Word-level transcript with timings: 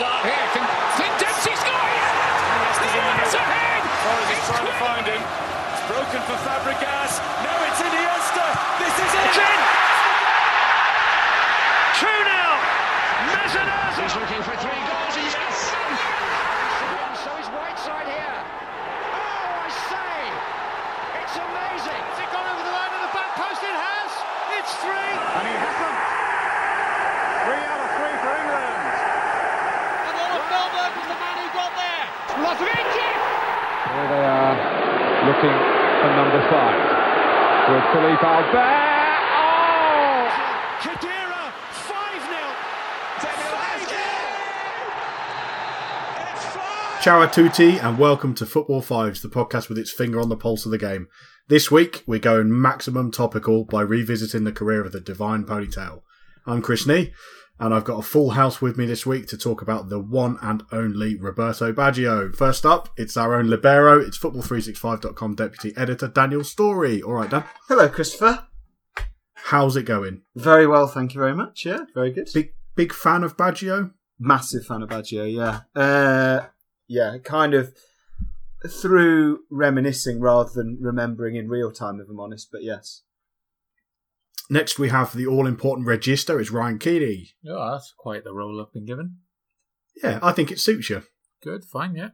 start 0.00 0.24
here. 0.24 0.46
Clint, 0.56 0.64
Clint 0.96 1.16
Dempsey's 1.20 1.60
got 1.60 1.76
it! 1.76 2.04
It's 3.20 3.36
ahead! 3.36 3.84
Torres 3.84 4.32
is 4.32 4.40
trying 4.48 4.64
to 4.64 4.76
find 4.80 5.04
him. 5.04 5.20
It's 5.20 5.84
broken 5.92 6.20
for 6.24 6.40
Fabregas. 6.40 7.20
Now 7.44 7.68
it's 7.68 7.84
Iniesta. 7.84 8.48
This 8.80 8.96
is 8.96 9.12
it. 9.12 9.28
It's 9.28 9.44
in! 9.44 9.60
2 12.00 12.08
0! 12.08 12.32
Mazanaza! 13.28 14.00
He's 14.00 14.16
looking 14.16 14.40
for 14.40 14.56
three 14.56 14.80
goals. 14.88 15.14
Yes! 15.20 15.68
So 17.20 17.36
is 17.36 17.52
Whiteside 17.52 18.08
here. 18.08 18.40
Oh, 18.40 19.68
I 19.68 19.70
say! 19.92 20.16
It's 21.20 21.36
amazing! 21.36 22.00
Has 22.08 22.24
it 22.24 22.30
gone 22.32 22.48
over 22.48 22.64
the 22.64 22.72
line 22.72 22.92
of 22.96 23.04
the 23.04 23.12
back 23.12 23.36
post? 23.36 23.60
It 23.60 23.76
has! 23.76 24.10
It's 24.64 24.72
three! 24.80 25.12
And 25.12 25.44
he 25.44 25.54
has 25.60 25.76
them. 25.76 25.96
Three 27.44 27.62
out 27.68 27.84
of 27.84 27.90
three 28.00 28.16
for 28.24 28.32
England. 28.32 28.80
And 30.10 30.16
Olof 30.16 30.44
Mellberg 30.48 30.92
was 30.96 31.08
the 31.12 31.18
man 31.20 31.36
who 31.38 31.46
got 31.52 31.72
there! 31.76 32.04
Here 32.60 34.08
they 34.08 34.24
are, 34.24 34.52
looking 35.26 35.56
for 36.00 36.10
number 36.14 36.42
five. 36.50 36.76
With 37.70 37.84
Philippe 37.92 38.20
Albert. 38.26 38.90
Oh! 39.32 40.28
Khedira, 40.80 41.52
5 41.72 42.22
0. 46.92 47.02
Ciao 47.02 47.22
a 47.22 47.28
tutti, 47.28 47.78
and 47.78 47.98
welcome 47.98 48.34
to 48.34 48.44
Football 48.44 48.82
Fives, 48.82 49.22
the 49.22 49.28
podcast 49.28 49.70
with 49.70 49.78
its 49.78 49.90
finger 49.90 50.20
on 50.20 50.28
the 50.28 50.36
pulse 50.36 50.66
of 50.66 50.70
the 50.70 50.76
game. 50.76 51.08
This 51.48 51.70
week, 51.70 52.04
we're 52.06 52.18
going 52.18 52.60
maximum 52.60 53.10
topical 53.10 53.64
by 53.64 53.80
revisiting 53.80 54.44
the 54.44 54.52
career 54.52 54.84
of 54.84 54.92
the 54.92 55.00
Divine 55.00 55.44
Ponytail. 55.44 56.02
I'm 56.46 56.60
Chris 56.60 56.86
Nee, 56.86 57.14
and 57.60 57.74
I've 57.74 57.84
got 57.84 57.98
a 57.98 58.02
full 58.02 58.30
house 58.30 58.60
with 58.62 58.76
me 58.78 58.86
this 58.86 59.04
week 59.06 59.26
to 59.28 59.36
talk 59.38 59.60
about 59.62 59.88
the 59.90 60.00
one 60.00 60.38
and 60.42 60.62
only 60.72 61.14
Roberto 61.14 61.72
Baggio. 61.72 62.34
First 62.34 62.64
up, 62.66 62.88
it's 62.96 63.16
our 63.16 63.34
own 63.34 63.48
Libero, 63.48 64.00
it's 64.00 64.18
Football365.com 64.18 65.34
deputy 65.34 65.72
editor 65.76 66.08
Daniel 66.08 66.42
Storey. 66.42 67.02
All 67.02 67.12
right, 67.12 67.30
Dan, 67.30 67.44
Hello, 67.68 67.88
Christopher. 67.88 68.46
how's 69.34 69.76
it 69.76 69.84
going? 69.84 70.22
Very 70.34 70.66
well, 70.66 70.86
thank 70.88 71.14
you 71.14 71.20
very 71.20 71.34
much. 71.34 71.64
Yeah, 71.66 71.84
very 71.94 72.10
good. 72.10 72.28
Big 72.32 72.52
big 72.74 72.92
fan 72.92 73.22
of 73.22 73.36
Baggio? 73.36 73.92
Massive 74.18 74.64
fan 74.66 74.82
of 74.82 74.88
Baggio, 74.88 75.32
yeah. 75.32 75.60
Uh, 75.80 76.46
yeah, 76.88 77.18
kind 77.22 77.54
of 77.54 77.74
through 78.68 79.40
reminiscing 79.50 80.20
rather 80.20 80.50
than 80.54 80.78
remembering 80.80 81.36
in 81.36 81.48
real 81.48 81.70
time, 81.72 82.00
if 82.00 82.08
I'm 82.08 82.20
honest, 82.20 82.48
but 82.52 82.62
yes. 82.62 83.02
Next, 84.50 84.80
we 84.80 84.88
have 84.88 85.14
the 85.14 85.26
all 85.26 85.46
important 85.46 85.86
register. 85.86 86.40
It's 86.40 86.50
Ryan 86.50 86.78
Keeney. 86.78 87.30
Oh, 87.48 87.72
that's 87.72 87.94
quite 87.96 88.24
the 88.24 88.34
role 88.34 88.60
I've 88.60 88.72
been 88.72 88.84
given. 88.84 89.18
Yeah, 90.02 90.18
I 90.22 90.32
think 90.32 90.50
it 90.50 90.58
suits 90.58 90.90
you. 90.90 91.04
Good, 91.40 91.64
fine, 91.64 91.94
yeah. 91.94 92.10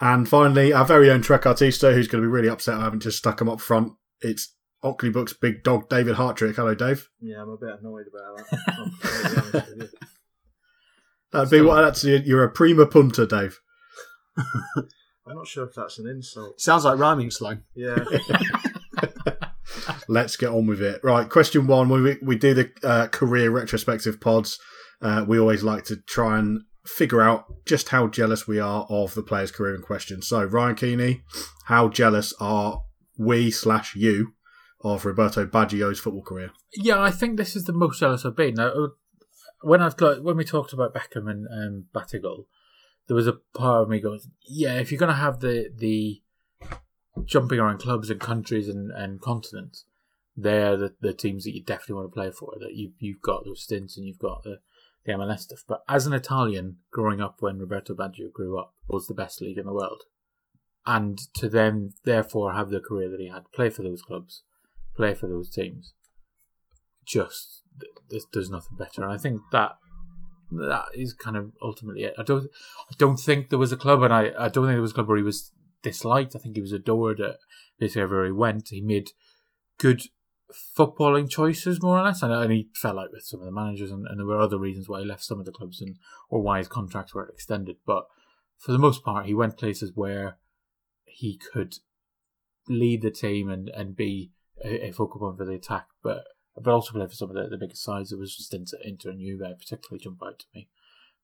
And 0.00 0.28
finally, 0.28 0.72
our 0.72 0.84
very 0.84 1.10
own 1.10 1.20
trequartista, 1.22 1.94
who's 1.94 2.06
going 2.06 2.22
to 2.22 2.28
be 2.28 2.32
really 2.32 2.48
upset 2.48 2.76
I 2.76 2.84
haven't 2.84 3.02
just 3.02 3.18
stuck 3.18 3.40
him 3.40 3.48
up 3.48 3.60
front. 3.60 3.92
It's 4.20 4.54
Ockley 4.84 5.10
Books' 5.10 5.32
big 5.32 5.64
dog, 5.64 5.88
David 5.88 6.14
Hartrick. 6.14 6.54
Hello, 6.54 6.76
Dave. 6.76 7.08
Yeah, 7.20 7.42
I'm 7.42 7.50
a 7.50 7.56
bit 7.56 7.78
annoyed 7.80 8.06
about 8.06 9.52
that. 9.52 9.90
That'd 11.32 11.50
be 11.50 11.60
what 11.60 11.82
that's. 11.82 12.04
You're 12.04 12.44
a 12.44 12.50
prima 12.50 12.86
punter, 12.86 13.26
Dave. 13.26 13.58
I'm 14.36 15.36
not 15.36 15.46
sure 15.46 15.64
if 15.66 15.74
that's 15.74 15.98
an 15.98 16.08
insult. 16.08 16.60
Sounds 16.60 16.84
like 16.84 16.98
rhyming 16.98 17.30
slang. 17.30 17.62
Yeah. 17.74 18.04
Let's 20.08 20.36
get 20.36 20.50
on 20.50 20.66
with 20.66 20.80
it. 20.80 21.00
Right, 21.02 21.28
question 21.28 21.66
one. 21.66 21.88
When 21.88 22.02
we, 22.02 22.18
we 22.22 22.36
do 22.36 22.54
the 22.54 22.70
uh, 22.82 23.08
career 23.08 23.50
retrospective 23.50 24.20
pods, 24.20 24.58
uh, 25.00 25.24
we 25.26 25.38
always 25.38 25.62
like 25.62 25.84
to 25.84 25.96
try 25.96 26.38
and 26.38 26.62
figure 26.84 27.22
out 27.22 27.46
just 27.64 27.90
how 27.90 28.08
jealous 28.08 28.46
we 28.46 28.58
are 28.58 28.86
of 28.88 29.14
the 29.14 29.22
player's 29.22 29.52
career 29.52 29.74
in 29.74 29.82
question. 29.82 30.22
So, 30.22 30.44
Ryan 30.44 30.74
Keeney, 30.74 31.22
how 31.66 31.88
jealous 31.88 32.34
are 32.40 32.82
we 33.16 33.50
slash 33.50 33.94
you 33.94 34.34
of 34.80 35.04
Roberto 35.04 35.46
Baggio's 35.46 36.00
football 36.00 36.22
career? 36.22 36.50
Yeah, 36.74 37.00
I 37.00 37.10
think 37.10 37.36
this 37.36 37.54
is 37.54 37.64
the 37.64 37.72
most 37.72 38.00
jealous 38.00 38.24
I've 38.24 38.36
been. 38.36 38.54
Now, 38.54 38.68
uh, 38.68 38.88
when 39.62 39.80
I've 39.80 39.96
got 39.96 40.22
when 40.22 40.36
we 40.36 40.44
talked 40.44 40.72
about 40.72 40.94
Beckham 40.94 41.30
and 41.30 41.46
um, 41.52 41.84
there 43.06 43.16
was 43.16 43.26
a 43.26 43.38
part 43.54 43.82
of 43.82 43.88
me 43.88 44.00
goes, 44.00 44.28
yeah, 44.48 44.74
if 44.74 44.90
you're 44.90 44.98
going 44.98 45.12
to 45.12 45.16
have 45.16 45.40
the 45.40 45.70
the 45.76 46.22
jumping 47.24 47.58
around 47.58 47.78
clubs 47.78 48.10
and 48.10 48.20
countries 48.20 48.68
and, 48.68 48.90
and 48.90 49.20
continents, 49.20 49.84
they're 50.36 50.76
the, 50.76 50.94
the 51.00 51.12
teams 51.12 51.44
that 51.44 51.54
you 51.54 51.62
definitely 51.62 51.96
want 51.96 52.10
to 52.10 52.14
play 52.14 52.30
for. 52.30 52.54
That 52.60 52.74
you 52.74 52.92
you've 52.98 53.22
got 53.22 53.44
those 53.44 53.62
stints 53.62 53.96
and 53.96 54.06
you've 54.06 54.18
got 54.18 54.42
the 54.44 54.58
the 55.04 55.12
MLS 55.12 55.40
stuff. 55.40 55.64
But 55.66 55.82
as 55.88 56.06
an 56.06 56.12
Italian, 56.12 56.76
growing 56.90 57.20
up 57.20 57.36
when 57.40 57.58
Roberto 57.58 57.94
Baggio 57.94 58.32
grew 58.32 58.58
up, 58.58 58.74
was 58.88 59.06
the 59.06 59.14
best 59.14 59.40
league 59.40 59.58
in 59.58 59.66
the 59.66 59.72
world, 59.72 60.02
and 60.86 61.18
to 61.34 61.48
then 61.48 61.92
therefore 62.04 62.52
have 62.52 62.70
the 62.70 62.80
career 62.80 63.08
that 63.10 63.20
he 63.20 63.28
had, 63.28 63.50
play 63.52 63.70
for 63.70 63.82
those 63.82 64.02
clubs, 64.02 64.42
play 64.96 65.14
for 65.14 65.28
those 65.28 65.50
teams, 65.50 65.94
just 67.04 67.62
there's, 68.08 68.26
there's 68.32 68.50
nothing 68.50 68.76
better. 68.76 69.02
And 69.02 69.12
I 69.12 69.18
think 69.18 69.40
that 69.52 69.76
that 70.50 70.86
is 70.94 71.14
kind 71.14 71.36
of 71.36 71.52
ultimately 71.62 72.04
it. 72.04 72.14
I 72.18 72.22
don't 72.22 72.48
I 72.90 72.94
don't 72.98 73.18
think 73.18 73.50
there 73.50 73.58
was 73.58 73.72
a 73.72 73.76
club, 73.76 74.02
and 74.02 74.12
I, 74.12 74.32
I 74.38 74.48
don't 74.48 74.66
think 74.66 74.74
there 74.74 74.82
was 74.82 74.92
a 74.92 74.94
club 74.94 75.08
where 75.08 75.16
he 75.16 75.22
was 75.22 75.52
disliked. 75.82 76.36
I 76.36 76.38
think 76.38 76.56
he 76.56 76.62
was 76.62 76.72
adored 76.72 77.20
at 77.20 77.36
basically 77.78 78.02
everywhere 78.02 78.26
he 78.26 78.32
went. 78.32 78.68
He 78.68 78.80
made 78.80 79.10
good 79.78 80.02
footballing 80.52 81.28
choices, 81.28 81.82
more 81.82 81.98
or 81.98 82.02
less, 82.02 82.22
and, 82.22 82.32
and 82.32 82.52
he 82.52 82.68
fell 82.74 82.98
out 82.98 83.10
with 83.12 83.24
some 83.24 83.40
of 83.40 83.46
the 83.46 83.52
managers, 83.52 83.90
and, 83.90 84.06
and 84.06 84.18
there 84.18 84.26
were 84.26 84.40
other 84.40 84.58
reasons 84.58 84.88
why 84.88 85.00
he 85.00 85.06
left 85.06 85.24
some 85.24 85.38
of 85.38 85.46
the 85.46 85.52
clubs 85.52 85.80
and 85.80 85.96
or 86.28 86.40
why 86.42 86.58
his 86.58 86.68
contracts 86.68 87.14
weren't 87.14 87.30
extended. 87.30 87.76
But 87.86 88.06
for 88.58 88.72
the 88.72 88.78
most 88.78 89.04
part, 89.04 89.26
he 89.26 89.34
went 89.34 89.58
places 89.58 89.92
where 89.94 90.38
he 91.04 91.38
could 91.52 91.76
lead 92.68 93.02
the 93.02 93.10
team 93.10 93.48
and, 93.48 93.68
and 93.70 93.96
be 93.96 94.32
a, 94.64 94.86
a 94.86 94.92
focal 94.92 95.20
point 95.20 95.38
for 95.38 95.44
the 95.44 95.54
attack, 95.54 95.86
but 96.02 96.24
but 96.54 96.70
also 96.70 96.92
play 96.92 97.06
for 97.06 97.14
some 97.14 97.30
of 97.30 97.36
the, 97.36 97.48
the 97.48 97.56
biggest 97.56 97.82
sides. 97.82 98.10
There 98.10 98.18
was 98.18 98.36
stints 98.36 98.74
at 98.74 98.84
Inter 98.84 99.10
and 99.10 99.20
Juve 99.20 99.58
particularly 99.58 100.02
jump 100.02 100.22
out 100.22 100.38
to 100.40 100.46
me. 100.54 100.68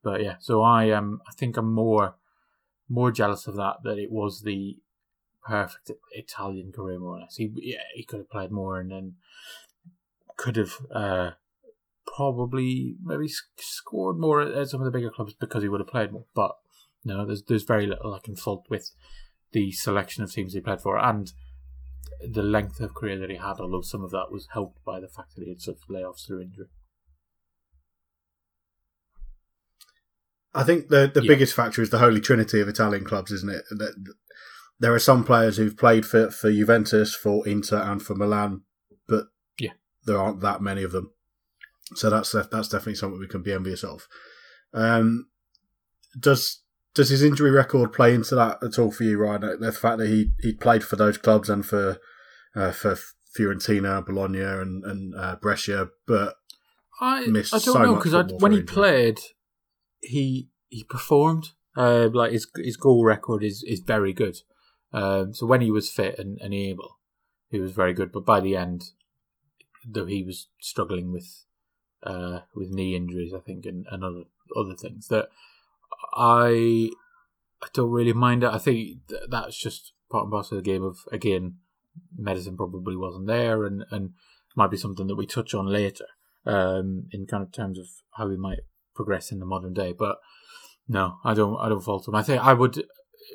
But 0.02 0.22
yeah, 0.22 0.36
so 0.40 0.62
I 0.62 0.90
um 0.90 1.20
I 1.28 1.32
think 1.34 1.56
I'm 1.56 1.72
more 1.72 2.16
more 2.88 3.12
jealous 3.12 3.46
of 3.46 3.56
that 3.56 3.76
that 3.84 3.98
it 3.98 4.10
was 4.10 4.42
the 4.42 4.78
perfect 5.48 5.91
Italian 6.12 6.72
career 6.72 6.98
more 6.98 7.16
or 7.16 7.20
less. 7.20 7.36
He 7.36 7.50
yeah, 7.56 7.82
he 7.94 8.04
could 8.04 8.20
have 8.20 8.31
played 8.31 8.50
more 8.50 8.78
and 8.78 8.91
then 8.91 9.14
could 10.36 10.56
have 10.56 10.75
uh 10.94 11.31
probably 12.06 12.97
maybe 13.03 13.28
scored 13.58 14.19
more 14.19 14.41
at 14.41 14.69
some 14.69 14.81
of 14.81 14.84
the 14.84 14.97
bigger 14.97 15.10
clubs 15.10 15.34
because 15.34 15.62
he 15.62 15.69
would 15.69 15.81
have 15.81 15.88
played 15.88 16.12
more. 16.12 16.26
But 16.34 16.53
no, 17.04 17.26
there's 17.26 17.42
there's 17.44 17.64
very 17.64 17.87
little 17.87 18.14
I 18.14 18.20
can 18.22 18.37
fault 18.37 18.66
with 18.69 18.91
the 19.53 19.72
selection 19.72 20.22
of 20.22 20.32
teams 20.32 20.53
he 20.53 20.60
played 20.60 20.81
for 20.81 20.98
and 20.98 21.32
the 22.20 22.42
length 22.42 22.81
of 22.81 22.94
career 22.94 23.19
that 23.19 23.31
he 23.31 23.37
had, 23.37 23.60
although 23.60 23.82
some 23.82 24.03
of 24.04 24.10
that 24.10 24.31
was 24.31 24.48
helped 24.53 24.84
by 24.84 25.00
the 25.00 25.08
fact 25.08 25.34
that 25.37 25.44
he 25.44 25.50
had 25.50 25.60
such 25.60 25.76
layoffs 25.88 26.26
through 26.26 26.42
injury. 26.42 26.66
I 30.54 30.64
think 30.64 30.88
the 30.88 31.10
the 31.12 31.22
Yeah. 31.22 31.28
biggest 31.28 31.54
factor 31.54 31.82
is 31.82 31.91
the 31.91 31.98
holy 31.98 32.20
trinity 32.20 32.60
of 32.60 32.69
Italian 32.69 33.04
clubs, 33.04 33.31
isn't 33.32 33.50
it? 33.50 33.64
That 33.70 34.14
there 34.80 34.94
are 34.94 34.98
some 34.98 35.24
players 35.24 35.56
who've 35.56 35.76
played 35.76 36.06
for 36.06 36.30
for 36.30 36.50
Juventus, 36.52 37.14
for 37.14 37.46
Inter, 37.46 37.78
and 37.78 38.02
for 38.02 38.14
Milan, 38.14 38.62
but 39.06 39.26
Yeah. 39.58 39.72
there 40.04 40.18
aren't 40.18 40.40
that 40.40 40.62
many 40.62 40.82
of 40.82 40.92
them. 40.92 41.12
So 41.94 42.10
that's 42.10 42.32
that's 42.32 42.68
definitely 42.68 42.94
something 42.96 43.18
we 43.18 43.26
can 43.28 43.42
be 43.42 43.52
envious 43.52 43.82
of. 43.82 44.06
Um, 44.72 45.28
does 46.18 46.62
does 46.94 47.08
his 47.10 47.22
injury 47.22 47.50
record 47.50 47.92
play 47.92 48.14
into 48.14 48.34
that 48.34 48.62
at 48.62 48.78
all 48.78 48.90
for 48.90 49.04
you, 49.04 49.18
Ryan? 49.18 49.60
The 49.60 49.72
fact 49.72 49.98
that 49.98 50.08
he 50.08 50.32
he 50.40 50.52
played 50.52 50.84
for 50.84 50.96
those 50.96 51.18
clubs 51.18 51.48
and 51.48 51.64
for 51.64 51.98
uh, 52.54 52.72
for 52.72 52.96
Fiorentina, 53.38 54.04
Bologna, 54.04 54.40
and 54.40 54.84
and 54.84 55.14
uh, 55.14 55.36
Brescia, 55.40 55.88
but 56.06 56.34
I 57.00 57.26
missed 57.26 57.54
I 57.54 57.58
don't 57.58 57.74
so 57.74 57.82
know 57.82 57.94
because 57.96 58.32
when 58.40 58.52
he 58.52 58.58
injury. 58.58 58.74
played, 58.74 59.20
he 60.00 60.50
he 60.69 60.84
performed. 60.84 61.50
Uh, 61.76 62.08
like 62.12 62.32
his 62.32 62.48
his 62.56 62.76
goal 62.76 63.04
record 63.04 63.44
is 63.44 63.62
is 63.66 63.81
very 63.81 64.12
good. 64.12 64.36
Um, 64.93 65.35
so 65.35 65.46
when 65.46 65.61
he 65.61 65.70
was 65.70 65.90
fit 65.90 66.19
and, 66.19 66.38
and 66.40 66.55
able, 66.55 66.99
he 67.50 67.61
was 67.61 67.73
very 67.73 67.93
good. 67.93 68.12
But 68.12 68.25
by 68.25 68.40
the 68.40 68.56
end, 68.56 68.85
though 69.87 70.06
he 70.06 70.23
was 70.23 70.49
struggling 70.61 71.12
with 71.12 71.44
uh, 72.02 72.40
with 72.55 72.70
knee 72.70 72.94
injuries, 72.94 73.32
I 73.35 73.40
think, 73.40 73.67
and, 73.67 73.87
and 73.90 74.05
other 74.05 74.25
other 74.56 74.75
things 74.75 75.08
that 75.08 75.29
I 76.14 76.90
I 77.62 77.67
don't 77.73 77.90
really 77.90 78.12
mind 78.12 78.44
it. 78.44 78.50
I 78.50 78.58
think 78.58 79.08
th- 79.08 79.23
that's 79.29 79.58
just 79.58 79.93
part 80.11 80.25
and 80.25 80.32
parcel 80.32 80.58
of 80.58 80.64
the 80.64 80.70
game. 80.70 80.82
Of 80.82 80.99
again, 81.12 81.56
medicine 82.17 82.56
probably 82.56 82.96
wasn't 82.96 83.26
there, 83.26 83.64
and 83.64 83.84
and 83.91 84.11
might 84.56 84.70
be 84.70 84.76
something 84.76 85.06
that 85.06 85.17
we 85.17 85.26
touch 85.26 85.55
on 85.55 85.67
later 85.67 86.06
um, 86.46 87.08
in 87.12 87.26
kind 87.26 87.43
of 87.43 87.52
terms 87.52 87.79
of 87.79 87.87
how 88.17 88.29
we 88.29 88.37
might 88.37 88.61
progress 88.94 89.31
in 89.31 89.38
the 89.38 89.46
modern 89.46 89.75
day. 89.75 89.93
But 89.93 90.19
no, 90.88 91.19
I 91.25 91.34
don't. 91.34 91.58
I 91.61 91.69
don't 91.69 91.82
fault 91.82 92.08
him. 92.08 92.14
I 92.14 92.23
think 92.23 92.43
I 92.43 92.55
would 92.55 92.84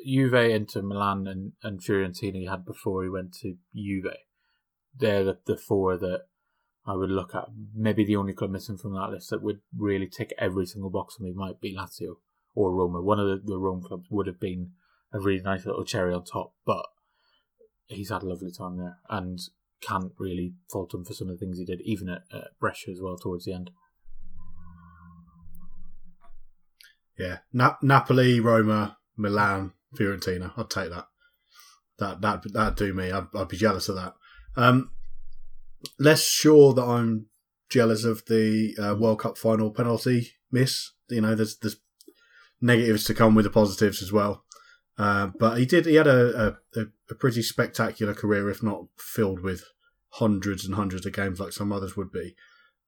Juve 0.06 0.34
into 0.34 0.82
Milan 0.82 1.26
and 1.26 1.52
and 1.62 1.80
Fiorentina 1.80 2.34
he 2.34 2.46
had 2.46 2.64
before 2.64 3.02
he 3.02 3.08
went 3.08 3.34
to 3.42 3.56
Juve. 3.74 4.14
They're 4.96 5.24
the, 5.24 5.38
the 5.46 5.56
four 5.56 5.96
that 5.98 6.22
I 6.86 6.94
would 6.94 7.10
look 7.10 7.34
at 7.34 7.46
maybe 7.74 8.04
the 8.04 8.16
only 8.16 8.32
club 8.32 8.50
missing 8.50 8.76
from 8.76 8.94
that 8.94 9.10
list 9.10 9.30
that 9.30 9.42
would 9.42 9.60
really 9.76 10.06
tick 10.06 10.32
every 10.38 10.66
single 10.66 10.90
box 10.90 11.16
for 11.16 11.22
me 11.22 11.32
might 11.34 11.60
be 11.60 11.74
Lazio 11.74 12.16
or 12.54 12.74
Roma. 12.74 13.00
One 13.00 13.18
of 13.18 13.26
the, 13.26 13.40
the 13.44 13.58
Rome 13.58 13.82
clubs 13.82 14.06
would 14.10 14.26
have 14.26 14.38
been 14.38 14.72
a 15.12 15.20
really 15.20 15.42
nice 15.42 15.64
little 15.64 15.84
cherry 15.84 16.12
on 16.12 16.24
top, 16.24 16.52
but 16.66 16.84
he's 17.86 18.10
had 18.10 18.22
a 18.22 18.26
lovely 18.26 18.52
time 18.52 18.76
there 18.76 18.98
and 19.08 19.38
can't 19.80 20.12
really 20.18 20.54
fault 20.70 20.94
him 20.94 21.04
for 21.04 21.14
some 21.14 21.28
of 21.28 21.38
the 21.38 21.44
things 21.44 21.58
he 21.58 21.64
did, 21.64 21.80
even 21.82 22.08
at, 22.08 22.22
at 22.32 22.58
Brescia 22.60 22.90
as 22.90 23.00
well 23.00 23.16
towards 23.16 23.44
the 23.44 23.52
end. 23.52 23.70
Yeah, 27.18 27.38
Na- 27.52 27.76
Napoli, 27.82 28.40
Roma, 28.40 28.98
Milan, 29.16 29.72
Fiorentina. 29.94 30.52
I'd 30.56 30.70
take 30.70 30.90
that. 30.90 31.06
That 31.98 32.20
that 32.22 32.52
that'd 32.52 32.76
do 32.76 32.92
me. 32.92 33.10
I'd, 33.12 33.26
I'd 33.34 33.48
be 33.48 33.56
jealous 33.56 33.88
of 33.88 33.96
that. 33.96 34.14
Um, 34.56 34.90
less 35.98 36.24
sure 36.24 36.72
that 36.74 36.82
I'm 36.84 37.26
jealous 37.68 38.04
of 38.04 38.24
the 38.26 38.74
uh, 38.80 38.94
World 38.98 39.20
Cup 39.20 39.38
final 39.38 39.70
penalty 39.70 40.30
miss. 40.50 40.90
You 41.08 41.20
know, 41.20 41.34
there's 41.34 41.56
there's 41.58 41.76
negatives 42.60 43.04
to 43.04 43.14
come 43.14 43.34
with 43.34 43.44
the 43.44 43.50
positives 43.50 44.02
as 44.02 44.12
well. 44.12 44.44
Uh, 44.96 45.28
but 45.38 45.58
he 45.58 45.66
did. 45.66 45.86
He 45.86 45.96
had 45.96 46.06
a, 46.06 46.56
a, 46.76 46.80
a 47.10 47.14
pretty 47.14 47.42
spectacular 47.42 48.14
career, 48.14 48.48
if 48.48 48.62
not 48.62 48.86
filled 48.96 49.40
with 49.40 49.64
hundreds 50.10 50.64
and 50.64 50.76
hundreds 50.76 51.04
of 51.04 51.12
games 51.12 51.40
like 51.40 51.52
some 51.52 51.72
others 51.72 51.96
would 51.96 52.12
be. 52.12 52.36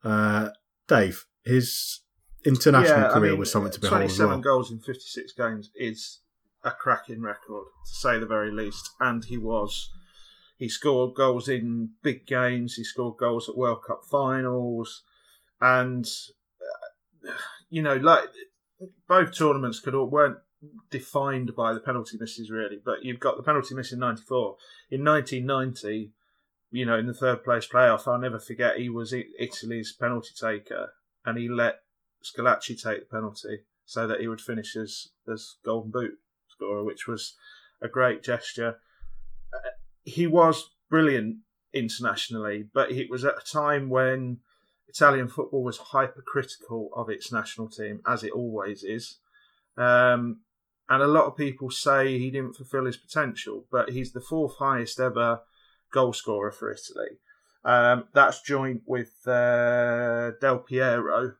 Uh, 0.04 0.50
Dave, 0.86 1.26
his 1.44 2.02
international 2.44 3.00
Yeah, 3.00 3.10
I 3.10 3.14
career 3.14 3.30
mean, 3.32 3.40
was 3.40 3.50
something 3.50 3.72
to 3.72 3.80
behold 3.80 4.02
as 4.02 4.16
27 4.16 4.28
well. 4.28 4.40
goals 4.40 4.70
in 4.70 4.78
56 4.78 5.32
games 5.32 5.70
is 5.74 6.20
a 6.66 6.72
cracking 6.72 7.22
record, 7.22 7.64
to 7.86 7.94
say 7.94 8.18
the 8.18 8.26
very 8.26 8.50
least. 8.50 8.90
And 9.00 9.24
he 9.24 9.38
was. 9.38 9.90
He 10.58 10.68
scored 10.68 11.14
goals 11.14 11.48
in 11.48 11.90
big 12.02 12.26
games. 12.26 12.74
He 12.74 12.84
scored 12.84 13.18
goals 13.18 13.48
at 13.48 13.56
World 13.56 13.84
Cup 13.86 14.02
finals, 14.10 15.02
and 15.60 16.06
uh, 16.60 17.32
you 17.70 17.82
know, 17.82 17.96
like 17.96 18.24
both 19.08 19.36
tournaments 19.36 19.80
could 19.80 19.94
all 19.94 20.10
weren't 20.10 20.38
defined 20.90 21.54
by 21.54 21.72
the 21.72 21.80
penalty 21.80 22.16
misses 22.18 22.50
really. 22.50 22.80
But 22.84 23.04
you've 23.04 23.20
got 23.20 23.36
the 23.36 23.42
penalty 23.42 23.74
miss 23.74 23.92
in 23.92 24.00
'94. 24.00 24.56
In 24.90 25.04
1990, 25.04 26.12
you 26.70 26.86
know, 26.86 26.98
in 26.98 27.06
the 27.06 27.14
third 27.14 27.44
place 27.44 27.68
playoff, 27.68 28.08
I'll 28.08 28.18
never 28.18 28.40
forget 28.40 28.78
he 28.78 28.88
was 28.88 29.14
Italy's 29.38 29.92
penalty 29.92 30.30
taker, 30.40 30.94
and 31.24 31.38
he 31.38 31.48
let 31.48 31.80
Schillaci 32.24 32.82
take 32.82 33.00
the 33.00 33.14
penalty 33.14 33.60
so 33.84 34.06
that 34.06 34.20
he 34.20 34.26
would 34.26 34.40
finish 34.40 34.74
as 34.74 35.08
as 35.30 35.56
Golden 35.64 35.90
Boot 35.90 36.14
which 36.60 37.06
was 37.06 37.34
a 37.82 37.88
great 37.88 38.22
gesture. 38.22 38.76
Uh, 39.52 39.70
he 40.04 40.26
was 40.26 40.70
brilliant 40.90 41.38
internationally, 41.72 42.64
but 42.72 42.90
it 42.90 43.10
was 43.10 43.24
at 43.24 43.34
a 43.38 43.52
time 43.52 43.88
when 43.88 44.38
Italian 44.88 45.28
football 45.28 45.62
was 45.62 45.78
hypercritical 45.78 46.90
of 46.94 47.10
its 47.10 47.32
national 47.32 47.68
team, 47.68 48.00
as 48.06 48.22
it 48.22 48.32
always 48.32 48.82
is. 48.82 49.18
Um, 49.76 50.40
and 50.88 51.02
a 51.02 51.08
lot 51.08 51.26
of 51.26 51.36
people 51.36 51.70
say 51.70 52.18
he 52.18 52.30
didn't 52.30 52.54
fulfil 52.54 52.86
his 52.86 52.96
potential, 52.96 53.66
but 53.70 53.90
he's 53.90 54.12
the 54.12 54.20
fourth 54.20 54.56
highest 54.58 55.00
ever 55.00 55.40
goal 55.92 56.12
scorer 56.12 56.52
for 56.52 56.70
Italy. 56.70 57.18
Um, 57.64 58.04
that's 58.14 58.42
joint 58.42 58.82
with 58.86 59.26
uh, 59.26 60.30
Del 60.40 60.58
Piero, 60.58 61.34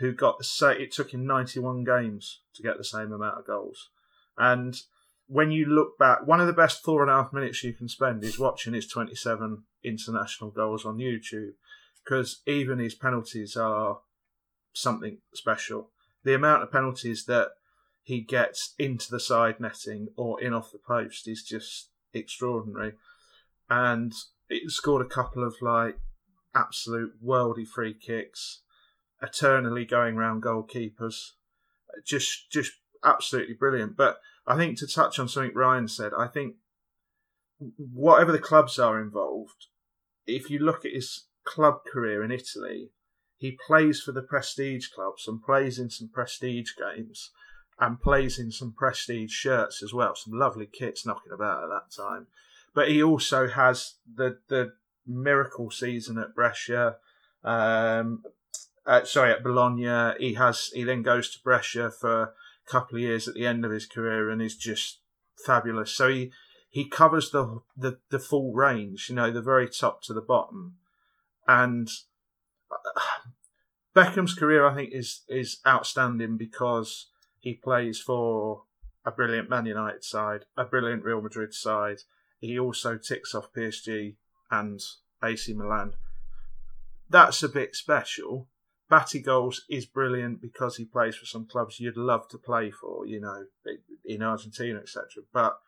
who 0.00 0.12
got 0.12 0.38
the 0.38 0.44
same. 0.44 0.80
It 0.80 0.92
took 0.92 1.14
him 1.14 1.26
91 1.26 1.84
games 1.84 2.40
to 2.56 2.62
get 2.62 2.76
the 2.76 2.84
same 2.84 3.12
amount 3.12 3.38
of 3.38 3.46
goals. 3.46 3.90
And 4.38 4.80
when 5.26 5.50
you 5.50 5.66
look 5.66 5.98
back, 5.98 6.26
one 6.26 6.40
of 6.40 6.46
the 6.46 6.52
best 6.52 6.82
four 6.82 7.02
and 7.02 7.10
a 7.10 7.14
half 7.14 7.32
minutes 7.32 7.62
you 7.62 7.74
can 7.74 7.88
spend 7.88 8.24
is 8.24 8.38
watching 8.38 8.72
his 8.72 8.86
27 8.86 9.64
international 9.84 10.50
goals 10.50 10.86
on 10.86 10.96
YouTube, 10.96 11.52
because 12.04 12.40
even 12.46 12.78
his 12.78 12.94
penalties 12.94 13.56
are 13.56 14.00
something 14.72 15.18
special. 15.34 15.90
The 16.24 16.34
amount 16.34 16.62
of 16.62 16.72
penalties 16.72 17.24
that 17.26 17.48
he 18.02 18.20
gets 18.20 18.74
into 18.78 19.10
the 19.10 19.20
side 19.20 19.60
netting 19.60 20.08
or 20.16 20.40
in 20.40 20.54
off 20.54 20.72
the 20.72 20.78
post 20.78 21.28
is 21.28 21.42
just 21.42 21.90
extraordinary. 22.14 22.94
And 23.68 24.14
it 24.48 24.70
scored 24.70 25.04
a 25.04 25.08
couple 25.08 25.44
of 25.44 25.56
like 25.60 25.98
absolute 26.54 27.12
worldy 27.22 27.66
free 27.66 27.94
kicks, 27.94 28.62
eternally 29.22 29.84
going 29.84 30.16
round 30.16 30.42
goalkeepers. 30.42 31.32
Just, 32.06 32.50
just 32.50 32.72
absolutely 33.04 33.54
brilliant. 33.54 33.96
But 33.96 34.18
I 34.46 34.56
think 34.56 34.78
to 34.78 34.86
touch 34.86 35.18
on 35.18 35.28
something 35.28 35.54
Ryan 35.54 35.88
said, 35.88 36.12
I 36.16 36.26
think 36.26 36.56
whatever 37.76 38.32
the 38.32 38.38
clubs 38.38 38.78
are 38.78 39.00
involved, 39.00 39.66
if 40.26 40.50
you 40.50 40.58
look 40.58 40.84
at 40.84 40.92
his 40.92 41.26
club 41.44 41.84
career 41.90 42.22
in 42.22 42.30
Italy, 42.30 42.90
he 43.36 43.58
plays 43.66 44.00
for 44.00 44.12
the 44.12 44.22
prestige 44.22 44.88
clubs 44.88 45.26
and 45.28 45.42
plays 45.42 45.78
in 45.78 45.90
some 45.90 46.08
prestige 46.08 46.70
games 46.76 47.30
and 47.78 48.00
plays 48.00 48.38
in 48.38 48.50
some 48.50 48.72
prestige 48.76 49.32
shirts 49.32 49.82
as 49.82 49.94
well. 49.94 50.14
Some 50.14 50.38
lovely 50.38 50.66
kits 50.66 51.06
knocking 51.06 51.32
about 51.32 51.62
at 51.62 51.70
that 51.70 52.02
time. 52.02 52.26
But 52.74 52.88
he 52.88 53.02
also 53.02 53.48
has 53.48 53.94
the 54.12 54.38
the 54.48 54.72
miracle 55.06 55.70
season 55.70 56.18
at 56.18 56.34
Brescia. 56.34 56.96
Um, 57.44 58.24
uh, 58.84 59.04
sorry, 59.04 59.32
at 59.32 59.42
Bologna. 59.42 60.14
He 60.18 60.34
has. 60.34 60.70
He 60.74 60.82
then 60.82 61.02
goes 61.02 61.30
to 61.30 61.42
Brescia 61.42 61.90
for 61.90 62.34
couple 62.70 62.96
of 62.96 63.02
years 63.02 63.26
at 63.28 63.34
the 63.34 63.46
end 63.46 63.64
of 63.64 63.70
his 63.70 63.86
career 63.86 64.30
and 64.30 64.42
is 64.42 64.56
just 64.56 65.00
fabulous. 65.46 65.92
So 65.92 66.08
he 66.08 66.32
he 66.70 66.88
covers 66.88 67.30
the 67.30 67.60
the, 67.76 67.98
the 68.10 68.18
full 68.18 68.52
range. 68.52 69.08
You 69.08 69.14
know, 69.16 69.30
the 69.30 69.42
very 69.42 69.68
top 69.68 70.02
to 70.04 70.12
the 70.14 70.22
bottom, 70.22 70.76
and. 71.46 71.88
uh, 72.70 73.00
Beckham's 73.98 74.34
career, 74.34 74.64
I 74.64 74.74
think, 74.76 74.90
is 74.92 75.22
is 75.28 75.58
outstanding 75.66 76.36
because 76.36 77.08
he 77.40 77.54
plays 77.54 78.00
for 78.00 78.62
a 79.04 79.10
brilliant 79.10 79.50
Man 79.50 79.66
United 79.66 80.04
side, 80.04 80.44
a 80.56 80.64
brilliant 80.64 81.04
Real 81.04 81.20
Madrid 81.20 81.52
side. 81.52 81.98
He 82.38 82.56
also 82.58 82.96
ticks 82.96 83.34
off 83.34 83.52
PSG 83.52 84.14
and 84.52 84.80
AC 85.22 85.52
Milan. 85.54 85.94
That's 87.10 87.42
a 87.42 87.48
bit 87.48 87.74
special. 87.74 88.48
Batigol's 88.90 89.64
is 89.68 89.84
brilliant 89.84 90.40
because 90.40 90.76
he 90.76 90.84
plays 90.84 91.16
for 91.16 91.26
some 91.26 91.46
clubs 91.46 91.78
you'd 91.78 91.96
love 91.96 92.28
to 92.28 92.38
play 92.38 92.70
for, 92.70 93.06
you 93.06 93.20
know, 93.20 93.44
in 94.04 94.22
Argentina, 94.22 94.78
etc. 94.78 95.24
But 95.32 95.58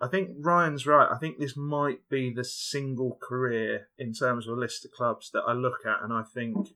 I 0.00 0.08
think 0.08 0.30
Ryan's 0.38 0.86
right. 0.86 1.08
I 1.10 1.18
think 1.18 1.38
this 1.38 1.56
might 1.56 2.08
be 2.08 2.32
the 2.32 2.44
single 2.44 3.18
career 3.20 3.88
in 3.98 4.12
terms 4.12 4.46
of 4.46 4.56
a 4.56 4.60
list 4.60 4.84
of 4.84 4.92
clubs 4.92 5.30
that 5.32 5.44
I 5.46 5.52
look 5.52 5.86
at 5.86 6.02
and 6.02 6.12
I 6.12 6.22
think, 6.22 6.68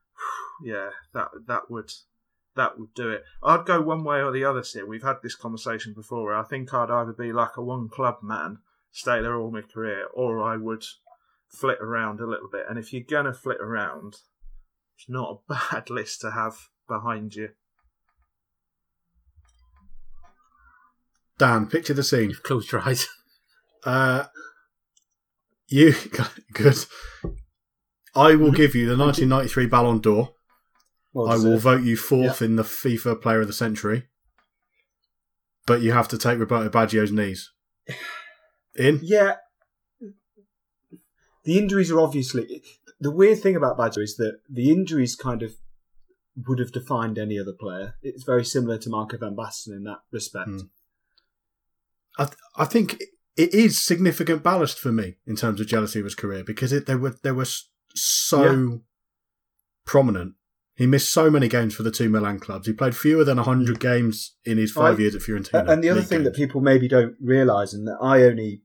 yeah, 0.62 0.90
that 1.14 1.28
that 1.46 1.70
would 1.70 1.92
that 2.56 2.78
would 2.78 2.94
do 2.94 3.10
it. 3.10 3.24
I'd 3.42 3.66
go 3.66 3.80
one 3.80 4.04
way 4.04 4.22
or 4.22 4.32
the 4.32 4.44
other 4.44 4.62
here. 4.62 4.86
We've 4.86 5.02
had 5.02 5.18
this 5.22 5.34
conversation 5.34 5.92
before. 5.92 6.34
I 6.34 6.42
think 6.42 6.72
I'd 6.74 6.90
either 6.90 7.12
be 7.12 7.32
like 7.32 7.56
a 7.56 7.62
one 7.62 7.88
club 7.88 8.18
man, 8.22 8.58
stay 8.90 9.20
there 9.20 9.36
all 9.36 9.50
my 9.50 9.62
career, 9.62 10.06
or 10.12 10.42
I 10.42 10.56
would 10.56 10.84
flit 11.48 11.78
around 11.80 12.20
a 12.20 12.26
little 12.26 12.48
bit. 12.48 12.64
And 12.68 12.78
if 12.78 12.92
you're 12.92 13.02
gonna 13.02 13.34
flit 13.34 13.60
around, 13.60 14.16
it's 14.96 15.08
not 15.08 15.40
a 15.48 15.54
bad 15.72 15.90
list 15.90 16.20
to 16.22 16.30
have 16.32 16.56
behind 16.88 17.34
you. 17.34 17.50
Dan, 21.38 21.66
picture 21.66 21.94
the 21.94 22.02
scene. 22.02 22.34
Close 22.42 22.70
your 22.72 22.82
eyes. 22.82 23.06
Uh, 23.84 24.26
you 25.68 25.94
good. 26.52 26.76
I 28.16 28.34
will 28.34 28.50
give 28.50 28.74
you 28.74 28.86
the 28.86 28.96
1993 28.96 29.66
Ballon 29.66 30.00
d'Or. 30.00 30.34
Well 31.12 31.28
I 31.28 31.36
will 31.36 31.58
vote 31.58 31.84
you 31.84 31.96
fourth 31.96 32.42
in 32.42 32.56
the 32.56 32.64
FIFA 32.64 33.22
Player 33.22 33.42
of 33.42 33.46
the 33.46 33.52
Century. 33.52 34.08
But 35.66 35.82
you 35.82 35.92
have 35.92 36.08
to 36.08 36.18
take 36.18 36.40
Roberto 36.40 36.68
Baggio's 36.68 37.12
knees. 37.12 37.52
In? 38.74 38.98
Yeah. 39.04 39.36
The 41.44 41.56
injuries 41.56 41.92
are 41.92 42.00
obviously. 42.00 42.64
The 43.00 43.10
weird 43.10 43.40
thing 43.40 43.56
about 43.56 43.76
Baggio 43.78 44.02
is 44.02 44.16
that 44.16 44.38
the 44.48 44.70
injuries 44.70 45.16
kind 45.16 45.42
of 45.42 45.52
would 46.46 46.58
have 46.58 46.72
defined 46.72 47.18
any 47.18 47.38
other 47.38 47.52
player. 47.58 47.94
It's 48.02 48.24
very 48.24 48.44
similar 48.44 48.78
to 48.78 48.90
Marco 48.90 49.16
van 49.18 49.36
Basten 49.36 49.72
in 49.74 49.84
that 49.84 49.98
respect. 50.10 50.48
Hmm. 50.48 50.58
I, 52.18 52.24
th- 52.24 52.36
I 52.56 52.64
think 52.64 53.00
it 53.36 53.52
is 53.52 53.78
significant 53.82 54.42
ballast 54.42 54.78
for 54.78 54.92
me 54.92 55.16
in 55.26 55.36
terms 55.36 55.60
of 55.60 55.66
jealousy 55.66 55.98
of 55.98 56.04
his 56.06 56.14
career 56.14 56.42
because 56.44 56.72
it, 56.72 56.86
they 56.86 56.96
were 56.96 57.16
they 57.22 57.32
were 57.32 57.46
so 57.94 58.80
prominent. 59.84 60.34
He 60.74 60.86
missed 60.86 61.10
so 61.12 61.30
many 61.30 61.48
games 61.48 61.74
for 61.74 61.82
the 61.82 61.90
two 61.90 62.08
Milan 62.10 62.38
clubs. 62.38 62.66
He 62.66 62.72
played 62.74 62.94
fewer 62.96 63.24
than 63.24 63.38
hundred 63.38 63.80
games 63.80 64.36
in 64.44 64.58
his 64.58 64.72
five 64.72 64.96
I- 64.98 65.02
years 65.02 65.14
at 65.14 65.22
Fiorentina. 65.22 65.68
and 65.70 65.82
the 65.82 65.90
other 65.90 66.02
thing 66.02 66.24
that 66.24 66.34
people 66.34 66.60
maybe 66.60 66.88
don't 66.88 67.14
realise, 67.20 67.72
and 67.72 67.86
that 67.86 67.98
I 68.00 68.22
only 68.22 68.62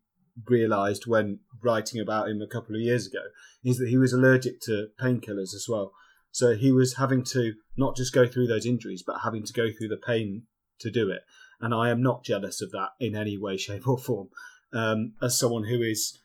realised 0.47 1.05
when 1.07 1.39
writing 1.63 2.01
about 2.01 2.29
him 2.29 2.41
a 2.41 2.47
couple 2.47 2.75
of 2.75 2.81
years 2.81 3.07
ago, 3.07 3.23
is 3.63 3.77
that 3.77 3.89
he 3.89 3.97
was 3.97 4.13
allergic 4.13 4.59
to 4.61 4.87
painkillers 4.99 5.53
as 5.53 5.65
well. 5.69 5.93
So 6.31 6.55
he 6.55 6.71
was 6.71 6.95
having 6.95 7.23
to 7.25 7.53
not 7.75 7.95
just 7.95 8.13
go 8.13 8.25
through 8.27 8.47
those 8.47 8.65
injuries, 8.65 9.03
but 9.05 9.21
having 9.23 9.43
to 9.43 9.53
go 9.53 9.67
through 9.71 9.89
the 9.89 9.97
pain 9.97 10.43
to 10.79 10.89
do 10.89 11.09
it. 11.09 11.21
And 11.59 11.73
I 11.73 11.89
am 11.89 12.01
not 12.01 12.23
jealous 12.23 12.61
of 12.61 12.71
that 12.71 12.89
in 12.99 13.15
any 13.15 13.37
way, 13.37 13.57
shape, 13.57 13.87
or 13.87 13.97
form. 13.97 14.29
Um, 14.73 15.13
as 15.21 15.37
someone 15.37 15.65
who 15.65 15.81
is 15.81 16.21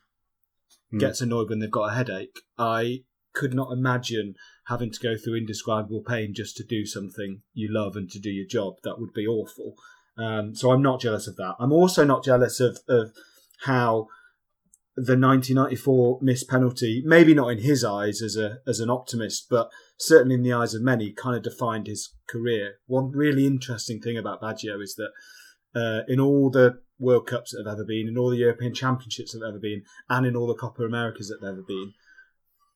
Hmm. 0.91 0.99
gets 0.99 1.21
annoyed 1.21 1.49
when 1.49 1.59
they've 1.59 1.71
got 1.71 1.91
a 1.91 1.95
headache, 1.95 2.39
I 2.57 3.03
could 3.33 3.53
not 3.53 3.71
imagine 3.71 4.35
having 4.67 4.91
to 4.91 4.99
go 4.99 5.15
through 5.17 5.35
indescribable 5.35 6.01
pain 6.01 6.33
just 6.33 6.55
to 6.57 6.63
do 6.63 6.85
something 6.85 7.41
you 7.53 7.67
love 7.71 7.95
and 7.95 8.09
to 8.11 8.19
do 8.19 8.29
your 8.29 8.47
job. 8.47 8.75
That 8.83 8.99
would 8.99 9.13
be 9.13 9.27
awful. 9.27 9.75
Um, 10.17 10.55
so 10.55 10.71
I'm 10.71 10.81
not 10.81 11.01
jealous 11.01 11.27
of 11.27 11.35
that. 11.35 11.55
I'm 11.59 11.71
also 11.71 12.03
not 12.03 12.23
jealous 12.23 12.59
of, 12.59 12.79
of 12.87 13.13
how 13.65 14.07
the 14.97 15.15
1994 15.15 16.17
missed 16.23 16.49
penalty, 16.49 17.03
maybe 17.05 17.35
not 17.35 17.49
in 17.49 17.59
his 17.59 17.83
eyes 17.83 18.19
as 18.23 18.35
a 18.35 18.57
as 18.65 18.79
an 18.79 18.89
optimist, 18.89 19.45
but 19.47 19.69
certainly 19.99 20.33
in 20.33 20.41
the 20.41 20.51
eyes 20.51 20.73
of 20.73 20.81
many, 20.81 21.11
kind 21.11 21.37
of 21.37 21.43
defined 21.43 21.85
his 21.85 22.15
career. 22.27 22.79
One 22.87 23.11
really 23.11 23.45
interesting 23.45 24.01
thing 24.01 24.17
about 24.17 24.41
Baggio 24.41 24.81
is 24.81 24.95
that 24.95 25.11
uh, 25.79 26.01
in 26.07 26.19
all 26.19 26.49
the 26.49 26.79
World 26.97 27.27
Cups 27.27 27.51
that 27.51 27.63
have 27.67 27.75
ever 27.77 27.85
been, 27.85 28.07
in 28.07 28.17
all 28.17 28.31
the 28.31 28.37
European 28.37 28.73
Championships 28.73 29.33
that 29.33 29.41
have 29.45 29.49
ever 29.49 29.59
been, 29.59 29.83
and 30.09 30.25
in 30.25 30.35
all 30.35 30.47
the 30.47 30.55
Copa 30.55 30.81
Americas 30.83 31.27
that 31.27 31.45
have 31.45 31.53
ever 31.53 31.61
been, 31.61 31.93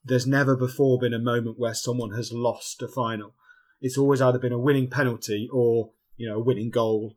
there's 0.03 0.27
never 0.27 0.55
before 0.55 0.99
been 0.99 1.15
a 1.15 1.19
moment 1.19 1.57
where 1.57 1.73
someone 1.73 2.11
has 2.11 2.31
lost 2.31 2.83
a 2.83 2.87
final. 2.87 3.33
It's 3.81 3.97
always 3.97 4.21
either 4.21 4.37
been 4.37 4.53
a 4.53 4.59
winning 4.59 4.91
penalty 4.91 5.49
or 5.51 5.93
you 6.17 6.29
know 6.29 6.35
a 6.35 6.43
winning 6.43 6.69
goal, 6.69 7.15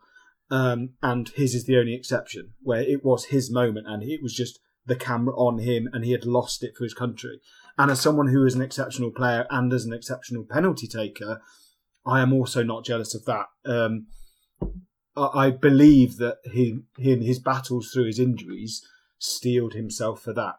um, 0.50 0.94
and 1.02 1.28
his 1.28 1.54
is 1.54 1.66
the 1.66 1.76
only 1.76 1.94
exception 1.94 2.54
where 2.62 2.80
it 2.80 3.04
was 3.04 3.26
his 3.26 3.52
moment 3.52 3.86
and 3.86 4.02
it 4.02 4.22
was 4.22 4.32
just 4.32 4.60
the 4.86 4.96
camera 4.96 5.34
on 5.36 5.58
him 5.58 5.88
and 5.92 6.04
he 6.04 6.12
had 6.12 6.26
lost 6.26 6.62
it 6.62 6.76
for 6.76 6.84
his 6.84 6.94
country. 6.94 7.40
And 7.78 7.90
as 7.90 8.00
someone 8.00 8.28
who 8.28 8.44
is 8.44 8.54
an 8.54 8.62
exceptional 8.62 9.10
player 9.10 9.46
and 9.50 9.72
as 9.72 9.84
an 9.84 9.92
exceptional 9.92 10.44
penalty 10.48 10.86
taker, 10.86 11.40
I 12.06 12.20
am 12.20 12.32
also 12.32 12.62
not 12.62 12.84
jealous 12.84 13.14
of 13.14 13.24
that. 13.24 13.46
Um, 13.64 14.06
I, 15.16 15.50
believe 15.50 16.16
that 16.18 16.38
he, 16.44 16.80
him 16.98 17.20
his 17.20 17.38
battles 17.38 17.90
through 17.90 18.06
his 18.06 18.18
injuries 18.18 18.84
steeled 19.18 19.74
himself 19.74 20.22
for 20.22 20.32
that. 20.34 20.56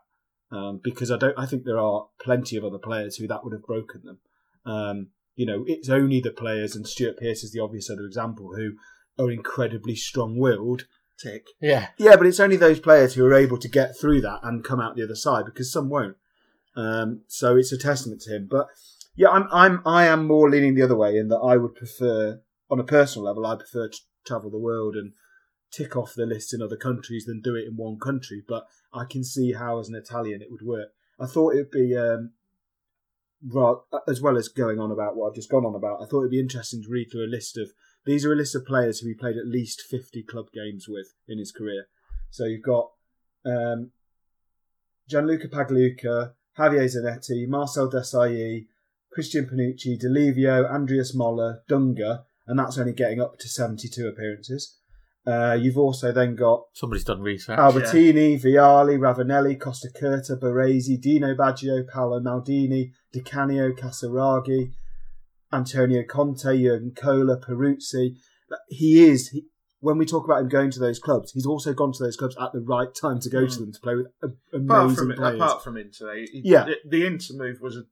Um, 0.52 0.80
because 0.84 1.12
I 1.12 1.18
don't, 1.18 1.38
I 1.38 1.46
think 1.46 1.64
there 1.64 1.80
are 1.80 2.08
plenty 2.22 2.56
of 2.56 2.64
other 2.64 2.78
players 2.78 3.18
who 3.18 3.28
that 3.28 3.44
would 3.44 3.54
have 3.54 3.66
broken 3.66 4.04
them. 4.04 4.20
Um, 4.66 5.08
you 5.36 5.46
know, 5.46 5.66
it's 5.68 5.90
only 5.90 6.22
the 6.22 6.32
players, 6.32 6.76
and 6.76 6.88
Stuart 6.88 7.20
Pearce 7.20 7.44
is 7.44 7.52
the 7.52 7.60
obvious 7.60 7.90
other 7.90 8.06
example, 8.06 8.56
who 8.56 8.76
are 9.22 9.32
incredibly 9.32 9.96
strong-willed 9.96 10.86
Tick. 11.22 11.48
Yeah. 11.62 11.88
yeah, 11.98 12.16
but 12.18 12.28
it's 12.28 12.40
only 12.40 12.58
those 12.58 12.80
players 12.80 13.14
who 13.14 13.26
are 13.26 13.34
able 13.34 13.58
to 13.58 13.70
get 13.70 13.98
through 13.98 14.22
that 14.22 14.40
and 14.44 14.64
come 14.64 14.82
out 14.82 14.96
the 14.96 15.04
other 15.04 15.16
side 15.16 15.46
because 15.46 15.72
some 15.72 15.90
won't. 15.90 16.18
Um, 16.76 17.22
so 17.28 17.56
it's 17.56 17.72
a 17.72 17.78
testament 17.78 18.22
to 18.22 18.36
him. 18.36 18.48
But 18.52 18.68
yeah, 19.16 19.30
I'm 19.30 19.48
I'm 19.52 19.82
I 19.86 20.08
am 20.08 20.28
more 20.28 20.50
leaning 20.50 20.76
the 20.76 20.82
other 20.82 20.96
way 20.96 21.18
in 21.18 21.30
that 21.30 21.38
I 21.38 21.58
would 21.58 21.76
prefer, 21.76 22.42
on 22.70 22.80
a 22.80 22.84
personal 22.84 23.26
level, 23.26 23.46
I 23.46 23.56
prefer 23.56 23.88
to 23.88 23.98
travel 24.26 24.50
the 24.50 24.60
world 24.60 24.96
and 24.96 25.14
tick 25.72 25.96
off 25.96 26.14
the 26.14 26.26
list 26.26 26.54
in 26.54 26.62
other 26.62 26.78
countries 26.78 27.26
than 27.26 27.42
do 27.42 27.56
it 27.56 27.68
in 27.68 27.78
one 27.78 27.98
country. 27.98 28.44
But 28.46 28.68
I 28.94 29.06
can 29.06 29.24
see 29.24 29.54
how, 29.54 29.80
as 29.80 29.88
an 29.88 29.96
Italian, 29.96 30.42
it 30.42 30.52
would 30.52 30.66
work. 30.66 30.90
I 31.20 31.28
thought 31.28 31.54
it'd 31.54 31.72
be. 31.72 31.96
Um, 31.96 32.32
as 34.08 34.22
well 34.22 34.38
as 34.38 34.48
going 34.48 34.80
on 34.80 34.92
about 34.92 35.16
what 35.16 35.28
I've 35.28 35.36
just 35.36 35.52
gone 35.52 35.66
on 35.66 35.76
about, 35.76 36.02
I 36.02 36.08
thought 36.08 36.22
it'd 36.22 36.32
be 36.32 36.40
interesting 36.40 36.82
to 36.82 36.90
read 36.90 37.12
through 37.12 37.26
a 37.26 37.30
list 37.30 37.58
of 37.58 37.72
these 38.06 38.26
are 38.26 38.32
a 38.32 38.36
list 38.36 38.56
of 38.56 38.66
players 38.66 39.00
who 39.00 39.08
he 39.08 39.14
played 39.14 39.38
at 39.38 39.48
least 39.48 39.82
50 39.82 40.24
club 40.24 40.52
games 40.54 40.88
with 40.88 41.14
in 41.28 41.40
his 41.40 41.52
career. 41.52 41.88
So 42.30 42.46
you've 42.46 42.64
got 42.64 42.92
um, 43.46 43.92
Gianluca 45.10 45.48
Pagliuca, 45.48 46.34
Javier 46.58 46.86
Zanetti, 46.86 47.48
Marcel 47.48 47.90
Desailly, 47.90 48.68
Christian 49.12 49.46
Panucci, 49.46 50.00
Di 50.00 50.08
Livio, 50.08 50.66
Andreas 50.66 51.16
Moller, 51.16 51.64
Dunga, 51.70 52.26
and 52.48 52.60
that's 52.60 52.78
only 52.78 52.94
getting 52.94 53.22
up 53.22 53.40
to 53.40 53.48
72 53.48 54.08
appearances. 54.08 54.78
Uh, 55.26 55.58
you've 55.60 55.78
also 55.78 56.12
then 56.12 56.36
got 56.36 56.66
Somebody's 56.74 57.04
done 57.04 57.22
research. 57.22 57.58
Albertini, 57.58 58.40
Vialli, 58.40 59.00
Ravanelli, 59.00 59.58
Costacurta, 59.58 60.40
Baresi, 60.40 61.02
Dino 61.02 61.34
Baggio, 61.34 61.88
Paolo 61.88 62.20
Maldini, 62.20 62.92
Di 63.12 63.22
Canio, 63.22 63.74
Casiraghi, 63.74 64.72
Antonio 65.54 66.04
Conte, 66.04 66.44
Jurgen 66.62 66.92
Kohler, 66.96 67.38
Peruzzi. 67.40 68.16
He 68.70 69.04
is, 69.06 69.30
he, 69.30 69.46
when 69.80 69.98
we 69.98 70.06
talk 70.06 70.26
about 70.26 70.42
him 70.42 70.50
going 70.50 70.72
to 70.72 70.80
those 70.80 71.00
clubs, 71.00 71.32
he's 71.32 71.46
also 71.46 71.74
gone 71.74 71.92
to 71.94 72.04
those 72.04 72.18
clubs 72.18 72.36
at 72.40 72.52
the 72.54 72.62
right 72.62 72.90
time 73.00 73.20
to 73.22 73.30
go 73.30 73.46
to 73.48 73.60
them 73.60 73.72
to 73.74 73.80
play 73.80 73.96
with 73.96 74.08
a- 74.24 74.28
Apart 74.56 74.86
amazing 74.86 74.96
from 74.96 75.16
players. 75.16 75.36
apart 75.42 75.64
from 75.64 75.78
Inter, 75.78 76.16
he, 76.16 76.42
Yeah. 76.44 76.66
the, 76.66 76.76
the 76.90 77.06
Inter 77.06 77.34
move 77.36 77.58
was 77.62 77.76
a 77.78 77.84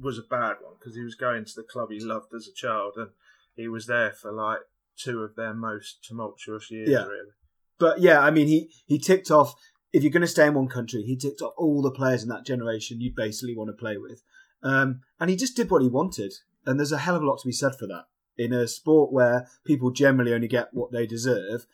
was 0.00 0.16
a 0.18 0.22
bad 0.22 0.56
one 0.62 0.74
because 0.78 0.94
he 0.94 1.02
was 1.02 1.14
going 1.14 1.44
to 1.44 1.52
the 1.54 1.62
club 1.64 1.90
he 1.90 2.00
loved 2.00 2.32
as 2.34 2.48
a 2.48 2.54
child, 2.54 2.94
and 2.96 3.08
he 3.54 3.68
was 3.68 3.86
there 3.86 4.12
for 4.12 4.32
like 4.32 4.60
two 4.96 5.20
of 5.22 5.34
their 5.36 5.52
most 5.52 6.02
tumultuous 6.06 6.70
years. 6.70 6.88
Yeah. 6.88 7.04
Really, 7.04 7.30
But 7.78 8.00
yeah, 8.00 8.20
I 8.20 8.30
mean, 8.30 8.46
he, 8.46 8.70
he 8.86 8.98
ticked 8.98 9.30
off, 9.30 9.54
if 9.92 10.02
you're 10.02 10.12
going 10.12 10.20
to 10.22 10.26
stay 10.26 10.46
in 10.46 10.54
one 10.54 10.68
country, 10.68 11.02
he 11.02 11.16
ticked 11.16 11.42
off 11.42 11.52
all 11.58 11.82
the 11.82 11.90
players 11.90 12.22
in 12.22 12.28
that 12.30 12.46
generation 12.46 13.00
you 13.00 13.12
basically 13.14 13.54
want 13.56 13.68
to 13.68 13.74
play 13.78 13.96
with. 13.98 14.22
Um, 14.62 15.00
and 15.18 15.28
he 15.28 15.36
just 15.36 15.56
did 15.56 15.70
what 15.70 15.82
he 15.82 15.88
wanted. 15.88 16.32
And 16.66 16.78
there's 16.78 16.92
a 16.92 16.98
hell 16.98 17.16
of 17.16 17.22
a 17.22 17.26
lot 17.26 17.40
to 17.40 17.48
be 17.48 17.52
said 17.52 17.72
for 17.78 17.86
that. 17.86 18.04
In 18.36 18.52
a 18.52 18.68
sport 18.68 19.12
where 19.12 19.48
people 19.64 19.90
generally 19.90 20.32
only 20.32 20.48
get 20.48 20.72
what 20.72 20.92
they 20.92 21.06
deserve, 21.06 21.66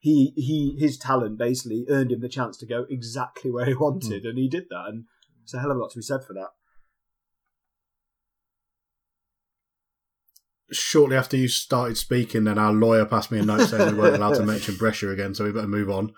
he 0.00 0.32
he 0.36 0.76
his 0.78 0.98
talent 0.98 1.38
basically 1.38 1.84
earned 1.88 2.12
him 2.12 2.20
the 2.20 2.28
chance 2.28 2.56
to 2.58 2.66
go 2.66 2.86
exactly 2.88 3.50
where 3.50 3.66
he 3.66 3.74
wanted, 3.74 4.24
and 4.24 4.38
he 4.38 4.48
did 4.48 4.66
that. 4.70 4.84
And 4.88 5.04
there's 5.40 5.54
a 5.54 5.60
hell 5.60 5.70
of 5.70 5.76
a 5.76 5.80
lot 5.80 5.90
to 5.90 5.98
be 5.98 6.02
said 6.02 6.24
for 6.24 6.32
that. 6.34 6.50
Shortly 10.72 11.16
after 11.16 11.36
you 11.36 11.48
started 11.48 11.96
speaking, 11.96 12.44
then 12.44 12.58
our 12.58 12.72
lawyer 12.72 13.04
passed 13.04 13.30
me 13.30 13.38
a 13.38 13.44
note 13.44 13.66
saying 13.68 13.94
we 13.94 14.00
weren't 14.00 14.16
allowed 14.16 14.34
to 14.34 14.42
mention 14.46 14.76
Brescia 14.76 15.10
again, 15.10 15.34
so 15.34 15.44
we 15.44 15.52
better 15.52 15.68
move 15.68 15.90
on. 15.90 16.12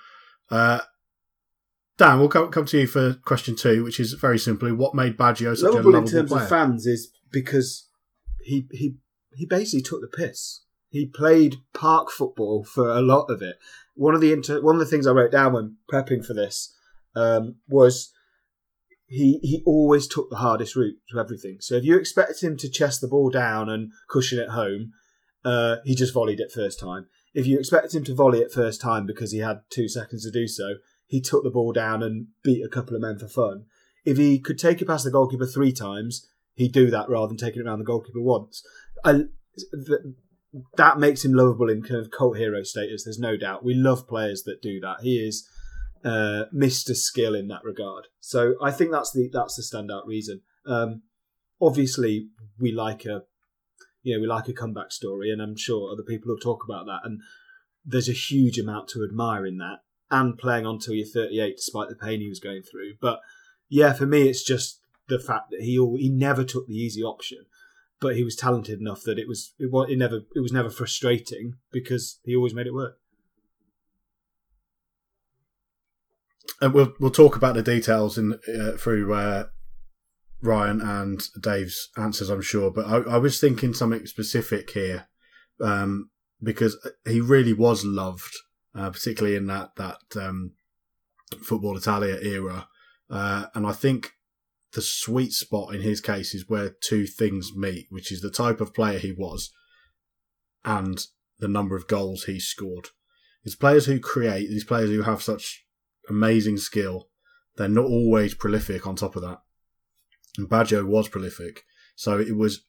Uh, 0.51 0.81
Dan, 1.99 2.21
we'll 2.21 2.29
come, 2.29 2.51
come 2.51 2.65
to 2.65 2.79
you 2.79 2.87
for 2.87 3.15
question 3.25 3.57
two, 3.57 3.85
which 3.85 3.99
is 3.99 4.13
very 4.13 4.39
simply 4.39 4.71
what 4.73 4.95
made 4.95 5.19
Baggio 5.19 5.57
such 5.57 5.73
lovable 5.73 5.97
a 5.97 5.99
in 5.99 6.07
terms 6.07 6.31
player? 6.31 6.43
of 6.45 6.49
fans 6.49 6.87
is 6.87 7.11
because 7.31 7.88
he 8.49 8.67
he 8.73 8.97
he 9.37 9.47
basically 9.47 9.83
took 9.83 10.01
the 10.01 10.09
piss. 10.09 10.63
He 10.91 11.07
played 11.07 11.57
park 11.75 12.11
football 12.11 12.65
for 12.65 12.89
a 12.89 13.03
lot 13.03 13.31
of 13.31 13.43
it. 13.43 13.57
One 13.95 14.15
of 14.15 14.21
the 14.21 14.33
inter- 14.33 14.63
one 14.63 14.75
of 14.75 14.81
the 14.81 14.87
things 14.87 15.07
I 15.07 15.13
wrote 15.13 15.31
down 15.31 15.53
when 15.53 15.77
prepping 15.93 16.25
for 16.25 16.35
this 16.35 16.75
um, 17.15 17.57
was 17.69 18.13
he 19.07 19.39
he 19.43 19.63
always 19.67 20.09
took 20.09 20.31
the 20.31 20.37
hardest 20.37 20.77
route 20.77 20.97
to 21.11 21.19
everything. 21.19 21.59
So 21.61 21.77
if 21.77 21.85
you 21.85 21.97
expect 21.99 22.43
him 22.43 22.57
to 22.57 22.71
chest 22.71 23.01
the 23.01 23.09
ball 23.09 23.31
down 23.31 23.69
and 23.69 23.93
cushion 24.09 24.39
it 24.39 24.51
home, 24.51 24.93
uh, 25.45 25.77
he 25.85 25.95
just 25.95 26.15
volleyed 26.15 26.41
it 26.41 26.53
first 26.53 26.81
time. 26.81 27.07
If 27.35 27.47
you 27.47 27.59
expect 27.59 27.95
him 27.95 28.05
to 28.05 28.15
volley 28.15 28.41
it 28.41 28.53
first 28.53 28.81
time 28.81 29.07
because 29.07 29.31
he 29.33 29.39
had 29.39 29.61
two 29.71 29.89
seconds 29.89 30.25
to 30.25 30.31
do 30.31 30.49
so, 30.49 30.77
he 31.07 31.21
took 31.21 31.45
the 31.45 31.51
ball 31.51 31.73
down 31.73 32.03
and 32.03 32.29
beat 32.43 32.65
a 32.65 32.69
couple 32.69 32.97
of 32.97 33.03
men 33.03 33.19
for 33.19 33.29
fun. 33.29 33.67
If 34.07 34.17
he 34.17 34.39
could 34.39 34.59
take 34.59 34.81
it 34.81 34.89
past 34.89 35.05
the 35.05 35.11
goalkeeper 35.11 35.47
three 35.47 35.73
times, 35.73 36.27
he'd 36.59 36.73
do 36.73 36.91
that 36.91 37.09
rather 37.09 37.29
than 37.29 37.37
taking 37.37 37.63
it 37.63 37.67
around 37.67 37.79
the 37.79 37.85
goalkeeper 37.85 38.21
once. 38.21 38.63
Th- 39.05 40.01
that 40.77 40.99
makes 40.99 41.25
him 41.25 41.33
lovable 41.33 41.69
in 41.69 41.83
kind 41.83 42.01
of 42.01 42.11
cult 42.11 42.37
hero 42.37 42.63
status. 42.63 43.05
There's 43.05 43.19
no 43.19 43.37
doubt. 43.37 43.65
We 43.65 43.75
love 43.75 44.09
players 44.09 44.43
that 44.45 44.63
do 44.63 44.81
that. 44.81 44.99
He 45.03 45.17
is 45.17 45.49
uh, 46.05 46.45
Mr. 46.55 46.97
Skill 46.97 47.35
in 47.35 47.49
that 47.49 47.65
regard. 47.65 48.07
So 48.21 48.55
I 48.63 48.71
think 48.71 48.91
that's 48.91 49.13
the 49.13 49.31
that's 49.33 49.57
the 49.57 49.63
standout 49.63 50.07
reason. 50.07 50.41
Um, 50.67 51.03
obviously, 51.61 52.29
we 52.59 52.73
like 52.73 53.05
a 53.05 53.23
you 54.03 54.15
know 54.15 54.21
we 54.21 54.27
like 54.27 54.49
a 54.49 54.53
comeback 54.53 54.91
story, 54.91 55.31
and 55.31 55.41
I'm 55.41 55.57
sure 55.57 55.93
other 55.93 56.03
people 56.03 56.33
will 56.33 56.41
talk 56.41 56.65
about 56.69 56.87
that. 56.87 57.01
And 57.05 57.21
there's 57.85 58.09
a 58.09 58.13
huge 58.13 58.59
amount 58.59 58.89
to 58.89 59.05
admire 59.05 59.47
in 59.47 59.59
that, 59.59 59.79
and 60.11 60.39
playing 60.39 60.67
on 60.67 60.79
till 60.79 60.95
you're 60.95 61.07
38 61.07 61.57
despite 61.57 61.89
the 61.89 61.95
pain 61.95 62.21
he 62.21 62.29
was 62.29 62.41
going 62.41 62.63
through. 62.63 62.95
But 63.01 63.21
yeah, 63.69 63.93
for 63.93 64.07
me, 64.07 64.29
it's 64.29 64.43
just 64.43 64.81
the 65.09 65.19
fact 65.19 65.51
that 65.51 65.61
he 65.61 65.75
he 65.99 66.09
never 66.09 66.45
took 66.45 66.67
the 66.67 66.75
easy 66.75 67.03
option, 67.03 67.47
but 68.01 68.17
he 68.17 68.25
was 68.25 68.37
talented 68.37 68.81
enough 68.81 69.03
that 69.03 69.19
it 69.19 69.29
was 69.29 69.55
it 69.59 69.71
was 69.71 69.91
it 69.91 69.97
never 69.97 70.21
it 70.35 70.41
was 70.41 70.53
never 70.53 70.71
frustrating 70.71 71.55
because 71.73 72.21
he 72.25 72.37
always 72.37 72.55
made 72.55 72.67
it 72.67 72.75
work. 72.75 72.99
And 76.61 76.75
we'll 76.75 76.93
we'll 77.01 77.11
talk 77.11 77.37
about 77.37 77.55
the 77.55 77.63
details 77.63 78.19
in 78.19 78.35
uh, 78.35 78.73
through 78.73 79.13
uh, 79.15 79.47
Ryan 80.43 80.81
and 80.81 81.23
Dave's 81.41 81.91
answers, 81.97 82.31
I'm 82.31 82.43
sure. 82.43 82.71
But 82.71 82.87
I, 82.87 83.15
I 83.15 83.19
was 83.19 83.41
thinking 83.41 83.75
something 83.75 84.07
specific 84.07 84.71
here 84.71 85.09
um, 85.61 86.11
because 86.43 86.77
he 87.07 87.21
really 87.21 87.53
was 87.53 87.85
loved, 87.85 88.35
uh, 88.75 88.91
particularly 88.91 89.37
in 89.37 89.47
that 89.47 89.77
that 89.77 90.01
um, 90.17 90.53
football 91.43 91.77
Italia 91.77 92.19
era. 92.21 92.69
Uh, 93.11 93.47
and 93.55 93.67
I 93.67 93.73
think 93.73 94.13
the 94.73 94.83
sweet 94.83 95.33
spot 95.33 95.75
in 95.75 95.81
his 95.81 96.01
case 96.01 96.35
is 96.35 96.49
where 96.49 96.71
two 96.71 97.07
things 97.07 97.53
meet, 97.57 97.87
which 97.91 98.13
is 98.13 98.21
the 98.21 98.31
type 98.31 98.61
of 98.61 98.75
player 98.75 98.99
he 98.99 99.13
was 99.13 99.51
and 100.65 101.07
the 101.39 101.49
number 101.49 101.77
of 101.77 101.89
goals 101.89 102.25
he 102.25 102.39
scored. 102.39 102.89
It's 103.45 103.55
players 103.55 103.87
who 103.87 103.99
create, 104.01 104.49
these 104.49 104.65
players 104.65 104.91
who 104.91 105.03
have 105.03 105.23
such 105.23 105.65
amazing 106.09 106.59
skill, 106.59 107.09
they're 107.57 107.69
not 107.69 107.87
always 107.87 108.35
prolific 108.35 108.87
on 108.87 108.97
top 108.97 109.17
of 109.17 109.23
that. 109.23 109.39
And 110.37 110.49
Baggio 110.49 110.87
was 110.87 111.09
prolific. 111.09 111.65
So 111.97 112.19
it 112.19 112.37
was 112.37 112.65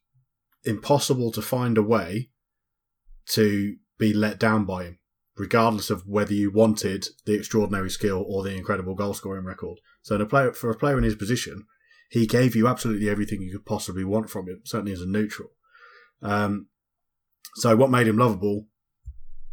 impossible 0.64 1.32
to 1.32 1.42
find 1.42 1.78
a 1.78 1.84
way 1.84 2.30
to 3.30 3.76
be 3.98 4.14
let 4.14 4.40
down 4.40 4.66
by 4.66 4.86
him, 4.86 5.00
regardless 5.38 5.90
of 5.90 6.08
whether 6.08 6.34
you 6.34 6.52
wanted 6.52 7.08
the 7.26 7.36
extraordinary 7.36 7.90
skill 7.90 8.26
or 8.28 8.44
the 8.44 8.56
incredible 8.56 8.96
goal 8.96 9.14
scoring 9.14 9.46
record. 9.46 9.80
So 10.02 10.16
a 10.16 10.26
player, 10.26 10.54
for 10.54 10.72
a 10.72 10.78
player 10.78 10.98
in 10.98 11.04
his 11.04 11.16
position, 11.16 11.66
he 12.10 12.26
gave 12.26 12.56
you 12.56 12.68
absolutely 12.68 13.10
everything 13.10 13.42
you 13.42 13.52
could 13.52 13.66
possibly 13.66 14.04
want 14.04 14.30
from 14.30 14.48
him, 14.48 14.62
certainly 14.66 14.92
as 14.92 15.02
a 15.02 15.06
neutral. 15.06 15.50
Um, 16.22 16.68
so 17.56 17.76
what 17.76 17.92
made 17.92 18.08
him 18.08 18.18
lovable? 18.18 18.68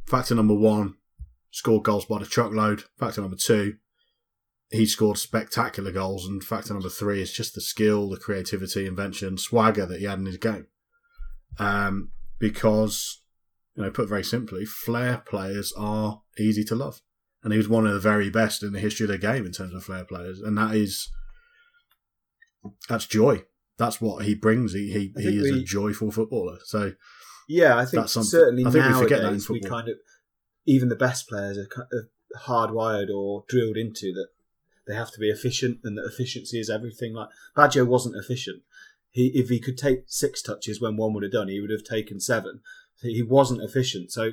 Factor 0.06 0.34
number 0.34 0.54
one, 0.54 0.94
scored 1.50 1.84
goals 1.84 2.06
by 2.06 2.18
the 2.18 2.26
truckload. 2.26 2.84
Factor 2.98 3.20
number 3.20 3.36
two, 3.36 3.76
he 4.70 4.86
scored 4.86 5.18
spectacular 5.18 5.92
goals. 5.92 6.26
And 6.26 6.42
factor 6.42 6.72
number 6.72 6.88
three 6.88 7.20
is 7.20 7.32
just 7.32 7.54
the 7.54 7.60
skill, 7.60 8.08
the 8.08 8.16
creativity, 8.16 8.86
invention, 8.86 9.38
swagger 9.38 9.86
that 9.86 9.98
he 9.98 10.06
had 10.06 10.18
in 10.18 10.26
his 10.26 10.38
game. 10.38 10.66
Um, 11.58 12.10
because, 12.38 13.22
you 13.74 13.82
know, 13.82 13.90
put 13.90 14.08
very 14.08 14.24
simply, 14.24 14.64
flair 14.64 15.22
players 15.26 15.72
are 15.76 16.22
easy 16.38 16.64
to 16.64 16.74
love. 16.74 17.00
And 17.42 17.52
he 17.52 17.58
was 17.58 17.68
one 17.68 17.86
of 17.86 17.92
the 17.92 18.00
very 18.00 18.30
best 18.30 18.62
in 18.62 18.72
the 18.72 18.80
history 18.80 19.04
of 19.04 19.10
the 19.10 19.18
game 19.18 19.46
in 19.46 19.52
terms 19.52 19.74
of 19.74 19.84
flair 19.84 20.04
players. 20.04 20.40
And 20.40 20.56
that 20.58 20.74
is, 20.74 21.10
that's 22.88 23.06
joy. 23.06 23.44
That's 23.78 24.00
what 24.00 24.24
he 24.24 24.34
brings. 24.34 24.72
He 24.72 24.90
he, 24.90 25.12
he 25.20 25.38
is 25.38 25.50
a 25.50 25.62
joyful 25.62 26.10
footballer. 26.10 26.58
So 26.64 26.92
Yeah, 27.48 27.76
I 27.76 27.84
think 27.84 28.08
certainly 28.08 28.64
I 28.64 28.70
think 28.70 28.84
we 28.84 28.90
nowadays 28.90 29.02
forget 29.02 29.22
that 29.22 29.32
in 29.32 29.54
we 29.54 29.60
kind 29.60 29.88
of 29.88 29.96
even 30.66 30.88
the 30.88 30.96
best 30.96 31.28
players 31.28 31.58
are 31.58 31.66
kind 31.66 31.88
of 31.92 32.08
hardwired 32.42 33.14
or 33.14 33.44
drilled 33.48 33.76
into 33.76 34.12
that 34.12 34.28
they 34.86 34.94
have 34.94 35.10
to 35.12 35.18
be 35.20 35.28
efficient 35.28 35.80
and 35.84 35.98
that 35.98 36.06
efficiency 36.06 36.60
is 36.60 36.70
everything. 36.70 37.12
Like 37.12 37.28
Baggio 37.56 37.86
wasn't 37.86 38.16
efficient. 38.16 38.62
He 39.10 39.32
if 39.34 39.48
he 39.48 39.60
could 39.60 39.78
take 39.78 40.04
six 40.06 40.42
touches 40.42 40.80
when 40.80 40.96
one 40.96 41.12
would 41.14 41.22
have 41.22 41.32
done, 41.32 41.48
he 41.48 41.60
would 41.60 41.70
have 41.70 41.84
taken 41.84 42.20
seven. 42.20 42.60
He 43.02 43.22
wasn't 43.22 43.62
efficient, 43.62 44.10
so 44.12 44.32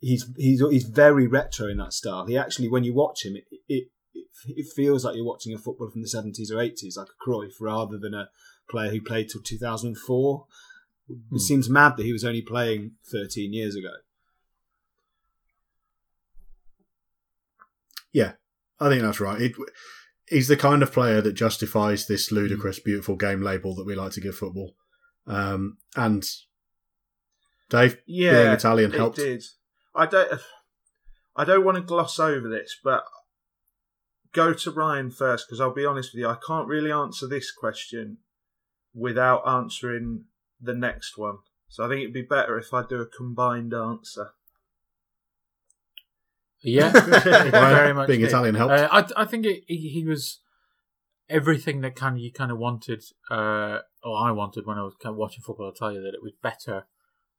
he's 0.00 0.30
he's 0.36 0.60
he's 0.70 0.84
very 0.84 1.26
retro 1.26 1.68
in 1.68 1.78
that 1.78 1.92
style. 1.92 2.26
He 2.26 2.36
actually, 2.36 2.68
when 2.68 2.84
you 2.84 2.94
watch 2.94 3.24
him, 3.24 3.36
it 3.36 3.44
it, 3.68 3.88
it, 4.14 4.26
it 4.48 4.66
feels 4.74 5.04
like 5.04 5.16
you're 5.16 5.24
watching 5.24 5.52
a 5.54 5.58
footballer 5.58 5.90
from 5.90 6.02
the 6.02 6.08
seventies 6.08 6.50
or 6.50 6.60
eighties, 6.60 6.96
like 6.96 7.08
a 7.08 7.24
Cruyff, 7.28 7.54
rather 7.60 7.98
than 7.98 8.14
a 8.14 8.28
player 8.70 8.90
who 8.90 9.00
played 9.00 9.28
till 9.30 9.42
two 9.42 9.58
thousand 9.58 9.88
and 9.88 9.98
four. 9.98 10.46
It 11.32 11.40
seems 11.40 11.70
mad 11.70 11.96
that 11.96 12.04
he 12.04 12.12
was 12.12 12.22
only 12.22 12.42
playing 12.42 12.92
13 13.10 13.54
years 13.54 13.74
ago. 13.74 13.92
yeah, 18.12 18.32
I 18.80 18.88
think 18.88 19.02
that's 19.02 19.20
right. 19.20 19.40
It, 19.40 19.52
he's 20.28 20.48
the 20.48 20.56
kind 20.56 20.82
of 20.82 20.92
player 20.92 21.20
that 21.20 21.32
justifies 21.32 22.06
this 22.06 22.32
ludicrous, 22.32 22.78
beautiful 22.78 23.16
game 23.16 23.42
label 23.42 23.74
that 23.76 23.86
we 23.86 23.94
like 23.94 24.12
to 24.12 24.20
give 24.20 24.34
football. 24.36 24.74
Um, 25.26 25.78
and 25.96 26.24
Dave, 27.68 27.98
Yeah, 28.06 28.42
being 28.42 28.52
Italian 28.54 28.92
it 28.92 28.96
helped. 28.96 29.16
did. 29.16 29.44
I 29.94 30.06
don't. 30.06 30.40
I 31.36 31.44
don't 31.44 31.64
want 31.64 31.76
to 31.76 31.82
gloss 31.82 32.18
over 32.18 32.48
this, 32.48 32.76
but 32.82 33.04
go 34.32 34.52
to 34.52 34.70
Ryan 34.70 35.10
first 35.10 35.46
because 35.46 35.60
I'll 35.60 35.74
be 35.74 35.86
honest 35.86 36.12
with 36.12 36.20
you. 36.20 36.28
I 36.28 36.36
can't 36.46 36.68
really 36.68 36.92
answer 36.92 37.26
this 37.26 37.50
question 37.50 38.18
without 38.94 39.46
answering 39.46 40.24
the 40.60 40.74
next 40.74 41.16
one. 41.16 41.38
So 41.68 41.84
I 41.84 41.88
think 41.88 42.00
it'd 42.00 42.14
be 42.14 42.22
better 42.22 42.58
if 42.58 42.72
I 42.72 42.84
do 42.86 43.00
a 43.00 43.06
combined 43.06 43.74
answer. 43.74 44.30
Yeah, 46.60 46.90
it 46.94 47.50
very 47.52 47.94
much. 47.94 48.08
Being 48.08 48.20
did. 48.20 48.28
Italian 48.28 48.54
helped. 48.54 48.72
Uh, 48.72 48.88
I 48.90 49.22
I 49.22 49.24
think 49.24 49.46
it, 49.46 49.62
he, 49.68 49.90
he 49.90 50.04
was 50.04 50.40
everything 51.28 51.82
that 51.82 51.94
kind 51.94 52.16
of 52.16 52.20
you 52.20 52.32
kind 52.32 52.50
of 52.50 52.58
wanted, 52.58 53.04
uh, 53.30 53.78
or 54.02 54.18
I 54.18 54.32
wanted 54.32 54.66
when 54.66 54.78
I 54.78 54.82
was 54.82 54.94
kind 55.00 55.12
of 55.12 55.18
watching 55.18 55.42
football. 55.42 55.66
I'll 55.66 55.72
tell 55.72 55.92
you 55.92 56.02
that 56.02 56.14
it 56.14 56.22
was 56.22 56.32
better 56.42 56.86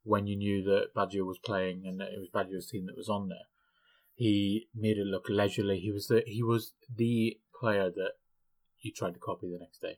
when 0.04 0.26
you 0.26 0.36
knew 0.36 0.62
that 0.64 0.94
Baggio 0.96 1.26
was 1.26 1.38
playing 1.38 1.82
and 1.86 2.00
that 2.00 2.08
it 2.08 2.18
was 2.18 2.30
Baggio's 2.32 2.70
team 2.70 2.86
that 2.86 2.96
was 2.96 3.08
on 3.08 3.28
there. 3.28 3.49
He 4.20 4.68
made 4.74 4.98
it 4.98 5.06
look 5.06 5.30
leisurely. 5.30 5.80
He 5.80 5.90
was 5.90 6.08
the 6.08 6.22
he 6.26 6.42
was 6.42 6.74
the 6.94 7.38
player 7.58 7.88
that 7.88 8.12
you 8.78 8.92
tried 8.92 9.14
to 9.14 9.18
copy 9.18 9.48
the 9.48 9.58
next 9.58 9.80
day. 9.80 9.96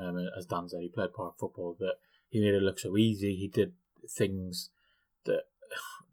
Um, 0.00 0.16
as 0.38 0.46
Dan 0.46 0.70
said, 0.70 0.80
he 0.80 0.88
played 0.88 1.12
park 1.12 1.34
football 1.38 1.76
that 1.78 1.96
he 2.30 2.40
made 2.40 2.54
it 2.54 2.62
look 2.62 2.78
so 2.78 2.96
easy. 2.96 3.36
He 3.36 3.46
did 3.46 3.74
things 4.08 4.70
that 5.26 5.42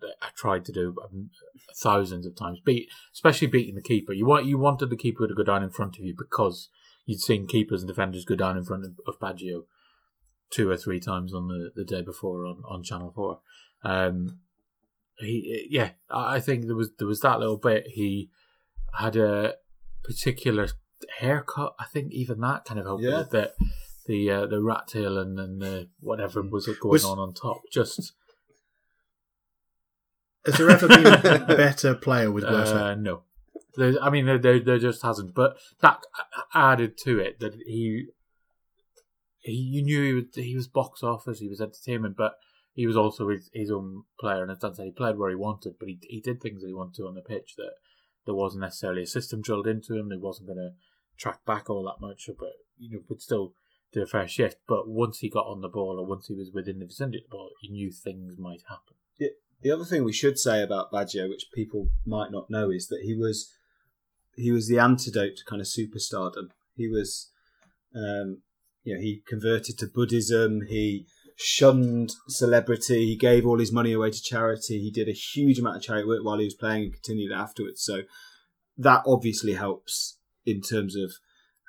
that 0.01 0.15
I 0.21 0.31
tried 0.35 0.65
to 0.65 0.73
do 0.73 0.97
um, 1.01 1.29
thousands 1.73 2.25
of 2.25 2.35
times, 2.35 2.59
beat 2.59 2.89
especially 3.13 3.47
beating 3.47 3.75
the 3.75 3.81
keeper. 3.81 4.11
You 4.11 4.25
want 4.25 4.47
you 4.47 4.57
wanted 4.57 4.89
the 4.89 4.97
keeper 4.97 5.25
to 5.25 5.33
go 5.33 5.43
down 5.43 5.63
in 5.63 5.69
front 5.69 5.97
of 5.97 6.03
you 6.03 6.13
because 6.13 6.67
you'd 7.05 7.21
seen 7.21 7.47
keepers 7.47 7.83
and 7.83 7.87
defenders 7.87 8.25
go 8.25 8.35
down 8.35 8.57
in 8.57 8.65
front 8.65 8.83
of, 8.83 8.99
of 9.07 9.17
Baggio 9.17 9.63
two 10.49 10.69
or 10.69 10.75
three 10.75 10.99
times 10.99 11.33
on 11.33 11.47
the, 11.47 11.71
the 11.73 11.85
day 11.85 12.01
before 12.01 12.45
on, 12.45 12.63
on 12.67 12.83
Channel 12.83 13.13
Four. 13.15 13.39
Um, 13.81 14.39
he 15.19 15.67
yeah, 15.69 15.91
I 16.09 16.39
think 16.39 16.65
there 16.65 16.75
was 16.75 16.91
there 16.97 17.07
was 17.07 17.21
that 17.21 17.39
little 17.39 17.57
bit. 17.57 17.87
He 17.87 18.29
had 18.93 19.15
a 19.15 19.55
particular 20.03 20.67
haircut. 21.19 21.73
I 21.79 21.85
think 21.85 22.11
even 22.13 22.39
that 22.41 22.65
kind 22.65 22.79
of 22.79 22.85
helped 22.85 23.03
Yeah. 23.03 23.19
with. 23.19 23.29
That 23.31 23.53
the 24.07 24.29
uh, 24.29 24.45
the 24.45 24.61
rat 24.61 24.87
tail 24.87 25.17
and, 25.17 25.39
and 25.39 25.61
the 25.61 25.89
whatever 25.99 26.41
was 26.41 26.65
going 26.67 26.77
Was- 26.91 27.05
on 27.05 27.17
on 27.19 27.33
top. 27.33 27.61
Just 27.71 28.13
Has 30.45 30.57
there 30.57 30.69
ever 30.69 30.87
been 30.87 31.07
a 31.07 31.17
better 31.47 31.95
player 31.95 32.31
with 32.31 32.43
worse 32.43 32.69
uh, 32.69 32.95
no. 32.95 33.23
There, 33.77 33.95
I 34.01 34.09
mean, 34.09 34.25
there, 34.25 34.37
there, 34.37 34.59
there 34.59 34.79
just 34.79 35.01
hasn't. 35.01 35.33
But 35.33 35.57
that 35.81 36.03
added 36.53 36.97
to 36.99 37.19
it 37.19 37.39
that 37.39 37.55
he, 37.65 38.05
he 39.39 39.51
you 39.53 39.81
knew 39.83 40.03
he 40.03 40.13
was, 40.13 40.23
he 40.35 40.55
was 40.55 40.67
box 40.67 41.03
office, 41.03 41.39
he 41.39 41.49
was 41.49 41.59
entertainment, 41.59 42.15
but 42.15 42.35
he 42.75 42.85
was 42.85 42.95
also 42.95 43.29
his, 43.29 43.49
his 43.53 43.71
own 43.71 44.03
player. 44.19 44.43
And 44.43 44.51
as 44.51 44.59
Dan 44.59 44.75
said, 44.75 44.85
he 44.85 44.91
played 44.91 45.17
where 45.17 45.29
he 45.29 45.35
wanted, 45.35 45.75
but 45.79 45.87
he 45.87 45.97
he 46.03 46.21
did 46.21 46.41
things 46.41 46.61
that 46.61 46.67
he 46.67 46.73
wanted 46.73 46.95
to 46.95 47.07
on 47.07 47.15
the 47.15 47.21
pitch 47.21 47.55
that 47.57 47.73
there 48.25 48.35
wasn't 48.35 48.61
necessarily 48.61 49.03
a 49.03 49.07
system 49.07 49.41
drilled 49.41 49.67
into 49.67 49.95
him. 49.95 50.11
He 50.11 50.17
wasn't 50.17 50.47
going 50.47 50.59
to 50.59 50.73
track 51.17 51.43
back 51.45 51.69
all 51.69 51.83
that 51.85 52.05
much, 52.05 52.29
but 52.37 52.53
you 52.77 52.91
know, 52.91 53.03
would 53.09 53.21
still 53.21 53.53
do 53.93 54.03
a 54.03 54.05
fair 54.05 54.27
shift. 54.27 54.57
But 54.67 54.87
once 54.87 55.19
he 55.19 55.29
got 55.29 55.47
on 55.47 55.61
the 55.61 55.69
ball, 55.69 55.97
or 55.99 56.05
once 56.05 56.27
he 56.27 56.35
was 56.35 56.51
within 56.53 56.79
the 56.79 56.85
vicinity 56.85 57.19
of 57.19 57.23
the 57.23 57.29
ball, 57.29 57.49
he 57.61 57.69
knew 57.69 57.91
things 57.91 58.37
might 58.37 58.61
happen. 58.69 58.95
The 59.61 59.71
other 59.71 59.85
thing 59.85 60.03
we 60.03 60.13
should 60.13 60.37
say 60.37 60.61
about 60.61 60.91
Baggio, 60.91 61.27
which 61.27 61.47
people 61.51 61.89
might 62.05 62.31
not 62.31 62.51
know, 62.51 62.69
is 62.69 62.87
that 62.89 63.01
he 63.03 63.15
was 63.15 63.51
he 64.35 64.51
was 64.51 64.67
the 64.67 64.77
antidote 64.77 65.37
to 65.37 65.45
kind 65.45 65.61
of 65.61 65.67
superstardom. 65.67 66.49
He 66.75 66.87
was, 66.87 67.31
um, 67.95 68.43
you 68.83 68.93
know, 68.93 69.01
he 69.01 69.23
converted 69.25 69.79
to 69.79 69.87
Buddhism. 69.87 70.61
He 70.67 71.07
shunned 71.35 72.11
celebrity. 72.27 73.05
He 73.05 73.17
gave 73.17 73.45
all 73.45 73.59
his 73.59 73.71
money 73.71 73.93
away 73.93 74.11
to 74.11 74.21
charity. 74.21 74.79
He 74.79 74.91
did 74.91 75.09
a 75.09 75.13
huge 75.13 75.59
amount 75.59 75.77
of 75.77 75.83
charity 75.83 76.07
work 76.07 76.23
while 76.23 76.39
he 76.39 76.45
was 76.45 76.53
playing 76.53 76.83
and 76.85 76.93
continued 76.93 77.31
afterwards. 77.31 77.83
So 77.83 78.01
that 78.77 79.03
obviously 79.05 79.53
helps 79.53 80.17
in 80.45 80.61
terms 80.61 80.95
of 80.95 81.11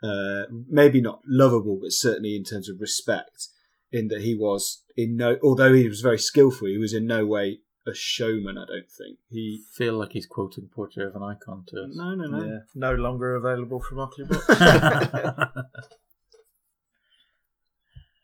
uh, 0.03 0.45
maybe 0.69 1.01
not 1.01 1.21
lovable, 1.27 1.79
but 1.81 1.93
certainly 1.93 2.37
in 2.37 2.45
terms 2.45 2.69
of 2.69 2.81
respect. 2.81 3.49
In 3.93 4.09
that 4.09 4.23
he 4.23 4.35
was 4.35 4.83
in 4.97 5.17
no, 5.17 5.39
although 5.45 5.73
he 5.73 5.89
was 5.89 6.01
very 6.01 6.19
skillful, 6.19 6.67
he 6.67 6.77
was 6.77 6.93
in 6.93 7.07
no 7.07 7.25
way 7.25 7.61
a 7.87 7.95
showman. 7.95 8.59
I 8.59 8.67
don't 8.67 8.91
think 8.91 9.19
he. 9.29 9.63
feel 9.75 9.95
like 9.95 10.13
he's 10.13 10.27
quoting 10.27 10.69
Portrait 10.75 11.07
of 11.07 11.15
an 11.15 11.23
Icon 11.23 11.65
to 11.69 11.85
us. 11.85 11.91
No, 11.95 12.15
no, 12.17 12.27
no. 12.27 12.45
Yeah, 12.45 12.59
no 12.75 12.95
longer 12.95 13.37
available 13.37 13.81
from 13.81 14.01
Ockley 14.01 14.25
Books. 14.25 14.47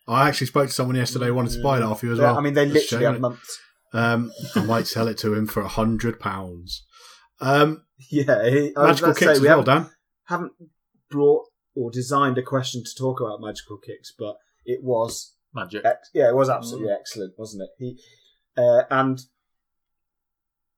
I 0.09 0.29
actually 0.29 0.49
spoke 0.49 0.67
to 0.69 0.73
someone 0.73 0.97
yesterday 0.97 1.27
who 1.27 1.35
wanted 1.35 1.53
to 1.53 1.63
buy 1.63 1.79
that 1.79 1.85
off 1.87 2.03
you 2.03 2.13
as 2.13 2.19
Yeah, 2.19 2.25
well. 2.27 2.39
I 2.39 2.41
mean, 2.41 2.55
they 2.55 2.65
Just 2.69 2.75
literally 2.93 3.05
showing 3.05 3.05
have 3.07 3.15
it. 3.17 3.21
months. 3.21 3.59
Um, 3.95 4.33
I 4.57 4.65
might 4.65 4.87
sell 4.87 5.07
it 5.09 5.19
to 5.19 5.35
him 5.35 5.47
for 5.47 5.61
a 5.61 5.69
hundred 5.69 6.19
pounds. 6.21 6.85
Um, 7.41 7.85
Yeah, 8.11 8.49
he, 8.49 8.73
magical 8.77 9.11
kicks 9.15 9.21
say, 9.27 9.33
as 9.33 9.41
we 9.41 9.47
well, 9.49 9.59
haven't, 9.59 9.75
Dan. 9.85 9.91
haven't 10.27 10.53
brought 11.11 11.47
or 11.77 11.91
designed 11.91 12.37
a 12.39 12.43
question 12.43 12.83
to 12.85 12.91
talk 12.99 13.21
about 13.21 13.41
magical 13.41 13.79
kicks, 13.79 14.13
but 14.19 14.37
it 14.65 14.81
was 14.83 15.37
Magic. 15.55 15.85
ex- 15.85 16.11
yeah, 16.13 16.29
it 16.29 16.35
was 16.35 16.49
absolutely 16.51 16.91
excellent, 16.91 17.35
wasn't 17.39 17.63
it? 17.63 17.71
He 17.79 18.01
uh, 18.57 18.83
and 18.91 19.21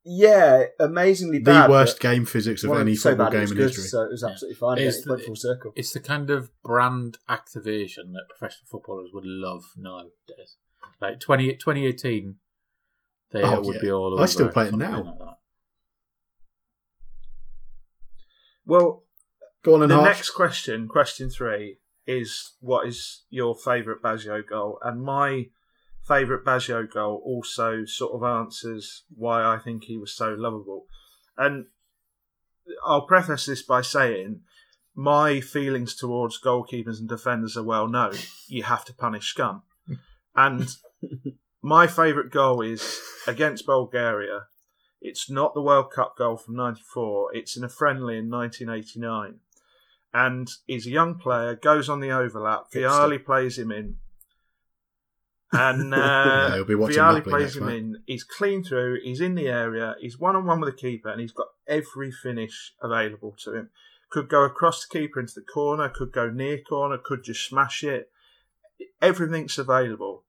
yeah, 0.04 0.64
amazingly 0.80 1.38
The 1.38 1.44
bad. 1.44 1.66
The 1.68 1.70
worst 1.72 2.00
game 2.00 2.24
physics 2.26 2.62
of 2.64 2.70
well, 2.70 2.80
any 2.80 2.94
so 2.94 3.10
football 3.10 3.26
bad 3.26 3.32
it 3.32 3.36
game 3.36 3.40
was 3.42 3.50
in 3.52 3.56
good, 3.56 3.62
history. 3.68 3.84
So 3.84 4.02
it 4.02 4.10
was 4.10 4.22
Yeah. 4.22 4.30
absolutely 4.32 4.54
fine. 4.56 4.78
It's 4.78 4.96
It's, 4.98 5.06
it 5.06 5.10
went 5.10 5.20
the- 5.22 5.26
full 5.26 5.36
circle. 5.36 5.72
It's 5.76 5.92
the 5.92 6.00
kind 6.00 6.30
of 6.30 6.50
brand 6.62 7.18
activation 7.28 8.12
that 8.12 8.28
professional 8.28 8.66
footballers 8.70 9.10
would 9.12 9.24
love 9.24 9.72
nowadays. 9.76 10.56
Like 11.00 11.20
20, 11.20 11.56
2018, 11.56 12.36
they 13.30 13.42
Oh, 13.42 13.60
would 13.62 13.76
yeah. 13.76 13.80
be 13.80 13.90
all 13.90 14.12
over. 14.14 14.22
I 14.22 14.26
still 14.26 14.48
play 14.48 14.68
it 14.68 14.74
now. 14.74 15.16
like 15.18 15.36
well, 18.66 19.04
Go 19.62 19.74
on 19.74 19.82
and 19.82 19.90
the 19.90 19.96
Harsh. 19.96 20.06
next 20.08 20.30
question, 20.30 20.88
question 20.88 21.30
three, 21.30 21.78
is 22.06 22.52
what 22.60 22.86
is 22.86 23.24
your 23.30 23.54
favourite 23.54 24.02
Baggio 24.02 24.46
goal? 24.46 24.78
And 24.82 25.02
my 25.02 25.48
favourite 26.06 26.44
Baggio 26.44 26.90
goal 26.90 27.22
also 27.24 27.84
sort 27.84 28.14
of 28.14 28.22
answers 28.22 29.04
why 29.14 29.44
I 29.44 29.58
think 29.58 29.84
he 29.84 29.96
was 29.96 30.14
so 30.14 30.34
lovable. 30.36 30.86
And 31.36 31.66
I'll 32.86 33.06
preface 33.06 33.46
this 33.46 33.62
by 33.62 33.82
saying 33.82 34.40
my 34.94 35.40
feelings 35.40 35.94
towards 35.94 36.40
goalkeepers 36.40 36.98
and 36.98 37.08
defenders 37.08 37.56
are 37.56 37.64
well 37.64 37.88
known. 37.88 38.14
You 38.46 38.62
have 38.64 38.84
to 38.86 38.94
punish 38.94 39.30
scum. 39.30 39.62
And 40.36 40.68
my 41.62 41.86
favourite 41.86 42.32
goal 42.32 42.60
is 42.60 43.00
against 43.28 43.66
Bulgaria. 43.66 44.46
It's 45.00 45.30
not 45.30 45.54
the 45.54 45.62
World 45.62 45.92
Cup 45.92 46.16
goal 46.16 46.36
from 46.36 46.56
'94. 46.56 47.36
It's 47.36 47.56
in 47.56 47.62
a 47.62 47.68
friendly 47.68 48.18
in 48.18 48.28
1989, 48.28 49.38
and 50.12 50.48
he's 50.66 50.88
a 50.88 50.90
young 50.90 51.14
player, 51.14 51.54
goes 51.54 51.88
on 51.88 52.00
the 52.00 52.10
overlap. 52.10 52.72
Vialli 52.74 53.24
plays 53.24 53.58
him 53.58 53.70
in. 53.70 53.98
And 55.54 55.94
uh, 55.94 55.96
Yeah, 56.48 56.54
he'll 56.56 56.64
be 56.64 56.74
watching 56.74 56.98
Vialli 56.98 57.24
plays 57.24 57.56
him 57.56 57.68
in. 57.68 58.02
He's 58.06 58.24
clean 58.24 58.64
through. 58.64 59.00
He's 59.02 59.20
in 59.20 59.34
the 59.34 59.48
area. 59.48 59.94
He's 60.00 60.18
one 60.18 60.36
on 60.36 60.46
one 60.46 60.60
with 60.60 60.74
the 60.74 60.80
keeper, 60.80 61.08
and 61.08 61.20
he's 61.20 61.32
got 61.32 61.48
every 61.66 62.10
finish 62.10 62.72
available 62.82 63.34
to 63.44 63.54
him. 63.54 63.70
Could 64.10 64.28
go 64.28 64.44
across 64.44 64.86
the 64.86 64.98
keeper 64.98 65.20
into 65.20 65.34
the 65.34 65.42
corner. 65.42 65.88
Could 65.88 66.12
go 66.12 66.30
near 66.30 66.58
corner. 66.58 66.98
Could 66.98 67.24
just 67.24 67.46
smash 67.46 67.82
it. 67.84 68.10
Everything's 69.00 69.58
available, 69.58 70.24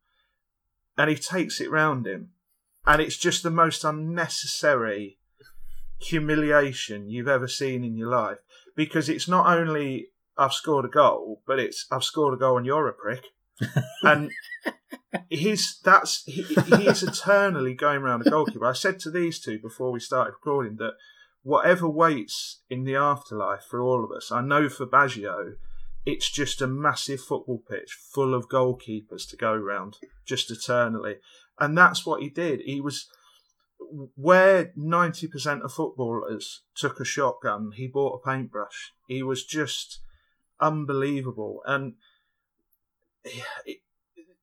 and 0.97 1.09
he 1.09 1.15
takes 1.15 1.59
it 1.59 1.71
round 1.71 2.05
him, 2.05 2.29
and 2.85 3.01
it's 3.01 3.17
just 3.17 3.41
the 3.41 3.49
most 3.49 3.83
unnecessary 3.83 5.17
humiliation 5.99 7.09
you've 7.09 7.27
ever 7.27 7.47
seen 7.47 7.83
in 7.83 7.97
your 7.97 8.09
life 8.09 8.37
because 8.75 9.09
it's 9.09 9.27
not 9.27 9.47
only 9.47 10.07
I've 10.37 10.53
scored 10.53 10.85
a 10.85 10.89
goal, 10.89 11.41
but 11.47 11.59
it's 11.59 11.87
I've 11.91 12.03
scored 12.03 12.33
a 12.33 12.37
goal 12.37 12.57
and 12.57 12.65
you're 12.65 12.87
a 12.87 12.93
prick. 12.93 13.23
And 14.03 14.31
he's 15.29 15.79
that's 15.83 16.23
he, 16.25 16.45
eternally 16.49 17.73
going 17.73 18.01
around 18.01 18.23
the 18.23 18.29
goalkeeper. 18.29 18.65
I 18.65 18.73
said 18.73 18.99
to 19.01 19.11
these 19.11 19.39
two 19.39 19.59
before 19.59 19.91
we 19.91 19.99
started 19.99 20.31
recording 20.31 20.77
that 20.77 20.93
whatever 21.43 21.87
waits 21.87 22.61
in 22.69 22.83
the 22.83 22.95
afterlife 22.95 23.63
for 23.69 23.81
all 23.81 24.03
of 24.03 24.11
us, 24.11 24.31
I 24.31 24.41
know 24.41 24.67
for 24.67 24.85
Baggio, 24.85 25.53
it's 26.05 26.29
just 26.29 26.61
a 26.61 26.67
massive 26.67 27.21
football 27.21 27.61
pitch 27.69 27.97
full 28.13 28.33
of 28.33 28.49
goalkeepers 28.49 29.29
to 29.29 29.37
go 29.37 29.55
round 29.55 29.97
just 30.25 30.51
eternally. 30.51 31.17
And 31.59 31.77
that's 31.77 32.05
what 32.05 32.21
he 32.21 32.29
did. 32.29 32.61
He 32.61 32.81
was 32.81 33.07
where 34.15 34.73
90% 34.77 35.61
of 35.61 35.71
footballers 35.73 36.63
took 36.75 36.99
a 36.99 37.05
shotgun, 37.05 37.71
he 37.75 37.87
bought 37.87 38.19
a 38.19 38.27
paintbrush. 38.27 38.91
He 39.07 39.23
was 39.23 39.45
just 39.45 39.99
unbelievable. 40.59 41.61
And 41.65 41.93
it- 43.65 43.79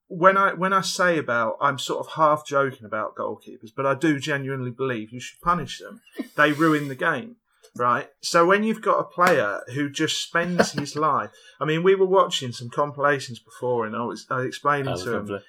when 0.09 0.37
I 0.37 0.53
when 0.53 0.75
I 0.75 0.83
say 0.83 1.17
about, 1.17 1.57
I'm 1.59 1.79
sort 1.79 2.05
of 2.07 2.13
half 2.13 2.45
joking 2.47 2.85
about 2.85 3.17
goalkeepers, 3.17 3.71
but 3.75 3.87
I 3.87 3.95
do 3.95 4.19
genuinely 4.19 4.71
believe 4.71 5.11
you 5.11 5.21
should 5.21 5.41
punish 5.41 5.79
them. 5.79 6.03
They 6.37 6.53
ruin 6.53 6.89
the 6.89 6.95
game, 6.95 7.37
right? 7.77 8.09
So 8.21 8.45
when 8.45 8.63
you've 8.63 8.83
got 8.83 8.99
a 9.01 9.05
player 9.05 9.61
who 9.75 9.89
just 9.89 10.23
spends 10.23 10.73
his 10.73 10.97
life, 11.11 11.31
I 11.59 11.65
mean, 11.65 11.83
we 11.83 11.95
were 11.95 12.05
watching 12.05 12.53
some 12.53 12.69
compilations 12.69 13.39
before, 13.39 13.87
and 13.87 13.97
I 13.97 14.05
was, 14.05 14.27
I 14.31 14.37
was 14.37 14.47
explaining 14.47 14.93
was 14.93 15.05
to 15.05 15.13
him 15.15 15.27
lovely. 15.29 15.45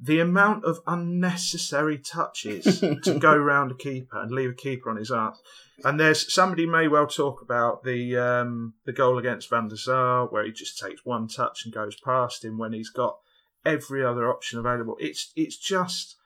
The 0.00 0.20
amount 0.20 0.64
of 0.64 0.80
unnecessary 0.86 1.98
touches 1.98 2.80
to 2.80 3.18
go 3.18 3.36
round 3.36 3.70
a 3.70 3.74
keeper 3.74 4.20
and 4.20 4.30
leave 4.30 4.50
a 4.50 4.54
keeper 4.54 4.90
on 4.90 4.96
his 4.96 5.10
ass. 5.10 5.40
And 5.84 5.98
there's 5.98 6.32
somebody 6.32 6.66
may 6.66 6.88
well 6.88 7.06
talk 7.06 7.42
about 7.42 7.84
the 7.84 8.16
um, 8.16 8.74
the 8.84 8.92
goal 8.92 9.18
against 9.18 9.50
Van 9.50 9.68
der 9.68 9.76
Sar 9.76 10.26
where 10.26 10.44
he 10.44 10.52
just 10.52 10.78
takes 10.78 11.04
one 11.04 11.28
touch 11.28 11.64
and 11.64 11.74
goes 11.74 11.96
past 12.00 12.44
him 12.44 12.58
when 12.58 12.72
he's 12.72 12.90
got 12.90 13.18
every 13.64 14.04
other 14.04 14.28
option 14.28 14.58
available. 14.58 14.96
It's 15.00 15.32
it's 15.36 15.56
just 15.56 16.16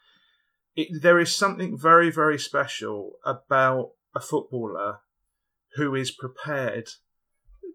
it, 0.76 1.02
there 1.02 1.18
is 1.18 1.35
something 1.35 1.76
very 1.76 2.11
very 2.11 2.38
special 2.38 3.12
about 3.24 3.92
a 4.14 4.20
footballer 4.20 5.00
who 5.76 5.94
is 5.94 6.11
prepared 6.11 6.90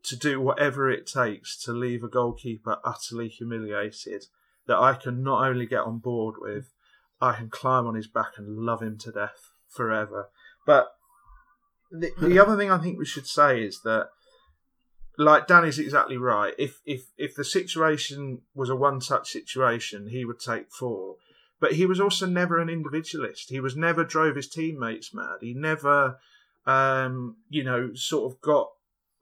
to 0.03 0.15
do 0.15 0.39
whatever 0.39 0.89
it 0.89 1.07
takes 1.07 1.57
to 1.63 1.71
leave 1.71 2.03
a 2.03 2.09
goalkeeper 2.09 2.77
utterly 2.83 3.27
humiliated 3.27 4.25
that 4.67 4.77
I 4.77 4.93
can 4.93 5.23
not 5.23 5.47
only 5.47 5.65
get 5.65 5.81
on 5.81 5.99
board 5.99 6.35
with, 6.39 6.73
I 7.21 7.33
can 7.33 7.49
climb 7.49 7.87
on 7.87 7.95
his 7.95 8.07
back 8.07 8.33
and 8.37 8.57
love 8.57 8.81
him 8.81 8.97
to 8.99 9.11
death 9.11 9.51
forever. 9.69 10.29
But 10.65 10.87
the, 11.91 12.11
the 12.19 12.39
other 12.43 12.57
thing 12.57 12.71
I 12.71 12.77
think 12.77 12.97
we 12.97 13.05
should 13.05 13.27
say 13.27 13.63
is 13.63 13.81
that, 13.83 14.09
like 15.17 15.47
Danny's 15.47 15.79
exactly 15.79 16.17
right. 16.17 16.53
If 16.57 16.81
if 16.85 17.03
if 17.17 17.35
the 17.35 17.45
situation 17.45 18.41
was 18.53 18.69
a 18.69 18.75
one-touch 18.75 19.31
situation, 19.31 20.09
he 20.09 20.25
would 20.25 20.39
take 20.39 20.71
four. 20.71 21.15
But 21.61 21.73
he 21.73 21.85
was 21.85 22.01
also 22.01 22.25
never 22.25 22.59
an 22.59 22.67
individualist. 22.67 23.49
He 23.49 23.61
was 23.61 23.77
never 23.77 24.03
drove 24.03 24.35
his 24.35 24.49
teammates 24.49 25.13
mad. 25.13 25.37
He 25.39 25.53
never, 25.53 26.19
um, 26.65 27.37
you 27.49 27.63
know, 27.63 27.91
sort 27.93 28.29
of 28.29 28.41
got 28.41 28.71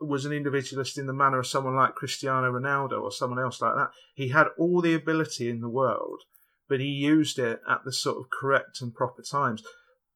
was 0.05 0.25
an 0.25 0.33
individualist 0.33 0.97
in 0.97 1.07
the 1.07 1.13
manner 1.13 1.39
of 1.39 1.47
someone 1.47 1.75
like 1.75 1.95
Cristiano 1.95 2.51
Ronaldo 2.51 3.01
or 3.01 3.11
someone 3.11 3.39
else 3.39 3.61
like 3.61 3.75
that. 3.75 3.91
He 4.13 4.29
had 4.29 4.47
all 4.57 4.81
the 4.81 4.93
ability 4.93 5.49
in 5.49 5.61
the 5.61 5.69
world, 5.69 6.23
but 6.67 6.79
he 6.79 6.87
used 6.87 7.39
it 7.39 7.61
at 7.69 7.83
the 7.83 7.91
sort 7.91 8.17
of 8.17 8.29
correct 8.29 8.81
and 8.81 8.93
proper 8.93 9.21
times. 9.21 9.63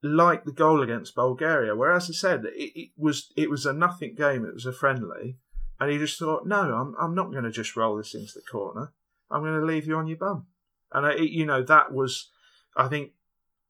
Like 0.03 0.45
the 0.45 0.51
goal 0.51 0.81
against 0.81 1.15
Bulgaria, 1.15 1.75
where 1.75 1.91
as 1.91 2.09
I 2.09 2.13
said, 2.13 2.45
it, 2.45 2.71
it 2.79 2.89
was 2.97 3.31
it 3.35 3.49
was 3.49 3.65
a 3.65 3.73
nothing 3.73 4.15
game, 4.15 4.45
it 4.45 4.53
was 4.53 4.65
a 4.65 4.71
friendly, 4.71 5.37
and 5.79 5.91
he 5.91 5.97
just 5.97 6.19
thought, 6.19 6.45
no, 6.45 6.75
I'm 6.75 6.95
I'm 6.99 7.15
not 7.15 7.31
going 7.31 7.43
to 7.45 7.51
just 7.51 7.75
roll 7.75 7.97
this 7.97 8.13
into 8.13 8.33
the 8.35 8.43
corner. 8.51 8.93
I'm 9.31 9.41
going 9.41 9.59
to 9.59 9.65
leave 9.65 9.87
you 9.87 9.95
on 9.95 10.07
your 10.07 10.17
bum, 10.17 10.47
and 10.91 11.05
I, 11.05 11.15
you 11.15 11.45
know 11.45 11.63
that 11.63 11.91
was, 11.91 12.29
I 12.75 12.87
think, 12.87 13.11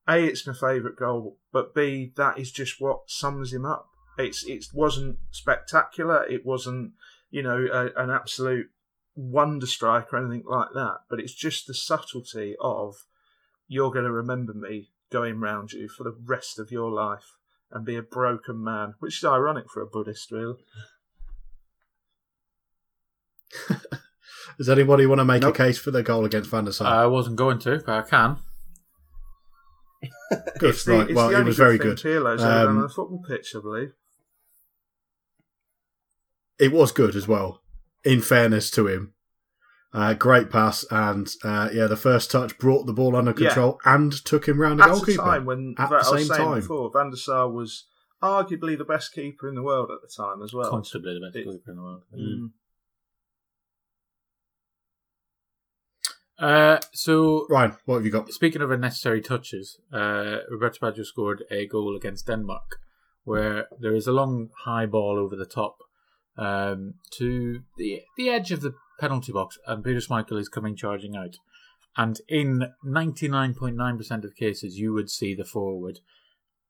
a 0.08 0.23
it's 0.23 0.45
my 0.45 0.53
favourite 0.53 0.97
goal, 0.97 1.38
but 1.51 1.73
b 1.73 2.12
that 2.17 2.38
is 2.38 2.51
just 2.51 2.80
what 2.82 3.10
sums 3.10 3.53
him 3.53 3.65
up. 3.65 3.89
It's 4.17 4.43
it 4.45 4.65
wasn't 4.73 5.17
spectacular. 5.32 6.25
It 6.25 6.45
wasn't 6.45 6.93
you 7.30 7.43
know 7.43 7.67
a, 7.71 8.01
an 8.01 8.10
absolute 8.10 8.67
wonder 9.15 9.65
strike 9.67 10.12
or 10.13 10.17
anything 10.17 10.43
like 10.47 10.69
that. 10.73 10.97
But 11.10 11.19
it's 11.19 11.34
just 11.34 11.67
the 11.67 11.73
subtlety 11.73 12.56
of 12.62 12.95
you're 13.67 13.91
going 13.91 14.06
to 14.06 14.12
remember 14.12 14.53
me 14.53 14.89
going 15.12 15.39
round 15.39 15.71
you 15.73 15.88
for 15.89 16.03
the 16.03 16.15
rest 16.25 16.60
of 16.60 16.71
your 16.71 16.91
life 16.91 17.38
and 17.71 17.86
be 17.86 17.95
a 17.95 18.01
broken 18.01 18.63
man, 18.63 18.93
which 18.99 19.17
is 19.17 19.23
ironic 19.25 19.69
for 19.69 19.82
a 19.82 19.86
Buddhist, 19.88 20.32
really. 20.32 20.56
Does 24.58 24.69
anybody 24.69 25.06
want 25.06 25.19
to 25.19 25.25
make 25.25 25.41
Nope. 25.43 25.53
a 25.56 25.58
case 25.58 25.77
for 25.77 25.91
the 25.91 26.01
goal 26.03 26.25
against 26.25 26.49
Van 26.49 26.65
der 26.65 26.71
Sar? 26.71 26.88
I 27.03 27.06
wasn't 27.06 27.36
going 27.36 27.60
to, 27.60 27.82
but 27.86 27.89
I 27.89 28.01
can. 28.01 28.38
good, 30.60 30.69
It's 30.71 30.84
the, 30.86 30.91
right. 30.93 31.10
it's 31.10 31.15
Well, 31.15 31.27
the 31.30 31.36
it 31.36 31.38
only 31.39 31.47
was 31.49 31.58
very 31.58 31.77
good. 31.77 32.01
Pirlo's 32.01 32.41
ever 32.43 32.69
Um, 32.69 32.77
on 32.77 32.82
the 32.84 32.89
football 32.89 33.23
pitch, 33.27 33.53
I 33.56 33.60
believe. 33.62 33.93
It 36.60 36.72
was 36.72 36.91
good 36.91 37.15
as 37.15 37.28
well. 37.28 37.62
In 38.04 38.22
fairness 38.22 38.72
to 38.72 38.88
him, 38.88 39.13
uh, 39.93 40.13
great 40.13 40.50
pass 40.50 40.86
and 40.91 41.28
uh, 41.43 41.70
yeah, 41.74 41.88
the 41.88 41.96
first 41.98 42.32
touch 42.32 42.58
brought 42.58 42.86
the 42.86 42.93
ball 42.93 43.15
under 43.15 43.32
Yeah. 43.32 43.50
control 43.50 43.80
and 43.86 44.12
took 44.26 44.48
him 44.48 44.60
round 44.62 44.80
the 44.80 44.84
At 44.84 44.89
a 44.89 44.93
goalkeeper 44.93 45.22
time 45.24 45.46
when 45.46 45.76
at 45.78 45.89
the 45.89 45.96
was 45.96 46.10
same 46.10 46.26
saying 46.26 46.39
time. 46.50 46.60
before, 46.62 46.91
Van 46.91 47.10
der 47.12 47.15
Sar 47.17 47.50
was 47.50 47.86
arguably 48.22 48.78
the 48.78 48.86
best 48.86 49.13
keeper 49.13 49.48
in 49.48 49.56
the 49.56 49.62
world 49.63 49.89
at 49.91 50.02
the 50.02 50.08
time 50.15 50.41
as 50.41 50.54
well. 50.54 50.70
Constantly 50.70 51.13
the 51.13 51.26
best 51.26 51.36
It- 51.36 51.43
goalkeeper 51.46 51.72
in 51.72 51.78
the 51.78 51.84
world. 51.84 52.04
Mm. 52.15 52.52
Uh, 56.39 56.80
so, 56.93 57.48
Ryan, 57.50 57.76
what 57.86 57.96
have 57.96 58.06
you 58.06 58.12
got? 58.12 58.32
speaking 58.32 58.62
of 58.62 58.70
unnecessary 58.70 59.22
touches, 59.22 59.80
uh, 59.91 60.38
Roberto 60.52 60.78
Baggio 60.80 61.04
scored 61.04 61.43
a 61.50 61.65
goal 61.67 61.96
against 61.96 62.28
Denmark 62.28 62.78
where 63.24 63.67
there 63.80 63.96
is 63.96 64.06
a 64.08 64.12
long 64.12 64.50
high 64.63 64.86
ball 64.86 65.17
over 65.17 65.36
the 65.36 65.48
top 65.48 65.80
um, 66.38 66.95
to 67.12 67.62
the 67.78 68.02
the 68.17 68.30
edge 68.30 68.52
of 68.52 68.62
the 68.62 68.73
penalty 69.00 69.32
box, 69.32 69.58
and 69.67 69.84
Peter 69.84 70.00
Schmeichel 70.00 70.39
is 70.39 70.50
coming 70.50 70.76
charging 70.76 71.15
out. 71.15 71.38
And 71.95 72.21
in 72.28 72.73
99.9% 72.86 74.23
of 74.23 74.36
cases, 74.36 74.78
you 74.78 74.93
would 74.93 75.10
see 75.10 75.34
the 75.34 75.43
forward 75.43 76.00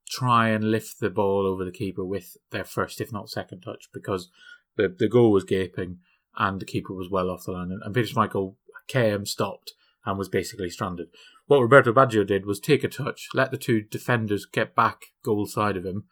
try 0.10 0.50
and 0.50 0.72
lift 0.72 1.02
the 1.02 1.10
ball 1.10 1.46
over 1.46 1.66
the 1.66 1.72
keeper 1.72 2.06
with 2.06 2.38
their 2.52 2.64
first, 2.64 3.02
if 3.02 3.12
not 3.12 3.30
second 3.30 3.62
touch, 3.62 3.90
because 3.94 4.30
the, 4.78 4.88
the 4.88 5.10
goal 5.10 5.32
was 5.32 5.44
gaping 5.44 5.98
and 6.38 6.62
the 6.62 6.66
keeper 6.66 6.94
was 6.94 7.10
well 7.10 7.30
off 7.30 7.44
the 7.46 7.52
line. 7.52 7.72
And, 7.72 7.82
and 7.84 7.94
Peter 7.94 8.14
Schmeichel 8.14 8.56
came, 8.88 9.26
stopped, 9.26 9.74
and 10.06 10.18
was 10.18 10.30
basically 10.30 10.70
stranded. 10.70 11.08
What 11.48 11.60
Roberto 11.60 11.92
Baggio 11.92 12.26
did 12.26 12.46
was 12.46 12.60
take 12.60 12.84
a 12.84 12.88
touch, 12.88 13.28
let 13.34 13.52
the 13.52 13.58
two 13.58 13.82
defenders 13.82 14.46
get 14.46 14.76
back 14.76 15.08
goal 15.24 15.46
side 15.46 15.76
of 15.76 15.86
him, 15.86 16.06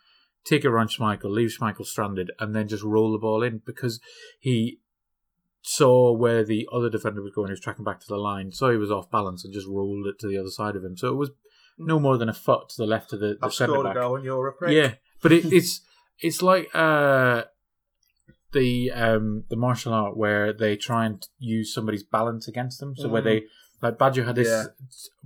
take 0.46 0.64
it 0.64 0.68
around 0.70 0.90
Schmeichel, 0.90 1.26
leave 1.32 1.50
Schmeichel 1.50 1.86
stranded, 1.86 2.32
and 2.40 2.56
then 2.56 2.68
just 2.68 2.84
roll 2.84 3.12
the 3.12 3.18
ball 3.18 3.42
in 3.44 3.62
because 3.66 4.00
he 4.40 4.80
saw 5.62 6.12
where 6.12 6.44
the 6.44 6.68
other 6.72 6.90
defender 6.90 7.22
was 7.22 7.34
going. 7.34 7.48
He 7.48 7.54
was 7.54 7.60
tracking 7.60 7.84
back 7.86 8.00
to 8.02 8.08
the 8.08 8.18
line, 8.18 8.52
so 8.52 8.70
he 8.70 8.78
was 8.78 8.92
off 8.92 9.10
balance, 9.10 9.44
and 9.44 9.54
just 9.54 9.68
rolled 9.68 10.06
it 10.08 10.20
to 10.20 10.28
the 10.28 10.38
other 10.38 10.50
side 10.52 10.76
of 10.76 10.84
him. 10.84 10.96
So 10.96 11.08
it 11.10 11.16
was 11.16 11.32
no 11.78 12.00
more 12.00 12.18
than 12.18 12.30
a 12.30 12.34
foot 12.34 12.70
to 12.70 12.76
the 12.78 12.86
left 12.86 13.12
of 13.14 13.20
the, 13.20 13.38
the 13.40 13.46
I've 13.48 13.54
centre 13.54 13.74
scored 13.74 13.86
a 13.88 13.90
back. 13.90 13.96
goal 13.98 14.16
and 14.16 14.24
you're 14.26 14.48
a 14.48 14.54
prick. 14.54 14.72
Yeah, 14.74 14.94
but 15.22 15.32
it, 15.32 15.46
it's 15.52 15.82
it's 16.20 16.42
like 16.42 16.70
uh, 16.74 17.44
the 18.52 18.92
um, 18.92 19.44
the 19.50 19.56
martial 19.56 19.94
art 19.94 20.16
where 20.16 20.54
they 20.54 20.76
try 20.78 21.06
and 21.06 21.28
use 21.40 21.74
somebody's 21.74 22.04
balance 22.04 22.48
against 22.48 22.80
them. 22.80 22.96
So 22.96 23.10
where 23.10 23.22
Mm. 23.22 23.26
they 23.26 23.44
like 23.82 23.98
Baggio 23.98 24.26
had 24.26 24.36
this 24.36 24.48
Yeah. 24.48 24.64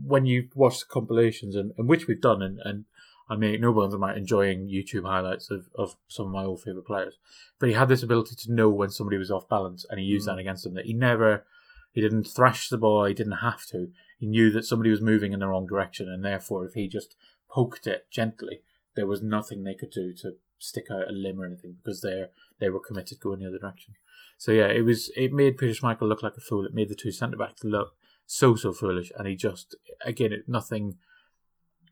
when 0.04 0.26
you 0.26 0.48
watch 0.56 0.80
the 0.80 0.86
compilations 0.90 1.56
and, 1.56 1.72
and 1.78 1.88
which 1.88 2.08
we've 2.08 2.22
done 2.22 2.42
and, 2.42 2.60
and 2.64 2.86
I 3.30 3.36
make 3.36 3.62
no 3.62 3.72
bones 3.72 3.94
about 3.94 4.18
enjoying 4.18 4.68
YouTube 4.68 5.06
highlights 5.06 5.52
of, 5.52 5.70
of 5.76 5.96
some 6.08 6.26
of 6.28 6.32
my 6.32 6.44
old 6.44 6.62
favourite 6.62 6.88
players. 6.88 7.18
But 7.60 7.70
he 7.70 7.76
had 7.76 7.88
this 7.88 8.02
ability 8.02 8.36
to 8.36 8.52
know 8.52 8.70
when 8.70 8.90
somebody 8.90 9.18
was 9.18 9.30
off 9.30 9.48
balance 9.48 9.86
and 9.90 10.00
he 10.00 10.06
used 10.06 10.28
Mm. 10.28 10.32
that 10.32 10.40
against 10.40 10.64
them. 10.64 10.74
That 10.74 10.86
he 10.86 10.94
never 10.94 11.46
he 11.92 12.02
didn't 12.02 12.26
thrash 12.26 12.70
the 12.70 12.78
ball, 12.78 13.06
he 13.06 13.14
didn't 13.14 13.34
have 13.34 13.66
to. 13.68 13.92
He 14.18 14.28
knew 14.28 14.52
that 14.52 14.66
somebody 14.66 14.90
was 14.90 15.02
moving 15.02 15.34
in 15.34 15.40
the 15.40 15.48
wrong 15.48 15.68
direction 15.68 16.08
and 16.10 16.24
therefore 16.24 16.66
if 16.66 16.74
he 16.74 16.88
just 16.88 17.16
poked 17.50 17.88
it 17.88 18.08
gently, 18.12 18.62
there 18.96 19.08
was 19.08 19.22
nothing 19.22 19.64
they 19.64 19.76
could 19.76 19.92
do 19.92 20.14
to, 20.14 20.34
stick 20.62 20.88
out 20.92 21.08
a 21.08 21.12
limb 21.14 21.40
or 21.40 21.46
anything 21.46 21.78
because 21.82 22.02
they 22.02 22.26
they 22.60 22.70
were 22.70 22.82
committed 22.82 23.18
going 23.22 23.40
the 23.40 23.48
other 23.48 23.58
direction. 23.58 23.94
So 24.38 24.52
yeah, 24.52 24.68
it 24.68 24.82
was 24.82 25.10
it 25.16 25.32
made 25.32 25.58
Peter 25.58 25.74
Schmeichel 25.74 26.02
look 26.10 26.22
like 26.22 26.36
a 26.36 26.42
fool. 26.42 26.66
It 26.66 26.74
made 26.74 26.90
the 26.90 26.96
two 26.96 27.12
centre 27.12 27.38
backs 27.38 27.64
look 27.64 27.96
so 28.26 28.56
so 28.56 28.74
foolish, 28.74 29.10
and 29.18 29.26
he 29.26 29.36
just 29.36 29.76
again 30.04 30.34
it, 30.34 30.50
nothing 30.50 30.98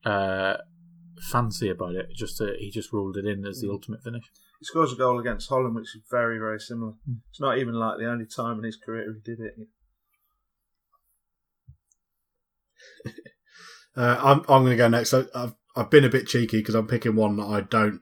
uh, 0.03 0.57
fancy 1.19 1.69
about 1.69 1.95
it. 1.95 2.09
Just 2.15 2.41
uh, 2.41 2.53
he 2.57 2.71
just 2.71 2.91
ruled 2.93 3.17
it 3.17 3.25
in 3.25 3.45
as 3.45 3.61
the 3.61 3.69
ultimate 3.69 4.03
finish. 4.03 4.23
He 4.59 4.65
scores 4.65 4.91
a 4.91 4.95
goal 4.95 5.19
against 5.19 5.49
Holland, 5.49 5.75
which 5.75 5.95
is 5.95 6.01
very, 6.09 6.39
very 6.39 6.59
similar. 6.59 6.93
It's 7.29 7.39
not 7.39 7.57
even 7.57 7.75
like 7.75 7.99
the 7.99 8.09
only 8.09 8.25
time 8.25 8.57
in 8.57 8.63
his 8.63 8.77
career 8.77 9.13
he 9.13 9.19
did 9.23 9.39
it. 9.39 9.55
Uh, 13.95 14.15
I'm 14.23 14.39
I'm 14.41 14.63
going 14.63 14.67
to 14.67 14.75
go 14.75 14.87
next. 14.87 15.09
So 15.09 15.25
I've 15.33 15.55
I've 15.75 15.89
been 15.89 16.05
a 16.05 16.09
bit 16.09 16.27
cheeky 16.27 16.59
because 16.59 16.75
I'm 16.75 16.85
picking 16.85 17.15
one 17.15 17.35
that 17.37 17.47
I 17.47 17.61
don't 17.61 18.01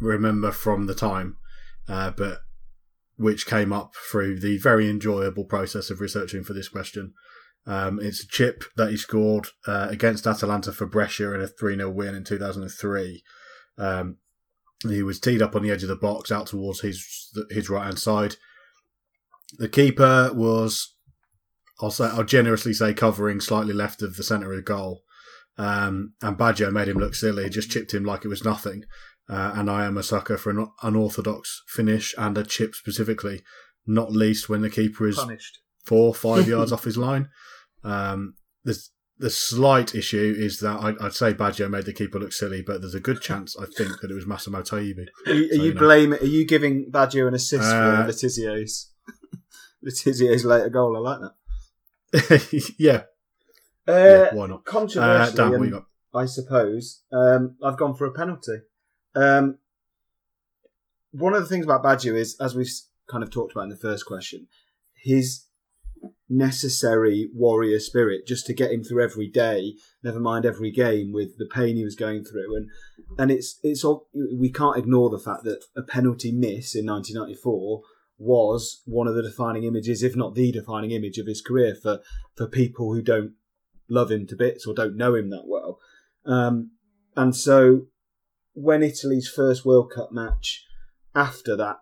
remember 0.00 0.52
from 0.52 0.86
the 0.86 0.94
time, 0.94 1.38
uh, 1.88 2.12
but 2.12 2.42
which 3.16 3.44
came 3.44 3.72
up 3.72 3.94
through 4.10 4.38
the 4.38 4.58
very 4.58 4.88
enjoyable 4.88 5.44
process 5.44 5.90
of 5.90 6.00
researching 6.00 6.44
for 6.44 6.52
this 6.52 6.68
question. 6.68 7.14
Um, 7.66 7.98
it's 8.00 8.22
a 8.22 8.28
chip 8.28 8.64
that 8.76 8.90
he 8.90 8.96
scored 8.96 9.48
uh, 9.66 9.88
against 9.90 10.26
Atalanta 10.26 10.72
for 10.72 10.86
Brescia 10.86 11.32
in 11.34 11.40
a 11.40 11.48
3 11.48 11.76
0 11.76 11.90
win 11.90 12.14
in 12.14 12.24
2003. 12.24 13.22
Um, 13.78 14.18
he 14.82 15.02
was 15.02 15.18
teed 15.18 15.40
up 15.40 15.56
on 15.56 15.62
the 15.62 15.70
edge 15.70 15.82
of 15.82 15.88
the 15.88 15.96
box 15.96 16.30
out 16.30 16.48
towards 16.48 16.80
his 16.80 17.30
his 17.50 17.70
right 17.70 17.84
hand 17.84 17.98
side. 17.98 18.36
The 19.56 19.68
keeper 19.68 20.30
was, 20.34 20.94
I'll 21.80 21.90
say, 21.90 22.04
I'll 22.04 22.24
generously 22.24 22.74
say, 22.74 22.92
covering 22.92 23.40
slightly 23.40 23.72
left 23.72 24.02
of 24.02 24.16
the 24.16 24.24
centre 24.24 24.50
of 24.50 24.56
the 24.56 24.62
goal. 24.62 25.02
Um, 25.56 26.14
and 26.20 26.36
Baggio 26.36 26.72
made 26.72 26.88
him 26.88 26.98
look 26.98 27.14
silly, 27.14 27.48
just 27.48 27.70
chipped 27.70 27.94
him 27.94 28.04
like 28.04 28.24
it 28.24 28.28
was 28.28 28.44
nothing. 28.44 28.84
Uh, 29.28 29.52
and 29.54 29.70
I 29.70 29.84
am 29.84 29.96
a 29.96 30.02
sucker 30.02 30.36
for 30.36 30.50
an 30.50 30.66
unorthodox 30.82 31.62
finish 31.68 32.14
and 32.18 32.36
a 32.36 32.44
chip 32.44 32.74
specifically, 32.74 33.42
not 33.86 34.12
least 34.12 34.48
when 34.48 34.60
the 34.60 34.70
keeper 34.70 35.06
is 35.06 35.16
Punished. 35.16 35.60
Four, 35.84 36.14
five 36.14 36.48
yards 36.48 36.72
off 36.74 36.84
his 36.84 36.96
line. 36.96 37.28
Um, 37.82 38.34
there's 38.64 38.90
the 39.18 39.30
slight 39.30 39.94
issue 39.94 40.34
is 40.36 40.58
that 40.60 40.80
I, 40.80 41.04
I'd 41.04 41.12
say 41.14 41.32
Baggio 41.34 41.70
made 41.70 41.84
the 41.84 41.92
keeper 41.92 42.18
look 42.18 42.32
silly, 42.32 42.62
but 42.62 42.80
there's 42.80 42.94
a 42.96 43.00
good 43.00 43.20
chance 43.20 43.56
I 43.56 43.66
think 43.66 44.00
that 44.00 44.10
it 44.10 44.14
was 44.14 44.26
Massimo 44.26 44.62
Taibi. 44.62 45.06
Are 45.26 45.32
you, 45.32 45.44
are 45.44 45.54
So, 45.56 45.62
you 45.62 45.74
know. 45.74 45.80
blaming? 45.80 46.18
Are 46.20 46.24
you 46.26 46.44
giving 46.46 46.90
Baggio 46.90 47.28
an 47.28 47.34
assist 47.34 47.62
Uh, 47.62 48.04
for 48.06 48.10
Letizio's 48.12 48.90
Letizio's 49.86 50.44
later 50.44 50.68
goal? 50.70 50.96
I 50.96 51.00
like 51.00 51.20
that. 51.20 52.74
yeah, 52.78 53.02
Uh, 53.86 53.92
yeah, 53.92 54.34
why 54.34 54.46
not? 54.46 54.60
Uh, 54.60 54.70
Controversially, 54.70 55.36
Dan, 55.36 55.50
what 55.58 55.64
you 55.64 55.70
got? 55.70 55.86
I 56.14 56.26
suppose 56.26 57.02
um, 57.12 57.56
I've 57.62 57.76
gone 57.76 57.94
for 57.94 58.06
a 58.06 58.12
penalty. 58.12 58.58
Um, 59.14 59.58
one 61.12 61.34
of 61.34 61.42
the 61.42 61.48
things 61.48 61.64
about 61.64 61.82
Baggio 61.84 62.14
is, 62.14 62.36
as 62.40 62.54
we've 62.54 62.70
kind 63.08 63.22
of 63.22 63.30
talked 63.30 63.52
about 63.52 63.64
in 63.64 63.70
the 63.70 63.76
first 63.76 64.06
question, 64.06 64.46
his 64.94 65.43
necessary 66.28 67.30
warrior 67.34 67.78
spirit 67.78 68.26
just 68.26 68.46
to 68.46 68.54
get 68.54 68.70
him 68.70 68.82
through 68.82 69.02
every 69.02 69.28
day, 69.28 69.74
never 70.02 70.20
mind 70.20 70.44
every 70.44 70.70
game, 70.70 71.12
with 71.12 71.38
the 71.38 71.46
pain 71.46 71.76
he 71.76 71.84
was 71.84 71.96
going 71.96 72.24
through, 72.24 72.56
and 72.56 72.68
and 73.18 73.30
it's 73.30 73.58
it's 73.62 73.84
all 73.84 74.08
we 74.36 74.50
can't 74.50 74.78
ignore 74.78 75.10
the 75.10 75.18
fact 75.18 75.44
that 75.44 75.64
a 75.76 75.82
penalty 75.82 76.32
miss 76.32 76.74
in 76.74 76.86
1994 76.86 77.82
was 78.18 78.82
one 78.86 79.08
of 79.08 79.14
the 79.14 79.22
defining 79.22 79.64
images, 79.64 80.02
if 80.02 80.16
not 80.16 80.34
the 80.34 80.52
defining 80.52 80.90
image 80.92 81.18
of 81.18 81.26
his 81.26 81.40
career 81.40 81.74
for 81.74 82.00
for 82.36 82.46
people 82.46 82.92
who 82.94 83.02
don't 83.02 83.32
love 83.88 84.10
him 84.10 84.26
to 84.26 84.36
bits 84.36 84.66
or 84.66 84.74
don't 84.74 84.96
know 84.96 85.14
him 85.14 85.30
that 85.30 85.46
well. 85.46 85.78
Um, 86.24 86.70
and 87.16 87.34
so 87.36 87.86
when 88.54 88.82
Italy's 88.82 89.28
first 89.28 89.64
World 89.64 89.92
Cup 89.94 90.12
match 90.12 90.64
after 91.14 91.56
that 91.56 91.78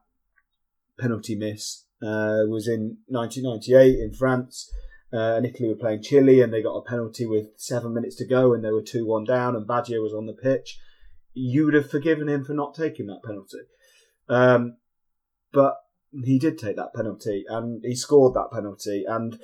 penalty 0.98 1.34
miss 1.34 1.84
uh, 2.02 2.44
was 2.48 2.68
in 2.68 2.98
1998 3.08 4.00
in 4.00 4.12
France, 4.12 4.70
uh, 5.12 5.36
and 5.36 5.46
Italy 5.46 5.68
were 5.68 5.76
playing 5.76 6.02
Chile, 6.02 6.40
and 6.40 6.52
they 6.52 6.62
got 6.62 6.76
a 6.76 6.84
penalty 6.84 7.26
with 7.26 7.48
seven 7.56 7.94
minutes 7.94 8.16
to 8.16 8.26
go, 8.26 8.54
and 8.54 8.64
they 8.64 8.70
were 8.70 8.82
2 8.82 9.06
1 9.06 9.24
down, 9.24 9.54
and 9.54 9.66
Baggio 9.66 10.02
was 10.02 10.14
on 10.14 10.26
the 10.26 10.32
pitch. 10.32 10.78
You 11.34 11.64
would 11.64 11.74
have 11.74 11.90
forgiven 11.90 12.28
him 12.28 12.44
for 12.44 12.54
not 12.54 12.74
taking 12.74 13.06
that 13.06 13.22
penalty. 13.24 13.58
Um, 14.28 14.76
but 15.52 15.76
he 16.24 16.38
did 16.38 16.58
take 16.58 16.76
that 16.76 16.94
penalty, 16.94 17.44
and 17.48 17.82
he 17.84 17.94
scored 17.94 18.34
that 18.34 18.50
penalty, 18.52 19.04
and 19.06 19.38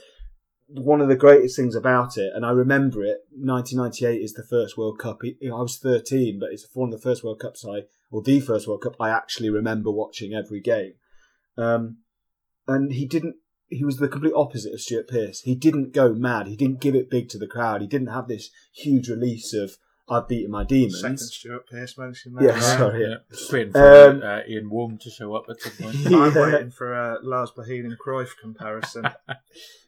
one 0.69 1.01
of 1.01 1.09
the 1.09 1.17
greatest 1.17 1.57
things 1.57 1.75
about 1.75 2.19
it, 2.19 2.31
and 2.35 2.45
I 2.45 2.51
remember 2.51 3.03
it. 3.03 3.21
1998 3.31 4.21
is 4.21 4.35
the 4.35 4.43
first 4.43 4.77
World 4.77 4.99
Cup. 4.99 5.21
I 5.25 5.49
was 5.49 5.79
13, 5.79 6.39
but 6.39 6.51
it's 6.53 6.67
one 6.75 6.93
of 6.93 7.01
the 7.01 7.03
first 7.03 7.25
World 7.25 7.41
Cups 7.41 7.65
I, 7.65 7.85
or 8.11 8.23
the 8.23 8.41
first 8.41 8.69
World 8.69 8.83
Cup 8.83 8.97
I 9.01 9.09
actually 9.09 9.49
remember 9.49 9.91
watching 9.91 10.35
every 10.35 10.61
game. 10.61 10.95
Um, 11.57 11.99
and 12.69 12.93
he 12.93 13.07
didn't. 13.07 13.37
He 13.71 13.85
was 13.85 13.97
the 13.99 14.09
complete 14.09 14.33
opposite 14.35 14.73
of 14.73 14.81
Stuart 14.81 15.09
Pearce. 15.09 15.41
He 15.41 15.55
didn't 15.55 15.93
go 15.93 16.15
mad. 16.15 16.47
He 16.47 16.57
didn't 16.57 16.81
give 16.81 16.95
it 16.95 17.11
big 17.11 17.29
to 17.31 17.39
the 17.39 17.47
crowd. 17.47 17.81
He 17.83 17.87
didn't 17.87 18.07
have 18.09 18.29
this 18.29 18.51
huge 18.73 19.09
release 19.11 19.53
of 19.53 19.73
"I've 20.09 20.27
beaten 20.29 20.51
my 20.51 20.65
demons." 20.65 21.01
Second 21.01 21.19
Stuart 21.19 21.67
Pearce 21.71 21.99
mentioned 21.99 22.37
that. 22.37 22.45
Yeah, 22.45 22.51
Right. 22.53 22.63
sorry. 22.63 23.03
Yeah, 23.03 23.17
waiting 23.53 23.73
for 23.73 24.09
Um, 24.11 24.23
uh, 24.23 24.41
Ian 24.49 24.71
Wom 24.71 24.97
to 24.99 25.11
show 25.11 25.35
up 25.35 25.45
at 25.51 25.61
some 25.61 25.73
point. 25.73 26.07
I'm 26.07 26.35
waiting 26.35 26.71
for 26.71 26.93
a 26.95 27.19
Lars 27.23 27.51
Boheen 27.51 27.85
and 27.85 27.99
Cruyff 27.99 28.31
comparison. 28.41 29.05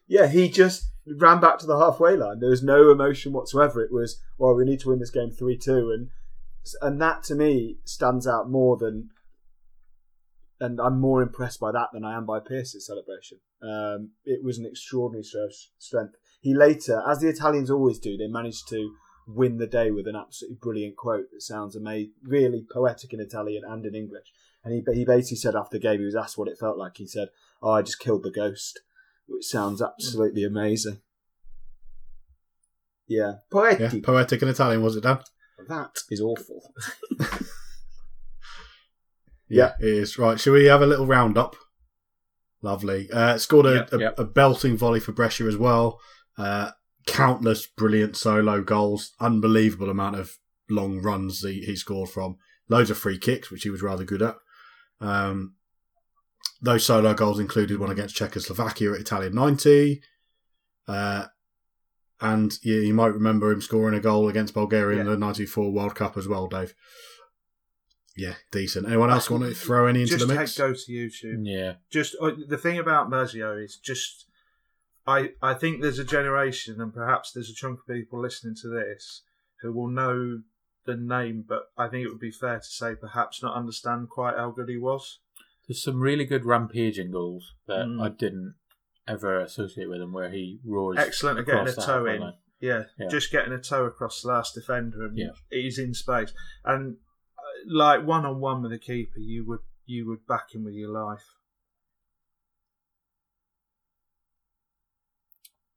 Yeah, 0.07 0.27
he 0.27 0.49
just 0.49 0.89
ran 1.07 1.39
back 1.39 1.57
to 1.59 1.65
the 1.65 1.79
halfway 1.79 2.17
line. 2.17 2.39
There 2.41 2.49
was 2.49 2.61
no 2.61 2.91
emotion 2.91 3.31
whatsoever. 3.31 3.81
It 3.81 3.93
was, 3.93 4.19
well, 4.37 4.53
we 4.53 4.65
need 4.65 4.81
to 4.81 4.89
win 4.89 4.99
this 4.99 5.09
game 5.09 5.31
three 5.31 5.57
two, 5.57 5.89
and 5.89 6.09
and 6.81 7.01
that 7.01 7.23
to 7.23 7.35
me 7.35 7.77
stands 7.85 8.27
out 8.27 8.49
more 8.49 8.75
than, 8.75 9.09
and 10.61 10.79
I'm 10.79 10.99
more 10.99 11.21
impressed 11.21 11.59
by 11.59 11.71
that 11.71 11.89
than 11.91 12.05
I 12.05 12.15
am 12.15 12.25
by 12.25 12.39
Pearce's 12.39 12.87
celebration. 12.87 13.39
Um, 13.61 14.11
it 14.23 14.43
was 14.43 14.57
an 14.57 14.65
extraordinary 14.65 15.23
strength. 15.23 16.15
He 16.39 16.53
later, 16.53 17.03
as 17.07 17.19
the 17.19 17.29
Italians 17.29 17.69
always 17.69 17.99
do, 17.99 18.15
they 18.15 18.27
managed 18.27 18.69
to 18.69 18.93
win 19.27 19.57
the 19.57 19.67
day 19.67 19.91
with 19.91 20.07
an 20.07 20.15
absolutely 20.15 20.57
brilliant 20.61 20.95
quote 20.95 21.25
that 21.31 21.41
sounds 21.41 21.75
amazing, 21.75 22.13
really 22.23 22.65
poetic 22.71 23.11
in 23.13 23.19
Italian 23.19 23.63
and 23.67 23.85
in 23.85 23.95
English. 23.95 24.31
And 24.63 24.73
he 24.73 24.83
he 24.93 25.03
basically 25.03 25.37
said 25.37 25.55
after 25.55 25.77
the 25.77 25.81
game, 25.81 25.99
he 25.99 26.05
was 26.05 26.15
asked 26.15 26.37
what 26.37 26.47
it 26.47 26.59
felt 26.59 26.77
like. 26.77 26.97
He 26.97 27.07
said, 27.07 27.29
"Oh, 27.61 27.71
I 27.71 27.81
just 27.81 27.99
killed 27.99 28.23
the 28.23 28.31
ghost." 28.31 28.79
which 29.31 29.45
sounds 29.45 29.81
absolutely 29.81 30.43
amazing. 30.43 30.99
Yeah, 33.07 33.35
poetic. 33.51 33.79
Yeah, 33.79 33.87
poetic. 33.87 34.03
poetic 34.03 34.41
in 34.41 34.49
Italian, 34.49 34.83
was 34.83 34.95
it, 34.95 35.03
Dan? 35.03 35.19
That 35.67 35.97
is 36.09 36.21
awful. 36.21 36.73
Yeah, 39.57 39.73
it 39.79 39.87
is. 39.87 40.17
Right, 40.17 40.39
shall 40.39 40.53
we 40.53 40.65
have 40.65 40.81
a 40.81 40.87
little 40.87 41.05
roundup? 41.07 41.55
Lovely. 42.61 43.09
Uh, 43.11 43.37
scored 43.37 43.65
a, 43.65 43.73
Yep, 43.73 43.93
a, 43.93 43.99
yep. 43.99 44.19
a 44.19 44.23
belting 44.25 44.77
volley 44.77 44.99
for 44.99 45.11
Brescia 45.11 45.45
as 45.45 45.57
well. 45.57 45.99
Uh, 46.37 46.71
countless 47.07 47.67
brilliant 47.67 48.15
solo 48.15 48.61
goals. 48.61 49.11
Unbelievable 49.19 49.89
amount 49.89 50.15
of 50.15 50.37
long 50.69 51.01
runs 51.01 51.41
he, 51.41 51.61
he 51.61 51.75
scored 51.75 52.09
from. 52.09 52.37
Loads 52.69 52.89
of 52.89 52.97
free 52.97 53.17
kicks, 53.17 53.51
which 53.51 53.63
he 53.63 53.69
was 53.69 53.81
rather 53.81 54.03
good 54.03 54.21
at. 54.21 54.35
Um, 54.99 55.55
those 56.61 56.85
solo 56.85 57.13
goals 57.13 57.39
included 57.39 57.79
one 57.79 57.89
against 57.91 58.15
Czechoslovakia 58.15 58.93
at 58.93 59.01
Italia 59.01 59.29
90. 59.31 60.01
Uh, 60.87 61.25
and 62.21 62.53
you, 62.61 62.75
you 62.75 62.93
might 62.93 63.13
remember 63.13 63.51
him 63.51 63.61
scoring 63.61 63.97
a 63.97 63.99
goal 63.99 64.29
against 64.29 64.53
Bulgaria 64.53 65.01
in 65.01 65.07
the 65.07 65.17
94 65.17 65.71
World 65.71 65.95
Cup 65.95 66.15
as 66.17 66.27
well, 66.27 66.47
Dave. 66.47 66.75
Yeah, 68.21 68.35
decent. 68.51 68.87
Anyone 68.87 69.09
else 69.09 69.29
want 69.29 69.43
to 69.43 69.53
throw 69.53 69.87
any 69.87 70.01
into 70.01 70.13
just 70.17 70.27
the 70.27 70.33
head, 70.33 70.41
mix? 70.41 70.57
go 70.57 70.73
to 70.73 70.91
YouTube. 70.91 71.41
Yeah, 71.43 71.73
Just 71.89 72.15
uh, 72.21 72.31
the 72.47 72.57
thing 72.57 72.77
about 72.77 73.09
Baggio 73.09 73.63
is 73.63 73.77
just, 73.77 74.25
I 75.07 75.31
I 75.41 75.53
think 75.53 75.81
there's 75.81 75.99
a 75.99 76.03
generation, 76.05 76.79
and 76.81 76.93
perhaps 76.93 77.31
there's 77.31 77.49
a 77.49 77.53
chunk 77.55 77.79
of 77.79 77.87
people 77.87 78.21
listening 78.21 78.55
to 78.61 78.67
this 78.69 79.23
who 79.61 79.71
will 79.73 79.87
know 79.89 80.41
the 80.85 80.95
name, 80.95 81.45
but 81.47 81.63
I 81.77 81.87
think 81.87 82.05
it 82.05 82.09
would 82.09 82.19
be 82.19 82.31
fair 82.31 82.57
to 82.59 82.65
say 82.65 82.95
perhaps 82.95 83.41
not 83.43 83.55
understand 83.55 84.09
quite 84.09 84.35
how 84.37 84.51
good 84.51 84.69
he 84.69 84.77
was. 84.77 85.19
there's 85.67 85.83
some 85.83 86.01
really 86.01 86.25
good 86.25 86.43
rampaging 86.43 87.11
goals 87.11 87.53
that 87.67 87.85
Mm. 87.85 88.01
I 88.03 88.09
didn't 88.09 88.55
ever 89.07 89.39
associate 89.39 89.87
with 89.89 90.01
him, 90.01 90.11
where 90.11 90.29
he 90.29 90.59
roars. 90.65 90.97
Excellent 90.99 91.39
at 91.39 91.45
getting 91.45 91.67
a 91.67 91.73
toe 91.73 92.05
halfway 92.05 92.15
in. 92.17 92.33
Yeah, 92.59 92.83
Yeah. 92.99 93.07
just 93.07 93.31
getting 93.31 93.53
a 93.53 93.59
toe 93.59 93.85
across 93.85 94.21
the 94.21 94.27
last 94.27 94.53
defender 94.55 95.05
and 95.05 95.17
Yeah. 95.17 95.31
he's 95.49 95.79
in 95.79 95.93
space. 95.93 96.33
And 96.65 96.97
uh, 96.97 96.97
like 97.67 98.05
one 98.05 98.25
on 98.25 98.39
one 98.39 98.61
with 98.61 98.73
a 98.73 98.79
keeper, 98.79 99.19
you 99.19 99.45
would 99.47 99.59
you 99.85 100.07
would 100.07 100.25
back 100.27 100.53
him 100.53 100.63
with 100.63 100.73
your 100.73 100.89
life. 100.89 101.23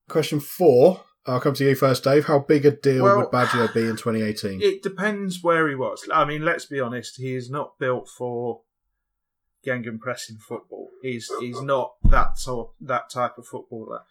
Question 0.08 0.40
four. 0.40 1.02
I'll 1.26 1.40
come 1.40 1.54
to 1.54 1.64
you 1.64 1.74
first, 1.74 2.04
Dave. 2.04 2.26
How 2.26 2.38
big 2.38 2.66
a 2.66 2.70
deal 2.70 3.04
Well, 3.04 3.16
would 3.18 3.30
Baggio 3.30 3.72
be 3.72 3.82
in 3.88 3.96
2018? 3.96 4.60
It 4.60 4.82
depends 4.82 5.42
where 5.42 5.68
he 5.68 5.74
was. 5.74 6.06
I 6.12 6.26
mean, 6.26 6.44
let's 6.44 6.66
be 6.66 6.80
honest. 6.80 7.16
He 7.16 7.34
is 7.34 7.50
not 7.50 7.78
built 7.78 8.08
for 8.08 8.60
Gegen 9.64 9.98
pressing 9.98 10.36
football. 10.36 10.90
He's 11.00 11.30
he's 11.40 11.62
not 11.62 11.94
that 12.04 12.38
sort 12.38 12.72
that 12.80 13.08
type 13.08 13.38
of 13.38 13.46
footballer. 13.46 14.02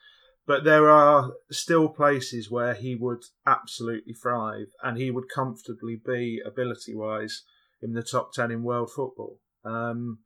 But 0.46 0.64
there 0.64 0.90
are 0.90 1.34
still 1.52 1.88
places 1.88 2.52
where 2.52 2.74
he 2.74 2.96
would 2.96 3.24
absolutely 3.46 4.14
thrive, 4.14 4.68
and 4.82 4.98
he 4.98 5.12
would 5.12 5.30
comfortably 5.34 5.96
be 6.04 6.42
ability 6.44 6.96
wise 6.96 7.44
in 7.84 7.94
the 7.94 8.02
top 8.04 8.34
ten 8.34 8.50
in 8.50 8.64
world 8.64 8.92
football. 8.92 9.40
Um, 9.64 10.20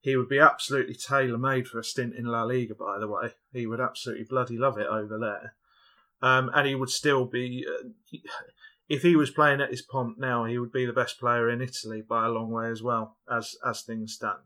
he 0.00 0.16
would 0.16 0.28
be 0.28 0.38
absolutely 0.38 0.94
tailor 0.94 1.38
made 1.38 1.66
for 1.66 1.78
a 1.78 1.84
stint 1.84 2.14
in 2.14 2.26
La 2.26 2.42
Liga. 2.42 2.74
By 2.74 2.98
the 2.98 3.08
way, 3.08 3.32
he 3.52 3.66
would 3.66 3.80
absolutely 3.80 4.26
bloody 4.28 4.58
love 4.58 4.78
it 4.78 4.86
over 4.86 5.18
there, 5.18 5.54
um, 6.20 6.50
and 6.54 6.66
he 6.66 6.74
would 6.74 6.90
still 6.90 7.24
be. 7.26 7.66
Uh, 7.68 8.18
if 8.86 9.00
he 9.00 9.16
was 9.16 9.30
playing 9.30 9.62
at 9.62 9.70
his 9.70 9.80
pomp 9.80 10.18
now, 10.18 10.44
he 10.44 10.58
would 10.58 10.72
be 10.72 10.84
the 10.84 10.92
best 10.92 11.18
player 11.18 11.48
in 11.48 11.62
Italy 11.62 12.02
by 12.06 12.26
a 12.26 12.30
long 12.30 12.50
way 12.50 12.68
as 12.68 12.82
well 12.82 13.16
as 13.30 13.56
as 13.66 13.82
things 13.82 14.14
stand. 14.14 14.40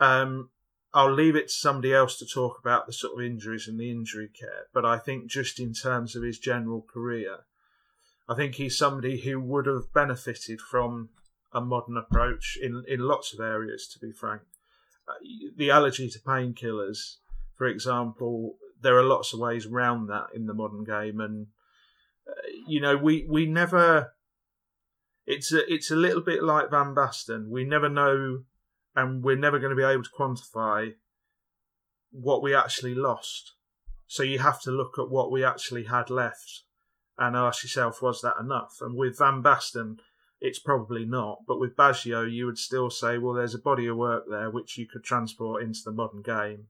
Um, 0.00 0.50
I'll 0.94 1.12
leave 1.12 1.36
it 1.36 1.48
to 1.48 1.54
somebody 1.54 1.92
else 1.94 2.18
to 2.18 2.26
talk 2.26 2.58
about 2.58 2.86
the 2.86 2.92
sort 2.92 3.14
of 3.14 3.24
injuries 3.24 3.68
and 3.68 3.78
the 3.78 3.90
injury 3.90 4.28
care, 4.28 4.66
but 4.72 4.84
I 4.84 4.98
think 4.98 5.30
just 5.30 5.60
in 5.60 5.72
terms 5.72 6.16
of 6.16 6.22
his 6.22 6.38
general 6.38 6.82
career, 6.82 7.40
I 8.28 8.34
think 8.34 8.54
he's 8.54 8.76
somebody 8.76 9.20
who 9.20 9.40
would 9.40 9.66
have 9.66 9.92
benefited 9.94 10.60
from 10.60 11.10
a 11.52 11.60
modern 11.60 11.96
approach 11.96 12.58
in 12.60 12.84
in 12.88 13.00
lots 13.00 13.32
of 13.32 13.40
areas. 13.40 13.88
To 13.88 13.98
be 13.98 14.12
frank, 14.12 14.42
uh, 15.08 15.14
the 15.56 15.70
allergy 15.70 16.08
to 16.10 16.18
painkillers, 16.18 17.16
for 17.56 17.66
example, 17.66 18.56
there 18.80 18.96
are 18.96 19.04
lots 19.04 19.32
of 19.32 19.40
ways 19.40 19.66
around 19.66 20.06
that 20.06 20.28
in 20.34 20.46
the 20.46 20.54
modern 20.54 20.84
game, 20.84 21.20
and 21.20 21.48
uh, 22.28 22.48
you 22.66 22.80
know 22.80 22.96
we 22.96 23.26
we 23.28 23.46
never. 23.46 24.14
It's 25.26 25.52
a 25.52 25.70
it's 25.72 25.90
a 25.90 25.96
little 25.96 26.22
bit 26.22 26.42
like 26.42 26.70
Van 26.70 26.94
Basten. 26.94 27.50
We 27.50 27.64
never 27.64 27.90
know 27.90 28.44
and 28.98 29.22
we're 29.22 29.36
never 29.36 29.58
going 29.60 29.70
to 29.70 29.76
be 29.76 29.84
able 29.84 30.02
to 30.02 30.10
quantify 30.10 30.94
what 32.10 32.42
we 32.42 32.54
actually 32.54 32.94
lost. 32.94 33.54
So 34.06 34.22
you 34.24 34.40
have 34.40 34.60
to 34.62 34.70
look 34.70 34.98
at 34.98 35.10
what 35.10 35.30
we 35.30 35.44
actually 35.44 35.84
had 35.84 36.10
left 36.10 36.62
and 37.16 37.36
ask 37.36 37.62
yourself, 37.62 38.02
was 38.02 38.22
that 38.22 38.40
enough? 38.40 38.78
And 38.80 38.96
with 38.96 39.18
Van 39.18 39.42
Basten, 39.42 39.98
it's 40.40 40.58
probably 40.58 41.04
not. 41.04 41.40
But 41.46 41.60
with 41.60 41.76
Baggio, 41.76 42.30
you 42.30 42.46
would 42.46 42.58
still 42.58 42.90
say, 42.90 43.18
well, 43.18 43.34
there's 43.34 43.54
a 43.54 43.58
body 43.58 43.86
of 43.86 43.96
work 43.96 44.24
there 44.28 44.50
which 44.50 44.78
you 44.78 44.86
could 44.86 45.04
transport 45.04 45.62
into 45.62 45.80
the 45.84 45.92
modern 45.92 46.22
game 46.22 46.66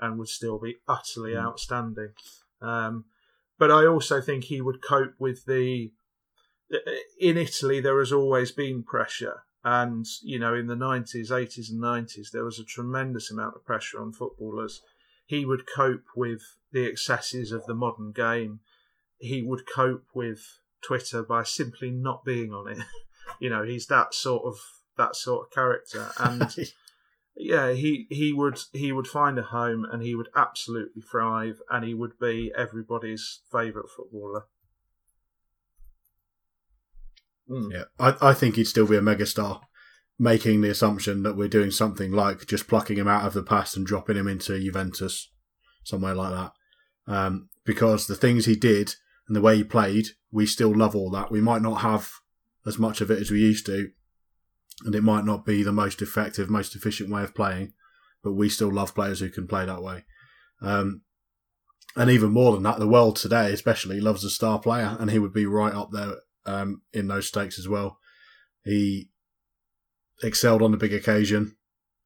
and 0.00 0.18
would 0.18 0.28
still 0.28 0.58
be 0.58 0.76
utterly 0.88 1.32
mm. 1.32 1.42
outstanding. 1.42 2.10
Um, 2.60 3.06
but 3.58 3.70
I 3.70 3.86
also 3.86 4.20
think 4.20 4.44
he 4.44 4.60
would 4.60 4.82
cope 4.82 5.14
with 5.18 5.44
the. 5.46 5.92
In 7.20 7.36
Italy, 7.36 7.80
there 7.80 7.98
has 7.98 8.12
always 8.12 8.50
been 8.50 8.82
pressure 8.82 9.42
and, 9.64 10.06
you 10.22 10.38
know, 10.38 10.54
in 10.54 10.66
the 10.66 10.74
90s, 10.74 11.30
80s, 11.30 11.70
and 11.70 11.80
90s, 11.80 12.30
there 12.32 12.44
was 12.44 12.58
a 12.58 12.64
tremendous 12.64 13.30
amount 13.30 13.54
of 13.54 13.64
pressure 13.64 14.00
on 14.00 14.12
footballers. 14.12 14.82
He 15.26 15.44
would 15.44 15.70
cope 15.72 16.04
with 16.16 16.42
the 16.72 16.84
excesses 16.84 17.52
of 17.52 17.66
the 17.66 17.74
modern 17.74 18.12
game. 18.12 18.60
He 19.18 19.40
would 19.42 19.62
cope 19.72 20.06
with 20.14 20.40
Twitter 20.82 21.22
by 21.22 21.44
simply 21.44 21.90
not 21.90 22.24
being 22.24 22.52
on 22.52 22.68
it. 22.68 22.78
you 23.40 23.50
know, 23.50 23.64
he's 23.64 23.86
that 23.86 24.14
sort 24.14 24.44
of 24.44 24.56
that 24.96 25.16
sort 25.16 25.46
of 25.46 25.52
character, 25.52 26.10
and 26.18 26.54
yeah, 27.36 27.72
he 27.72 28.06
he 28.10 28.32
would 28.32 28.58
he 28.72 28.92
would 28.92 29.06
find 29.06 29.38
a 29.38 29.42
home, 29.42 29.84
and 29.90 30.02
he 30.02 30.14
would 30.14 30.28
absolutely 30.36 31.02
thrive, 31.02 31.60
and 31.70 31.84
he 31.84 31.94
would 31.94 32.18
be 32.18 32.52
everybody's 32.56 33.40
favourite 33.50 33.88
footballer. 33.94 34.44
Mm. 37.48 37.72
Yeah, 37.72 37.84
I, 37.98 38.30
I 38.30 38.34
think 38.34 38.56
he'd 38.56 38.64
still 38.64 38.86
be 38.86 38.96
a 38.96 39.00
megastar, 39.00 39.60
making 40.18 40.60
the 40.60 40.70
assumption 40.70 41.22
that 41.22 41.36
we're 41.36 41.48
doing 41.48 41.70
something 41.70 42.12
like 42.12 42.46
just 42.46 42.68
plucking 42.68 42.96
him 42.96 43.08
out 43.08 43.26
of 43.26 43.34
the 43.34 43.42
past 43.42 43.76
and 43.76 43.86
dropping 43.86 44.16
him 44.16 44.28
into 44.28 44.58
Juventus, 44.58 45.30
somewhere 45.84 46.14
like 46.14 46.32
that. 46.32 46.52
Um, 47.06 47.48
because 47.64 48.06
the 48.06 48.14
things 48.14 48.46
he 48.46 48.56
did 48.56 48.94
and 49.26 49.36
the 49.36 49.40
way 49.40 49.56
he 49.56 49.64
played, 49.64 50.08
we 50.30 50.46
still 50.46 50.74
love 50.74 50.94
all 50.94 51.10
that. 51.10 51.30
We 51.30 51.40
might 51.40 51.62
not 51.62 51.80
have 51.80 52.10
as 52.66 52.78
much 52.78 53.00
of 53.00 53.10
it 53.10 53.20
as 53.20 53.30
we 53.30 53.40
used 53.40 53.66
to, 53.66 53.90
and 54.84 54.94
it 54.94 55.02
might 55.02 55.24
not 55.24 55.44
be 55.44 55.62
the 55.62 55.72
most 55.72 56.02
effective, 56.02 56.48
most 56.48 56.74
efficient 56.74 57.10
way 57.10 57.22
of 57.22 57.34
playing, 57.34 57.72
but 58.22 58.32
we 58.32 58.48
still 58.48 58.72
love 58.72 58.94
players 58.94 59.20
who 59.20 59.28
can 59.28 59.46
play 59.46 59.64
that 59.66 59.82
way. 59.82 60.04
Um, 60.60 61.02
and 61.96 62.10
even 62.10 62.30
more 62.30 62.52
than 62.52 62.62
that, 62.62 62.78
the 62.78 62.88
world 62.88 63.16
today, 63.16 63.52
especially, 63.52 64.00
loves 64.00 64.24
a 64.24 64.30
star 64.30 64.58
player, 64.58 64.96
and 64.98 65.10
he 65.10 65.18
would 65.18 65.32
be 65.32 65.46
right 65.46 65.74
up 65.74 65.90
there 65.92 66.14
um, 66.46 66.82
in 66.92 67.08
those 67.08 67.28
stakes 67.28 67.58
as 67.58 67.68
well. 67.68 67.98
He 68.64 69.10
excelled 70.22 70.62
on 70.62 70.70
the 70.70 70.76
big 70.76 70.94
occasion 70.94 71.56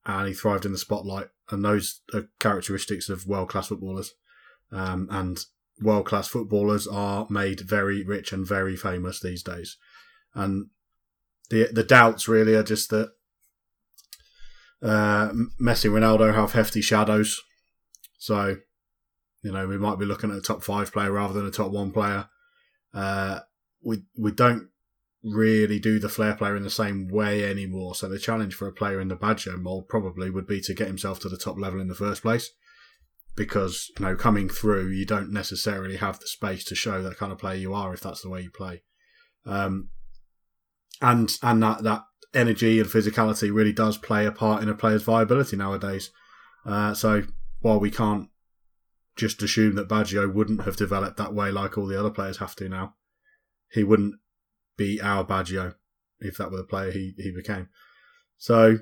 and 0.05 0.29
he 0.29 0.35
thrived 0.35 0.65
in 0.65 0.73
the 0.73 0.79
spotlight. 0.79 1.29
And 1.51 1.65
those 1.65 2.01
are 2.15 2.29
characteristics 2.41 3.09
of 3.09 3.27
world 3.27 3.49
class 3.49 3.69
footballers. 3.69 4.15
Um, 4.73 5.09
and 5.11 5.39
world 5.81 6.07
class 6.07 6.29
footballers 6.29 6.87
are 6.87 7.27
made 7.31 7.61
very 7.61 8.03
rich 8.05 8.33
and 8.33 8.47
very 8.47 8.77
famous 8.77 9.21
these 9.21 9.43
days. 9.43 9.77
And 10.37 10.69
the 11.51 11.69
the 11.73 11.83
doubts 11.83 12.29
really 12.29 12.55
are 12.55 12.63
just 12.63 12.91
that 12.91 13.11
uh, 14.83 15.31
Messi 15.61 15.91
Ronaldo 15.91 16.33
have 16.35 16.53
hefty 16.53 16.81
shadows. 16.81 17.43
So, 18.19 18.59
you 19.43 19.53
know, 19.53 19.67
we 19.67 19.79
might 19.79 19.99
be 19.99 20.05
looking 20.05 20.31
at 20.31 20.37
a 20.37 20.43
top 20.43 20.63
five 20.63 20.93
player 20.93 21.11
rather 21.11 21.35
than 21.35 21.47
a 21.47 21.51
top 21.51 21.73
one 21.73 21.91
player. 21.91 22.29
Uh, 22.95 23.41
we 23.83 24.05
we 24.17 24.31
don't 24.31 24.69
really 25.25 25.81
do 25.81 25.99
the 25.99 26.09
flair 26.09 26.35
player 26.35 26.55
in 26.55 26.63
the 26.63 26.71
same 26.71 27.09
way 27.09 27.45
anymore. 27.45 27.95
So 27.95 28.09
the 28.09 28.19
challenge 28.19 28.55
for 28.55 28.69
a 28.69 28.73
player 28.73 29.01
in 29.01 29.09
the 29.09 29.17
Baggio 29.17 29.61
mold 29.61 29.89
probably 29.89 30.31
would 30.31 30.47
be 30.47 30.61
to 30.61 30.75
get 30.75 30.87
himself 30.87 31.19
to 31.21 31.29
the 31.29 31.39
top 31.39 31.59
level 31.59 31.81
in 31.81 31.89
the 31.89 31.95
first 31.95 32.23
place. 32.23 32.51
Because, 33.35 33.91
you 33.99 34.05
know, 34.05 34.17
coming 34.17 34.49
through, 34.49 34.89
you 34.89 35.05
don't 35.05 35.33
necessarily 35.33 35.97
have 35.97 36.21
the 36.21 36.27
space 36.27 36.65
to 36.65 36.75
show 36.75 37.03
that 37.03 37.19
kind 37.19 37.33
of 37.33 37.39
player 37.39 37.57
you 37.57 37.75
are 37.75 37.93
if 37.93 38.01
that's 38.01 38.23
the 38.23 38.31
way 38.31 38.43
you 38.43 38.51
play. 38.51 38.83
Um, 39.45 39.91
and 41.01 41.31
and 41.43 41.63
that, 41.63 41.83
that 41.83 42.05
energy 42.35 42.81
and 42.81 42.89
physicality 42.89 43.53
really 43.53 43.73
does 43.73 43.97
play 43.97 44.27
a 44.27 44.33
part 44.33 44.63
in 44.63 44.69
a 44.69 44.75
player's 44.75 45.03
viability 45.03 45.57
nowadays. 45.57 46.11
Uh, 46.65 46.95
so 46.95 47.23
while 47.61 47.81
we 47.81 47.91
can't 47.91 48.29
just 49.17 49.43
assume 49.43 49.75
that 49.77 49.89
Baggio 49.89 50.33
wouldn't 50.33 50.63
have 50.63 50.77
developed 50.77 51.17
that 51.17 51.35
way 51.35 51.51
like 51.51 51.79
all 51.79 51.87
the 51.87 51.99
other 51.99 52.11
players 52.11 52.39
have 52.39 52.55
to 52.57 52.69
now, 52.69 52.95
he 53.71 53.83
wouldn't 53.83 54.17
be 54.77 55.01
our 55.01 55.25
Baggio 55.25 55.75
if 56.21 56.37
that 56.37 56.51
were 56.51 56.59
the 56.59 56.65
player 56.65 56.91
he, 56.91 57.15
he 57.17 57.31
became. 57.31 57.69
So 58.37 58.79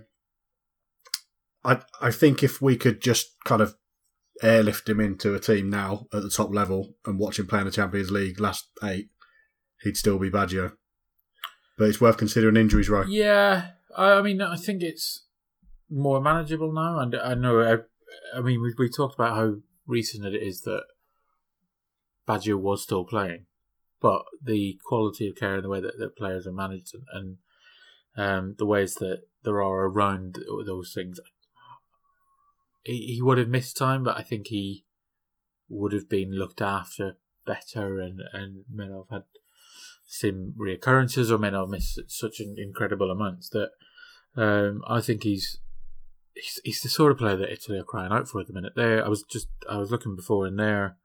I 1.64 1.80
I 2.00 2.10
think 2.10 2.42
if 2.42 2.60
we 2.60 2.76
could 2.76 3.00
just 3.00 3.36
kind 3.44 3.62
of 3.62 3.76
airlift 4.42 4.88
him 4.88 5.00
into 5.00 5.34
a 5.34 5.40
team 5.40 5.70
now 5.70 6.06
at 6.12 6.22
the 6.22 6.30
top 6.30 6.52
level 6.52 6.94
and 7.06 7.18
watch 7.18 7.38
him 7.38 7.46
play 7.46 7.60
in 7.60 7.66
the 7.66 7.70
Champions 7.70 8.10
League 8.10 8.40
last 8.40 8.68
eight, 8.82 9.10
he'd 9.82 9.96
still 9.96 10.18
be 10.18 10.30
Baggio. 10.30 10.72
But 11.76 11.88
it's 11.88 12.00
worth 12.00 12.16
considering 12.16 12.56
injuries, 12.56 12.88
right? 12.88 13.08
Yeah, 13.08 13.70
I 13.96 14.22
mean, 14.22 14.40
I 14.40 14.56
think 14.56 14.82
it's 14.82 15.26
more 15.90 16.20
manageable 16.20 16.72
now, 16.72 16.98
and 16.98 17.14
I 17.16 17.34
know. 17.34 17.60
I, 17.60 18.38
I 18.38 18.40
mean, 18.40 18.62
we 18.62 18.74
we 18.78 18.88
talked 18.88 19.14
about 19.14 19.36
how 19.36 19.56
recent 19.86 20.24
it 20.24 20.40
is 20.40 20.62
that 20.62 20.84
Baggio 22.26 22.56
was 22.56 22.82
still 22.82 23.04
playing, 23.04 23.46
but 24.00 24.22
the 24.42 24.78
quality 24.86 25.28
of 25.28 25.36
care 25.36 25.56
and 25.56 25.64
the 25.64 25.68
way 25.68 25.80
that, 25.80 25.98
that 25.98 26.16
players 26.16 26.46
are 26.46 26.52
managed 26.52 26.94
and, 26.94 27.04
and 27.12 27.36
um, 28.16 28.54
the 28.58 28.66
ways 28.66 28.94
that 28.94 29.22
there 29.42 29.62
are 29.62 29.86
around 29.86 30.38
those 30.66 30.92
things, 30.94 31.20
he, 32.84 33.14
he 33.14 33.22
would 33.22 33.38
have 33.38 33.48
missed 33.48 33.76
time, 33.76 34.04
but 34.04 34.16
I 34.16 34.22
think 34.22 34.46
he 34.46 34.84
would 35.68 35.92
have 35.92 36.08
been 36.08 36.32
looked 36.32 36.62
after 36.62 37.16
better 37.46 37.98
and, 37.98 38.20
and 38.32 38.64
have 38.80 39.10
had 39.10 39.22
some 40.20 40.54
reoccurrences 40.58 41.30
or 41.30 41.38
may 41.38 41.50
not 41.50 41.68
missed 41.68 42.00
such 42.08 42.40
an 42.40 42.56
incredible 42.58 43.10
amounts 43.10 43.48
that 43.50 43.70
um, 44.36 44.82
I 44.86 45.00
think 45.00 45.22
he's, 45.22 45.58
he's 46.34 46.60
he's 46.64 46.80
the 46.80 46.88
sort 46.88 47.12
of 47.12 47.18
player 47.18 47.36
that 47.36 47.52
Italy 47.52 47.78
are 47.78 47.84
crying 47.84 48.12
out 48.12 48.28
for 48.28 48.40
at 48.40 48.46
the 48.46 48.52
minute. 48.52 48.74
There, 48.76 49.04
I 49.04 49.08
was 49.08 49.22
just 49.22 49.48
I 49.68 49.76
was 49.78 49.90
looking 49.90 50.16
before 50.16 50.46
in 50.46 50.56
there 50.56 50.96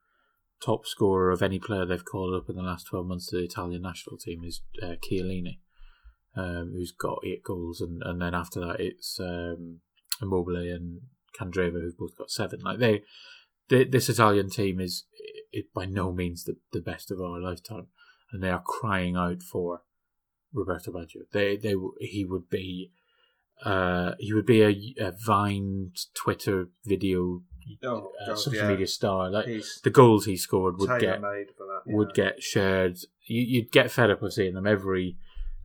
top 0.63 0.85
scorer 0.85 1.31
of 1.31 1.41
any 1.41 1.59
player 1.59 1.85
they've 1.85 2.05
called 2.05 2.33
up 2.33 2.49
in 2.49 2.55
the 2.55 2.61
last 2.61 2.87
12 2.87 3.07
months 3.07 3.27
to 3.27 3.37
the 3.37 3.43
Italian 3.43 3.81
national 3.81 4.17
team 4.17 4.43
is 4.43 4.61
uh, 4.81 4.95
Chiellini, 5.03 5.59
um, 6.35 6.73
who's 6.73 6.91
got 6.91 7.23
eight 7.25 7.43
goals. 7.43 7.81
And, 7.81 8.01
and 8.03 8.21
then 8.21 8.33
after 8.33 8.59
that, 8.59 8.79
it's 8.79 9.19
um, 9.19 9.79
Immobile 10.21 10.57
and 10.57 11.01
Candreva, 11.39 11.81
who've 11.81 11.97
both 11.97 12.17
got 12.17 12.31
seven. 12.31 12.59
Like 12.61 12.79
they, 12.79 13.03
they 13.69 13.85
this 13.85 14.10
Italian 14.10 14.49
team 14.49 14.79
is 14.79 15.05
it, 15.51 15.65
by 15.73 15.85
no 15.85 16.12
means 16.12 16.43
the, 16.43 16.57
the 16.73 16.81
best 16.81 17.12
of 17.12 17.21
our 17.21 17.39
lifetime. 17.39 17.87
And 18.32 18.44
they 18.44 18.50
are 18.50 18.62
crying 18.62 19.15
out 19.15 19.42
for 19.42 19.82
Roberto 20.54 20.92
Baggio. 20.92 21.23
They, 21.32 21.58
they, 21.58 21.75
he 22.00 22.25
would 22.25 22.50
be, 22.50 22.92
uh, 23.63 24.13
he 24.19 24.34
would 24.34 24.46
be 24.46 24.62
a, 24.62 25.08
a 25.08 25.12
Vine 25.12 25.92
Twitter 26.13 26.69
video 26.86 27.42
oh, 27.84 28.12
uh, 28.27 28.36
social 28.36 28.62
yeah. 28.62 28.67
media 28.67 28.88
star. 28.88 29.30
Like 29.30 29.48
He's 29.48 29.80
the 29.84 29.90
goals 29.90 30.25
he 30.25 30.38
scored 30.38 30.80
would 30.80 31.00
get 31.00 31.21
that, 31.21 31.46
yeah. 31.86 31.96
would 31.96 32.13
get 32.13 32.42
shared. 32.42 32.98
You, 33.25 33.62
would 33.62 33.71
get 33.71 33.92
fed 33.92 34.12
up 34.12 34.21
of 34.21 34.34
seeing 34.34 34.54
them. 34.54 34.67
Every 34.67 35.17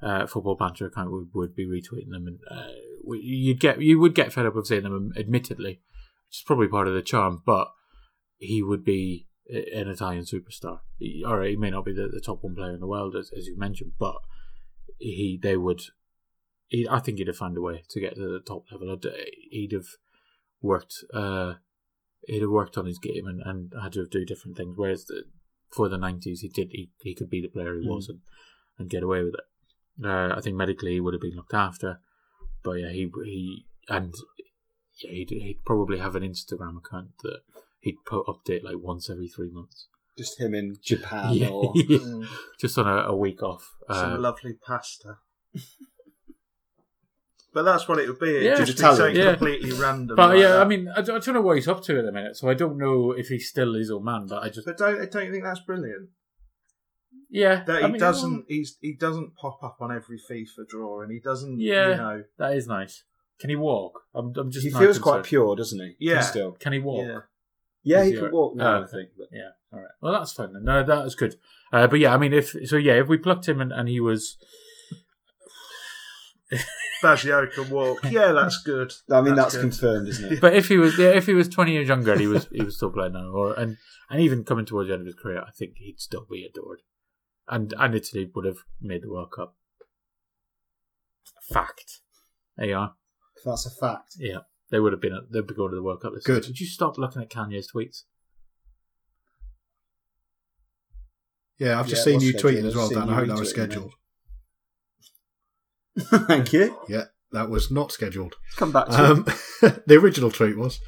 uh, 0.03 0.27
football 0.27 0.57
banter 0.57 0.87
account 0.87 1.11
would, 1.11 1.29
would 1.35 1.55
be 1.55 1.67
retweeting 1.67 2.11
them, 2.11 2.27
and 2.27 2.39
uh, 2.51 2.73
you'd 3.07 3.61
get 3.61 3.81
you 3.81 3.99
would 3.99 4.15
get 4.15 4.33
fed 4.33 4.47
up 4.47 4.57
of 4.57 4.67
seeing 4.67 4.83
them. 4.83 5.12
Admittedly, 5.17 5.81
which 6.29 6.39
is 6.39 6.45
probably 6.47 6.69
part 6.69 6.89
of 6.89 6.95
the 6.95 7.03
charm. 7.03 7.43
But 7.45 7.69
he 8.39 8.62
would 8.62 8.85
be 8.85 9.29
an 9.49 9.88
Italian 9.88 10.24
superstar. 10.24 10.80
All 11.26 11.38
right, 11.38 11.51
he 11.51 11.57
may 11.57 11.70
not 11.70 11.84
be 11.84 11.92
the, 11.92 12.09
the 12.09 12.20
top 12.20 12.42
one 12.42 12.55
player 12.55 12.74
in 12.74 12.80
the 12.80 12.86
world, 12.86 13.14
as, 13.16 13.30
as 13.36 13.47
you 13.47 13.57
mentioned, 13.59 13.92
but 13.99 14.16
he 14.99 15.38
they 15.42 15.57
would 15.57 15.82
he, 16.68 16.88
I 16.88 17.01
think 17.01 17.18
he'd 17.18 17.26
have 17.26 17.36
found 17.36 17.57
a 17.59 17.61
way 17.61 17.82
to 17.90 18.01
get 18.01 18.14
to 18.16 18.20
the 18.28 18.40
top 18.40 18.64
level. 18.72 18.90
I'd- 18.90 19.09
He'd 19.51 19.72
have 19.72 19.86
worked. 20.62 20.95
Uh, 21.12 21.55
he'd 22.26 22.40
have 22.40 22.51
worked 22.51 22.78
on 22.78 22.86
his 22.86 22.99
game 22.99 23.26
and, 23.26 23.40
and 23.45 23.72
had 23.82 23.92
to 23.92 24.07
do 24.07 24.24
different 24.24 24.57
things. 24.57 24.74
Whereas 24.76 25.05
the, 25.05 25.24
for 25.70 25.88
the 25.88 25.99
nineties, 25.99 26.40
he 26.40 26.49
did. 26.49 26.70
He, 26.72 26.90
he 27.03 27.14
could 27.14 27.28
be 27.30 27.40
the 27.42 27.49
player 27.49 27.78
he 27.78 27.86
was 27.86 28.09
and, 28.09 28.20
and 28.78 28.88
get 28.90 29.03
away 29.03 29.22
with 29.22 29.34
it. 29.34 30.05
Uh, 30.05 30.34
I 30.36 30.40
think 30.40 30.57
medically 30.57 30.92
he 30.92 31.01
would 31.01 31.14
have 31.14 31.20
been 31.20 31.36
looked 31.36 31.55
after, 31.55 32.01
but 32.64 32.72
yeah, 32.80 32.90
he 32.90 33.11
he 33.24 33.66
and 33.88 34.12
yeah, 35.03 35.11
he'd, 35.12 35.30
he'd 35.30 35.64
probably 35.64 35.99
have 35.99 36.16
an 36.16 36.22
Instagram 36.24 36.78
account 36.78 37.11
that 37.22 37.40
he'd 37.85 38.05
put 38.07 38.26
update 38.26 38.62
like 38.64 38.76
once 38.78 39.09
every 39.09 39.28
three 39.28 39.51
months. 39.51 39.89
Just 40.18 40.39
him 40.41 40.55
in 40.55 40.76
Japan 40.85 41.32
Yeah, 41.35 41.49
or 41.49 41.72
yeah. 41.74 42.26
just 42.61 42.76
on 42.78 42.87
a, 42.89 43.09
a 43.09 43.16
week 43.16 43.43
off. 43.43 43.64
Some 43.91 44.12
Uh, 44.14 44.18
lovely 44.18 44.55
pasta. 44.66 45.18
but 47.53 47.62
that's 47.62 47.87
what 47.89 47.99
it 48.01 48.09
would 48.09 48.18
be. 48.18 48.30
It'd 48.30 48.43
Yeah. 48.45 48.57
just 48.57 48.72
be 48.72 48.78
Italian. 48.78 48.97
something 48.97 49.16
Yeah. 49.16 49.30
completely 49.37 49.72
random. 49.72 50.16
but 50.16 50.30
like 50.30 50.41
yeah, 50.41 50.49
that. 50.53 50.62
I 50.62 50.64
mean, 50.68 50.89
I 50.97 51.03
don't, 51.03 51.16
I 51.16 51.18
don't 51.24 51.35
know 51.35 51.41
what 51.41 51.57
he's 51.57 51.68
up 51.68 51.82
to 51.85 51.99
at 51.99 52.05
the 52.05 52.12
minute, 52.12 52.37
so 52.37 52.49
I 52.49 52.55
don't 52.55 52.76
know 52.78 53.12
if 53.12 53.28
he's 53.28 53.49
still 53.49 53.74
his 53.74 53.91
old 53.91 54.05
man. 54.05 54.26
But 54.28 54.43
I 54.43 54.49
just, 54.49 54.66
But 54.66 54.76
don't 54.78 55.11
don't 55.11 55.26
you 55.26 55.32
think 55.32 55.45
that's 55.45 55.61
brilliant? 55.61 56.09
yeah, 57.30 57.62
That 57.64 57.82
I 57.82 57.87
he 57.87 57.93
mean, 57.93 58.01
doesn't 58.01 58.45
he's 58.49 58.76
he 58.80 58.95
doesn't 58.95 59.37
pop 59.37 59.62
up 59.62 59.76
on 59.80 59.91
every 59.93 60.18
FIFA 60.30 60.66
draw, 60.68 61.03
and 61.03 61.12
he 61.12 61.20
doesn't. 61.20 61.61
Yeah. 61.61 61.91
You 61.91 61.97
know. 61.97 62.22
That 62.39 62.57
is 62.57 62.66
nice. 62.66 63.05
Can 63.41 63.51
he 63.51 63.57
walk? 63.57 64.01
I'm, 64.14 64.32
I'm 64.37 64.51
just. 64.51 64.64
he 64.66 64.72
not 64.72 64.80
feels 64.82 64.99
quite 64.99 65.24
pure, 65.24 65.55
doesn't 65.57 65.80
he? 65.80 65.95
Yeah. 65.99 66.20
Still. 66.20 66.53
Can 66.53 66.72
he 66.72 66.78
walk? 66.80 67.24
Yeah. 67.85 67.99
Yeah, 67.99 68.05
he 68.05 68.11
he 68.12 68.18
can 68.18 68.32
walk 68.32 68.57
now, 68.57 68.82
I 68.82 68.87
think. 68.87 69.11
But 69.16 69.28
Yeah. 69.32 69.51
All 69.72 69.80
right. 69.80 69.91
Well, 70.01 70.12
that's 70.12 70.32
fine. 70.32 70.53
Then. 70.53 70.64
No, 70.64 70.82
that 70.82 71.05
was 71.05 71.14
good. 71.14 71.37
Uh, 71.72 71.87
but 71.87 72.01
yeah, 72.01 72.14
I 72.14 72.16
mean, 72.16 72.32
if 72.32 72.55
so, 72.64 72.76
yeah, 72.76 72.95
if 72.95 73.09
we 73.09 73.18
plucked 73.18 73.49
him 73.49 73.61
and, 73.61 73.72
and 73.72 73.89
he 73.89 74.01
was, 74.01 74.37
Baggio 77.03 77.53
can 77.53 77.70
walk. 77.70 77.99
Yeah, 78.11 78.32
that's 78.32 78.62
good. 78.62 78.93
I 79.12 79.20
mean, 79.20 79.35
that's, 79.35 79.55
good. 79.55 79.62
confirmed, 79.62 80.09
isn't 80.09 80.35
it? 80.35 80.41
but 80.41 80.55
if 80.55 80.68
he 80.68 80.78
was, 80.78 80.97
yeah, 80.99 81.11
if 81.11 81.26
he 81.26 81.35
was 81.35 81.49
twenty 81.49 81.72
years 81.72 81.89
younger, 81.89 82.16
he 82.18 82.26
was, 82.26 82.49
he 82.53 82.62
was 82.62 82.76
still 82.76 82.91
playing 82.91 83.12
now, 83.12 83.28
or 83.30 83.53
and 83.55 83.76
and 84.09 84.20
even 84.20 84.45
coming 84.45 84.64
towards 84.64 84.89
the 84.89 84.95
end 84.95 85.03
of 85.03 85.07
his 85.07 85.14
career, 85.16 85.43
I 85.47 85.51
think 85.51 85.72
he'd 85.76 86.01
still 86.01 86.26
be 86.30 86.45
adored, 86.45 86.82
and 87.49 87.74
and 87.78 87.95
Italy 87.95 88.30
would 88.35 88.45
have 88.45 88.59
made 88.80 89.03
the 89.03 89.11
World 89.11 89.32
Cup. 89.35 89.57
Fact. 91.53 92.01
There 92.57 92.68
you 92.68 92.76
are. 92.76 92.95
That's 93.45 93.66
a 93.66 93.70
fact. 93.70 94.14
Yeah, 94.18 94.39
they 94.75 94.81
would 94.81 94.93
have 94.93 95.01
been. 95.01 95.12
At, 95.14 95.31
they'd 95.31 95.47
be 95.47 95.55
going 95.55 95.70
to 95.70 95.77
the 95.77 95.83
World 95.85 96.01
Cup. 96.03 96.14
This 96.14 96.25
Good. 96.25 96.43
Year. 96.43 96.49
Did 96.49 96.59
you 96.59 96.66
stop 96.66 96.99
looking 96.99 97.22
at 97.22 97.31
Kanye's 97.31 97.70
tweets? 97.72 98.03
Yeah, 101.59 101.79
I've 101.79 101.87
just 101.87 102.05
Yeah, 102.05 102.18
seen 102.18 102.20
you 102.27 102.33
scheduled. 102.37 102.55
tweeting 102.64 102.66
as 102.66 102.75
well, 102.75 102.89
Dan. 102.89 103.09
I 103.09 103.14
hope 103.14 103.29
that 103.29 103.39
was 103.39 103.51
scheduled. 103.51 103.93
Thank 106.27 106.53
you. 106.53 106.77
Yeah, 106.89 107.05
that 107.31 107.49
was 107.49 107.70
not 107.70 107.93
scheduled. 107.93 108.35
Come 108.57 108.72
back 108.72 108.87
to 108.87 109.11
Um, 109.12 109.25
the 109.87 109.95
original 109.95 110.33
tweet 110.33 110.57
was 110.59 110.81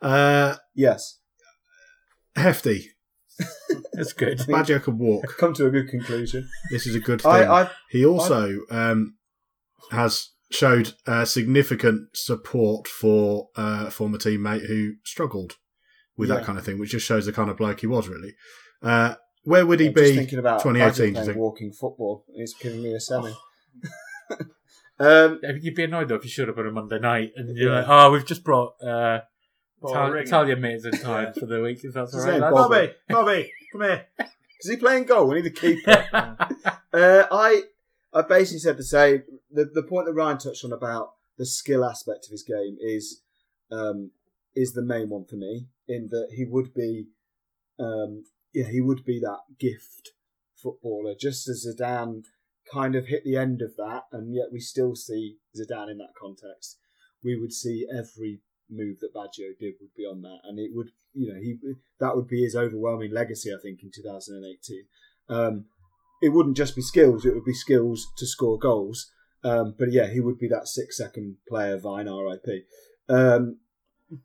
uh, 0.00 0.56
Yes. 0.74 1.18
hefty. 2.34 2.92
That's 3.92 4.14
good. 4.14 4.38
Baggio 4.38 4.82
can 4.82 4.96
walk. 4.96 5.36
Come 5.36 5.52
to 5.52 5.66
a 5.66 5.70
good 5.70 5.88
conclusion. 5.90 6.48
This 6.70 6.86
is 6.86 6.94
a 6.94 7.00
good 7.00 7.20
thing. 7.20 7.30
I, 7.30 7.64
I 7.64 7.70
he 7.90 8.06
also 8.06 8.60
um, 8.70 9.16
has 9.90 10.30
showed 10.54 10.94
uh, 11.06 11.24
significant 11.24 12.16
support 12.16 12.86
for 12.88 13.48
uh, 13.56 13.84
a 13.88 13.90
former 13.90 14.18
teammate 14.18 14.66
who 14.66 14.94
struggled 15.04 15.56
with 16.16 16.28
Yeah. 16.28 16.36
that 16.36 16.44
kind 16.44 16.58
of 16.58 16.64
thing, 16.64 16.78
which 16.78 16.90
just 16.92 17.06
shows 17.06 17.26
the 17.26 17.32
kind 17.32 17.50
of 17.50 17.56
bloke 17.56 17.80
he 17.80 17.86
was, 17.86 18.08
really. 18.08 18.34
Uh, 18.82 19.14
where 19.42 19.66
would 19.66 19.80
he 19.80 19.88
I'm 19.88 19.94
just 19.94 20.10
be 20.12 20.16
thinking 20.16 20.38
about 20.38 20.62
2018? 20.62 20.92
Baggio 20.92 21.14
do 21.14 21.18
you 21.18 21.24
playing 21.24 21.38
walking 21.38 21.72
football. 21.72 22.24
and 22.28 22.40
It's 22.42 22.54
giving 22.54 22.82
me 22.82 22.94
a 22.94 23.00
semi. 23.00 23.30
um, 24.98 25.40
You'd 25.60 25.74
be 25.74 25.84
annoyed 25.84 26.08
though 26.08 26.14
if 26.16 26.24
you 26.24 26.30
showed 26.30 26.48
up 26.48 26.58
on 26.58 26.66
a 26.66 26.70
Monday 26.70 26.98
night 26.98 27.32
and 27.36 27.56
you're 27.56 27.74
like, 27.74 27.86
"Oh, 27.88 28.10
we've 28.12 28.24
just 28.26 28.44
brought 28.44 28.74
uh, 28.82 29.20
Ital- 29.86 30.14
Italian 30.18 30.60
mates 30.60 30.84
in 30.84 30.92
time 31.00 31.32
for 31.34 31.46
the 31.46 31.60
week." 31.62 31.80
If 31.82 31.94
that's 31.94 32.14
all 32.14 32.20
His 32.20 32.26
right, 32.26 32.32
name 32.34 32.42
lads. 32.42 32.54
Bobby, 32.54 32.92
Bobby, 33.08 33.52
come 33.72 33.82
here. 33.82 34.06
is 34.60 34.70
he 34.70 34.76
playing 34.76 35.04
goal? 35.04 35.26
We 35.28 35.36
need 35.42 35.46
a 35.46 35.50
keeper. 35.50 36.06
Uh, 36.92 37.24
I 37.30 37.62
I 38.14 38.22
basically 38.22 38.60
said 38.60 38.76
the 38.76 38.84
same. 38.84 39.24
The 39.50 39.64
the 39.64 39.82
point 39.82 40.06
that 40.06 40.14
Ryan 40.14 40.38
touched 40.38 40.64
on 40.64 40.72
about 40.72 41.14
the 41.36 41.44
skill 41.44 41.84
aspect 41.84 42.26
of 42.26 42.30
his 42.30 42.44
game 42.44 42.76
is 42.80 43.22
um, 43.72 44.12
is 44.54 44.72
the 44.72 44.82
main 44.82 45.08
one 45.08 45.24
for 45.24 45.36
me. 45.36 45.66
In 45.88 46.08
that 46.10 46.28
he 46.34 46.44
would 46.44 46.72
be, 46.72 47.08
um, 47.78 48.24
yeah, 48.54 48.68
he 48.70 48.80
would 48.80 49.04
be 49.04 49.18
that 49.20 49.40
gift 49.58 50.12
footballer, 50.54 51.14
just 51.18 51.48
as 51.48 51.66
Zidane 51.66 52.22
kind 52.72 52.94
of 52.94 53.06
hit 53.06 53.24
the 53.24 53.36
end 53.36 53.60
of 53.60 53.76
that, 53.76 54.04
and 54.12 54.34
yet 54.34 54.46
we 54.52 54.60
still 54.60 54.94
see 54.94 55.36
Zidane 55.56 55.90
in 55.90 55.98
that 55.98 56.14
context. 56.18 56.78
We 57.22 57.38
would 57.38 57.52
see 57.52 57.86
every 57.92 58.40
move 58.70 59.00
that 59.00 59.14
Baggio 59.14 59.58
did 59.58 59.74
would 59.80 59.94
be 59.96 60.04
on 60.04 60.22
that, 60.22 60.38
and 60.44 60.58
it 60.58 60.70
would, 60.72 60.90
you 61.12 61.32
know, 61.32 61.40
he 61.40 61.58
that 61.98 62.16
would 62.16 62.28
be 62.28 62.42
his 62.42 62.54
overwhelming 62.54 63.12
legacy. 63.12 63.50
I 63.52 63.60
think 63.60 63.82
in 63.82 63.90
2018. 63.92 64.84
Um, 65.28 65.66
it 66.24 66.32
wouldn't 66.32 66.56
just 66.56 66.74
be 66.74 66.82
skills; 66.82 67.24
it 67.24 67.34
would 67.34 67.44
be 67.44 67.54
skills 67.54 68.06
to 68.16 68.26
score 68.26 68.58
goals. 68.58 69.10
Um, 69.44 69.74
but 69.78 69.92
yeah, 69.92 70.08
he 70.08 70.20
would 70.20 70.38
be 70.38 70.48
that 70.48 70.68
six 70.68 70.96
second 70.96 71.36
player, 71.46 71.76
Vine 71.78 72.08
RIP. 72.08 72.66
Um, 73.08 73.58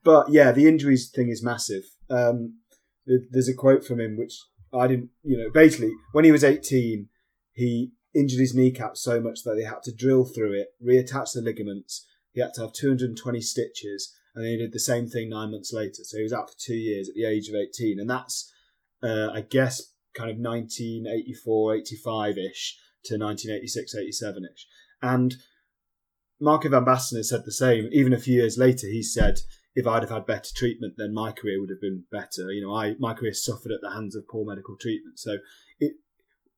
but 0.03 0.29
yeah, 0.29 0.51
the 0.51 0.67
injuries 0.67 1.09
thing 1.09 1.29
is 1.29 1.43
massive. 1.43 1.83
Um, 2.09 2.59
there's 3.05 3.49
a 3.49 3.53
quote 3.53 3.85
from 3.85 3.99
him 3.99 4.17
which 4.17 4.33
I 4.73 4.87
didn't, 4.87 5.09
you 5.23 5.37
know, 5.37 5.49
basically 5.51 5.91
when 6.11 6.25
he 6.25 6.31
was 6.31 6.43
18, 6.43 7.07
he 7.53 7.91
injured 8.15 8.39
his 8.39 8.55
kneecap 8.55 8.97
so 8.97 9.19
much 9.19 9.43
that 9.43 9.55
they 9.55 9.63
had 9.63 9.83
to 9.83 9.93
drill 9.93 10.25
through 10.25 10.53
it, 10.53 10.69
reattach 10.83 11.33
the 11.33 11.41
ligaments. 11.41 12.05
He 12.31 12.41
had 12.41 12.53
to 12.55 12.61
have 12.61 12.73
220 12.73 13.41
stitches, 13.41 14.15
and 14.35 14.43
then 14.43 14.51
he 14.51 14.57
did 14.57 14.71
the 14.71 14.79
same 14.79 15.07
thing 15.07 15.29
nine 15.29 15.51
months 15.51 15.73
later. 15.73 16.03
So 16.03 16.17
he 16.17 16.23
was 16.23 16.33
out 16.33 16.49
for 16.49 16.55
two 16.57 16.75
years 16.75 17.09
at 17.09 17.15
the 17.15 17.25
age 17.25 17.49
of 17.49 17.55
18, 17.55 17.99
and 17.99 18.09
that's, 18.09 18.51
uh, 19.03 19.29
I 19.33 19.41
guess, 19.41 19.93
kind 20.14 20.30
of 20.30 20.38
1984, 20.38 21.76
85 21.76 22.38
ish 22.38 22.78
to 23.05 23.18
1986, 23.18 23.95
87 23.95 24.47
ish. 24.53 24.68
And 25.01 25.36
Marco 26.39 26.70
van 26.70 26.86
Basten 26.86 27.18
has 27.18 27.30
said 27.30 27.45
the 27.45 27.51
same. 27.51 27.89
Even 27.91 28.14
a 28.14 28.20
few 28.20 28.36
years 28.36 28.57
later, 28.57 28.88
he 28.88 29.03
said, 29.03 29.39
if 29.76 29.88
I'd 29.88 30.03
have 30.03 30.10
had 30.10 30.26
better 30.26 30.49
treatment, 30.53 30.95
then 30.97 31.14
my 31.14 31.32
career 31.32 31.60
would 31.60 31.70
have 31.70 31.82
been 31.82 32.03
better. 32.12 32.51
You 32.51 32.62
know, 32.62 32.76
I 32.76 32.95
my 32.99 33.14
career 33.14 33.34
suffered 33.34 33.72
at 33.72 33.82
the 33.82 33.91
hands 33.91 34.16
of 34.16 34.28
poor 34.28 34.45
medical 34.45 34.76
treatment. 34.76 35.20
So 35.20 35.38
it 35.80 35.93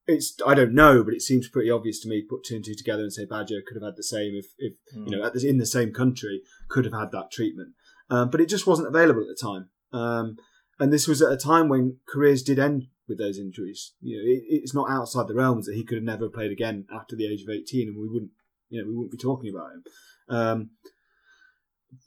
it's 0.07 0.35
I 0.45 0.53
don't 0.53 0.73
know, 0.73 1.03
but 1.03 1.13
it 1.13 1.21
seems 1.21 1.49
pretty 1.49 1.69
obvious 1.69 1.99
to 2.01 2.09
me. 2.09 2.25
Put 2.27 2.43
two 2.43 2.55
and 2.55 2.65
two 2.65 2.73
together 2.73 3.03
and 3.03 3.13
say 3.13 3.25
Baggio 3.25 3.63
could 3.65 3.75
have 3.75 3.83
had 3.83 3.97
the 3.97 4.03
same 4.03 4.33
if 4.33 4.47
if 4.57 4.73
you 4.93 5.17
know 5.17 5.23
at 5.25 5.33
the, 5.33 5.47
in 5.47 5.57
the 5.57 5.65
same 5.65 5.93
country 5.93 6.41
could 6.69 6.85
have 6.85 6.93
had 6.93 7.11
that 7.11 7.31
treatment, 7.31 7.73
um, 8.09 8.29
but 8.29 8.41
it 8.41 8.49
just 8.49 8.67
wasn't 8.67 8.87
available 8.87 9.21
at 9.21 9.27
the 9.27 9.35
time. 9.35 9.69
Um, 9.93 10.37
and 10.79 10.91
this 10.91 11.07
was 11.07 11.21
at 11.21 11.31
a 11.31 11.37
time 11.37 11.69
when 11.69 11.97
careers 12.07 12.41
did 12.41 12.57
end 12.57 12.87
with 13.07 13.17
those 13.17 13.37
injuries. 13.37 13.93
You 14.01 14.17
know, 14.17 14.23
it, 14.23 14.43
it's 14.47 14.73
not 14.73 14.89
outside 14.89 15.27
the 15.27 15.35
realms 15.35 15.65
that 15.65 15.75
he 15.75 15.83
could 15.83 15.97
have 15.97 16.03
never 16.03 16.29
played 16.29 16.51
again 16.51 16.85
after 16.93 17.15
the 17.15 17.27
age 17.27 17.43
of 17.43 17.49
eighteen, 17.49 17.87
and 17.89 17.97
we 17.97 18.07
wouldn't 18.07 18.31
you 18.69 18.81
know 18.81 18.87
we 18.87 18.95
wouldn't 18.95 19.11
be 19.11 19.17
talking 19.17 19.53
about 19.53 19.71
him. 19.71 19.83
Um, 20.29 20.69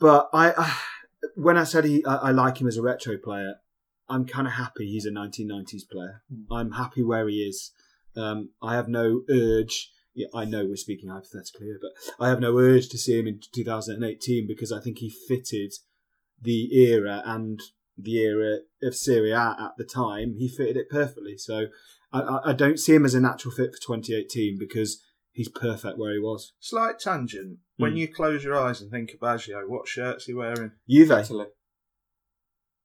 but 0.01 0.29
I, 0.33 0.53
I 0.57 0.79
when 1.35 1.57
I 1.57 1.65
said 1.65 1.85
he 1.85 2.05
I, 2.05 2.17
I 2.17 2.31
like 2.31 2.61
him 2.61 2.69
as 2.69 2.77
a 2.77 2.83
retro 2.83 3.17
player, 3.17 3.57
I'm 4.09 4.27
kind 4.27 4.47
of 4.47 4.55
happy 4.55 4.91
he's 4.91 5.07
a 5.07 5.11
1990s 5.11 5.89
player. 5.91 6.23
I'm 6.51 6.73
happy 6.73 7.03
where 7.03 7.29
he 7.29 7.37
is. 7.37 7.73
Um, 8.17 8.51
I 8.63 8.75
have 8.75 8.89
no 8.89 9.23
urge. 9.31 9.91
Yeah, 10.15 10.29
I 10.35 10.45
know 10.45 10.65
we're 10.65 10.77
speaking 10.77 11.09
hypothetically 11.09 11.67
here, 11.67 11.81
but 11.81 12.25
I 12.25 12.29
have 12.29 12.39
no 12.39 12.57
urge 12.59 12.89
to 12.91 12.99
see 12.99 13.19
him 13.19 13.27
in 13.27 13.41
2018 13.53 14.47
because 14.47 14.71
I 14.71 14.81
think 14.81 14.99
he 14.99 15.11
fitted 15.11 15.73
the 16.41 16.73
era 16.73 17.23
and 17.25 17.61
the 17.97 18.19
era 18.19 18.59
of 18.83 18.95
Serie 18.97 19.31
A 19.33 19.57
at 19.59 19.73
the 19.79 19.85
time. 19.85 20.35
He 20.39 20.49
fitted 20.49 20.77
it 20.77 20.89
perfectly. 20.91 21.37
So 21.37 21.67
I, 22.13 22.21
I, 22.21 22.51
I 22.51 22.53
don't 22.53 22.79
see 22.79 22.95
him 22.95 23.05
as 23.05 23.15
a 23.15 23.21
natural 23.21 23.55
fit 23.55 23.71
for 23.73 23.97
2018 23.99 24.57
because 24.59 25.03
he's 25.33 25.49
perfect 25.49 25.99
where 25.99 26.13
he 26.13 26.19
was. 26.19 26.53
Slight 26.61 26.99
tangent. 26.99 27.59
When 27.77 27.93
Hmm. 27.93 27.97
you 27.99 28.09
close 28.09 28.45
your 28.45 28.57
eyes 28.57 28.81
and 28.81 28.91
think 28.91 29.13
of 29.15 29.21
Baggio, 29.21 29.69
what 29.69 29.89
shirt's 29.89 30.25
he 30.27 30.35
wearing? 30.35 30.73
Juve, 30.89 31.11
Italy. 31.11 31.47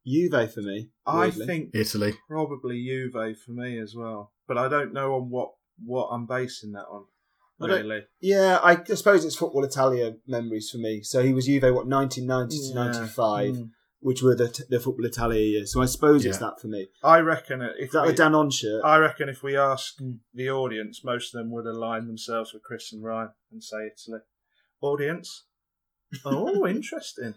Juve 0.05 0.51
for 0.53 0.61
me. 0.61 0.89
I 1.05 1.29
think 1.29 1.71
Italy. 1.73 2.13
probably 2.27 2.83
Juve 2.83 3.37
for 3.45 3.51
me 3.51 3.77
as 3.79 3.93
well, 3.95 4.31
but 4.47 4.57
I 4.57 4.67
don't 4.67 4.93
know 4.93 5.15
on 5.15 5.29
what 5.29 5.51
what 5.85 6.07
I'm 6.07 6.25
basing 6.25 6.71
that 6.73 6.85
on. 6.89 7.05
I 7.61 7.65
Really, 7.67 8.01
Yeah, 8.21 8.59
I 8.63 8.81
suppose 8.95 9.25
it's 9.25 9.35
football 9.35 9.63
Italia 9.65 10.15
memories 10.27 10.69
for 10.71 10.77
me. 10.77 11.03
So 11.03 11.21
he 11.21 11.33
was 11.33 11.45
Juve 11.45 11.63
what 11.63 11.87
1990 11.87 12.57
to 12.57 12.63
Yeah. 12.63 12.73
95, 12.73 13.55
Mm. 13.55 13.69
Which 14.01 14.21
were 14.21 14.35
the 14.35 14.47
the 14.69 14.79
football 14.79 15.05
Italia 15.05 15.41
years. 15.41 15.73
So 15.73 15.81
I 15.81 15.85
suppose 15.85 16.25
it's 16.25 16.37
that 16.37 16.59
for 16.61 16.67
me. 16.67 16.87
I 17.03 17.19
reckon 17.19 17.61
it- 17.61 17.75
if 17.77 17.87
Is 17.87 17.91
that 17.93 18.05
we, 18.07 18.13
a 18.13 18.15
Dan 18.15 18.33
on 18.35 18.49
shirt? 18.49 18.81
I 18.83 18.97
reckon 18.97 19.27
if 19.29 19.43
we 19.43 19.57
ask 19.57 19.95
the 20.33 20.49
audience, 20.49 21.03
most 21.03 21.33
of 21.33 21.39
them 21.39 21.51
would 21.51 21.65
align 21.65 22.07
themselves 22.07 22.53
with 22.53 22.63
Chris 22.63 22.93
and 22.93 23.03
Ryan 23.03 23.31
and 23.51 23.63
say 23.63 23.77
Italy. 23.93 24.21
Audience. 24.81 25.43
Oh, 26.25 26.65
interesting. 26.77 27.33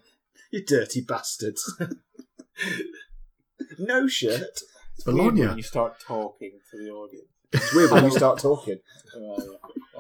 You 0.51 0.65
dirty 0.65 1.01
bastards. 1.03 1.79
no 3.79 4.07
shirt. 4.07 4.61
Bologna. 5.05 5.47
When 5.47 5.57
you 5.57 5.63
start 5.63 5.99
talking 6.01 6.53
to 6.71 6.77
the 6.79 6.91
audience. 6.91 7.27
It's 7.53 7.75
weird 7.75 7.91
when 7.91 8.05
you 8.05 8.11
start 8.11 8.39
talking. 8.39 8.79
Uh. 9.17 9.43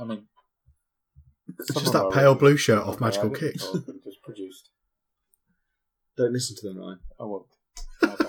I 0.01 0.05
mean, 0.05 0.23
It's 1.59 1.75
just 1.75 1.93
that 1.93 2.11
pale 2.13 2.35
blue 2.35 2.57
shirt 2.57 2.83
off 2.83 3.01
Magical 3.01 3.31
Kicks. 3.31 3.65
or 3.65 3.73
Just 3.75 3.85
produced. 3.85 4.02
Don't 6.23 6.33
listen 6.33 6.55
to 6.55 6.69
them, 6.69 6.79
Ryan. 6.79 7.01
I 7.19 7.25
won't. 7.25 7.47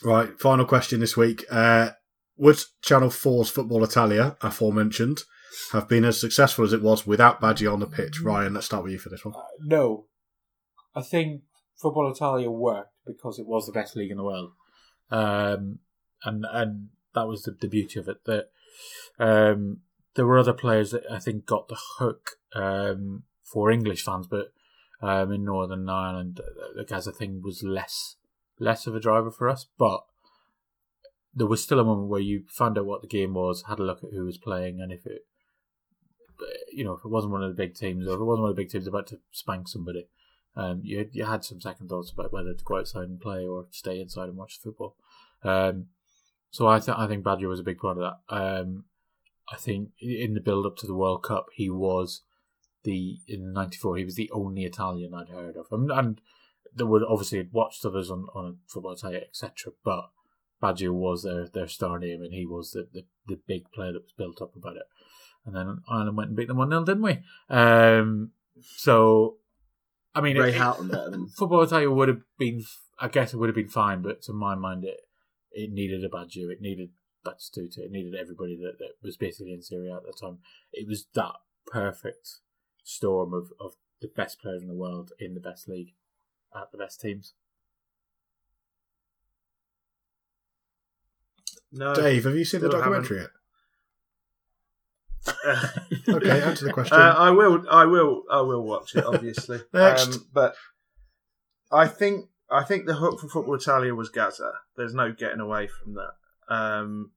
Right, 0.00 0.38
final 0.38 0.64
question 0.64 1.00
this 1.00 1.16
week. 1.16 1.44
Uh, 1.50 1.90
would 2.36 2.60
Channel 2.82 3.08
4's 3.08 3.50
Football 3.50 3.82
Italia, 3.82 4.36
aforementioned, 4.40 5.22
have 5.72 5.88
been 5.88 6.04
as 6.04 6.20
successful 6.20 6.64
as 6.64 6.72
it 6.72 6.82
was 6.82 7.04
without 7.04 7.40
Baggio 7.40 7.72
on 7.72 7.80
the 7.80 7.86
pitch? 7.88 8.20
Ryan, 8.20 8.54
let's 8.54 8.66
start 8.66 8.84
with 8.84 8.92
you 8.92 8.98
for 9.00 9.08
this 9.08 9.24
one. 9.24 9.34
No. 9.60 10.06
I 10.94 11.02
think 11.02 11.42
Football 11.76 12.12
Italia 12.12 12.48
worked 12.48 12.94
because 13.04 13.40
it 13.40 13.46
was 13.46 13.66
the 13.66 13.72
best 13.72 13.96
league 13.96 14.12
in 14.12 14.18
the 14.18 14.24
world. 14.24 14.52
Um, 15.10 15.80
and 16.24 16.44
and 16.52 16.88
that 17.14 17.26
was 17.26 17.42
the, 17.42 17.56
the 17.60 17.68
beauty 17.68 17.98
of 17.98 18.08
it. 18.08 18.24
That 18.24 18.50
um, 19.18 19.80
there 20.14 20.26
were 20.26 20.38
other 20.38 20.52
players 20.52 20.92
that 20.92 21.02
I 21.10 21.18
think 21.18 21.44
got 21.44 21.66
the 21.66 21.78
hook 21.98 22.38
um, 22.54 23.24
for 23.52 23.70
English 23.70 24.04
fans, 24.04 24.26
but 24.26 24.52
um, 25.00 25.32
in 25.32 25.44
Northern 25.44 25.88
Ireland, 25.88 26.40
the 26.76 26.84
Gaza 26.84 27.12
thing 27.12 27.40
was 27.42 27.62
less 27.62 28.16
less 28.58 28.86
of 28.86 28.94
a 28.94 29.00
driver 29.00 29.30
for 29.30 29.48
us. 29.48 29.66
But 29.78 30.00
there 31.34 31.46
was 31.46 31.62
still 31.62 31.80
a 31.80 31.84
moment 31.84 32.08
where 32.08 32.20
you 32.20 32.44
found 32.48 32.78
out 32.78 32.86
what 32.86 33.02
the 33.02 33.08
game 33.08 33.34
was, 33.34 33.64
had 33.68 33.78
a 33.78 33.84
look 33.84 34.02
at 34.02 34.10
who 34.12 34.24
was 34.24 34.38
playing, 34.38 34.80
and 34.80 34.92
if 34.92 35.06
it, 35.06 35.22
you 36.72 36.84
know, 36.84 36.94
if 36.94 37.04
it 37.04 37.10
wasn't 37.10 37.32
one 37.32 37.42
of 37.42 37.50
the 37.50 37.62
big 37.62 37.74
teams, 37.74 38.06
or 38.06 38.14
if 38.14 38.20
it 38.20 38.24
wasn't 38.24 38.42
one 38.42 38.50
of 38.50 38.56
the 38.56 38.62
big 38.62 38.70
teams 38.70 38.86
about 38.86 39.06
to 39.08 39.20
spank 39.30 39.68
somebody, 39.68 40.08
um, 40.56 40.80
you 40.82 41.08
you 41.12 41.24
had 41.24 41.44
some 41.44 41.60
second 41.60 41.88
thoughts 41.88 42.10
about 42.10 42.32
whether 42.32 42.54
to 42.54 42.64
go 42.64 42.78
outside 42.78 43.08
and 43.08 43.20
play 43.20 43.46
or 43.46 43.66
stay 43.70 44.00
inside 44.00 44.28
and 44.28 44.36
watch 44.36 44.58
the 44.58 44.70
football. 44.70 44.96
Um, 45.44 45.86
so 46.50 46.66
I 46.66 46.80
think 46.80 46.98
I 46.98 47.06
think 47.06 47.24
Baggio 47.24 47.48
was 47.48 47.60
a 47.60 47.64
big 47.64 47.78
part 47.78 47.98
of 47.98 48.12
that. 48.28 48.34
Um, 48.34 48.84
I 49.50 49.56
think 49.56 49.90
in 50.00 50.34
the 50.34 50.40
build 50.40 50.66
up 50.66 50.76
to 50.78 50.86
the 50.86 50.94
World 50.94 51.22
Cup, 51.22 51.46
he 51.54 51.70
was 51.70 52.22
the 52.88 53.18
in 53.28 53.52
'94. 53.52 53.96
He 53.98 54.04
was 54.04 54.14
the 54.14 54.30
only 54.32 54.64
Italian 54.64 55.12
I'd 55.12 55.28
heard 55.28 55.56
of, 55.56 55.66
and, 55.70 55.90
and 55.90 56.20
there 56.74 56.86
were 56.86 57.02
obviously 57.06 57.38
had 57.38 57.52
watched 57.52 57.84
others 57.84 58.10
on 58.10 58.26
on 58.34 58.58
Football 58.66 58.92
Italia, 58.92 59.20
etc. 59.28 59.72
But 59.84 60.08
Baggio 60.62 60.92
was 60.92 61.22
their 61.22 61.46
their 61.46 61.68
star 61.68 61.98
name, 61.98 62.22
and 62.22 62.32
he 62.32 62.46
was 62.46 62.70
the, 62.70 62.88
the, 62.92 63.04
the 63.26 63.40
big 63.46 63.70
player 63.72 63.92
that 63.92 64.02
was 64.02 64.14
built 64.16 64.40
up 64.40 64.56
about 64.56 64.76
it. 64.76 64.88
And 65.44 65.54
then 65.54 65.78
Ireland 65.88 66.16
went 66.16 66.28
and 66.28 66.36
beat 66.36 66.48
them 66.48 66.56
one 66.58 66.70
0 66.70 66.84
didn't 66.84 67.02
we? 67.02 67.18
Um, 67.48 68.32
so, 68.76 69.36
I 70.14 70.20
mean, 70.20 70.36
Ray 70.36 70.50
it- 70.50 70.56
Houghton 70.56 70.88
better 70.88 71.10
than 71.10 71.28
Football 71.28 71.62
Italia 71.62 71.90
would 71.90 72.08
have 72.08 72.22
been, 72.38 72.62
I 72.98 73.08
guess, 73.08 73.32
it 73.32 73.36
would 73.36 73.48
have 73.48 73.56
been 73.56 73.68
fine, 73.68 74.02
but 74.02 74.22
to 74.22 74.32
my 74.32 74.54
mind, 74.54 74.84
it 74.84 75.00
it 75.52 75.70
needed 75.70 76.04
a 76.04 76.08
Baggio, 76.08 76.50
it 76.50 76.60
needed 76.60 76.90
Batistuta, 77.24 77.78
it 77.78 77.90
needed 77.90 78.14
everybody 78.14 78.56
that, 78.56 78.78
that 78.78 78.92
was 79.02 79.16
basically 79.16 79.52
in 79.52 79.62
Serie 79.62 79.90
A 79.90 79.96
at 79.96 80.02
the 80.04 80.12
time. 80.18 80.38
It 80.72 80.86
was 80.88 81.06
that 81.14 81.36
perfect 81.66 82.40
storm 82.88 83.34
of, 83.34 83.52
of 83.60 83.72
the 84.00 84.08
best 84.08 84.40
players 84.40 84.62
in 84.62 84.68
the 84.68 84.74
world 84.74 85.12
in 85.18 85.34
the 85.34 85.40
best 85.40 85.68
league 85.68 85.92
at 86.54 86.72
the 86.72 86.78
best 86.78 87.00
teams. 87.00 87.34
No, 91.70 91.94
Dave, 91.94 92.24
have 92.24 92.34
you 92.34 92.46
seen 92.46 92.62
the 92.62 92.70
documentary 92.70 93.18
yet? 93.18 93.30
haven't. 95.26 95.98
Okay, 96.08 96.40
answer 96.40 96.64
the 96.64 96.72
question. 96.72 96.98
Uh, 96.98 97.14
I 97.18 97.30
will. 97.30 97.62
I 97.70 97.84
will. 97.84 98.22
I 98.30 98.40
will 98.40 98.62
watch 98.62 98.94
it. 98.94 99.04
Obviously, 99.04 99.60
Next. 99.74 100.06
Um, 100.06 100.26
but 100.32 100.54
I 101.70 101.86
think 101.86 102.30
I 102.50 102.64
think 102.64 102.86
the 102.86 102.94
hook 102.94 103.20
for 103.20 103.28
Football 103.28 103.56
Italia 103.56 103.94
was 103.94 104.08
Gaza. 104.08 104.52
There's 104.76 104.94
no 104.94 105.12
getting 105.12 105.40
away 105.40 105.66
from 105.66 105.96
that. 105.96 106.54
Um, 106.54 107.10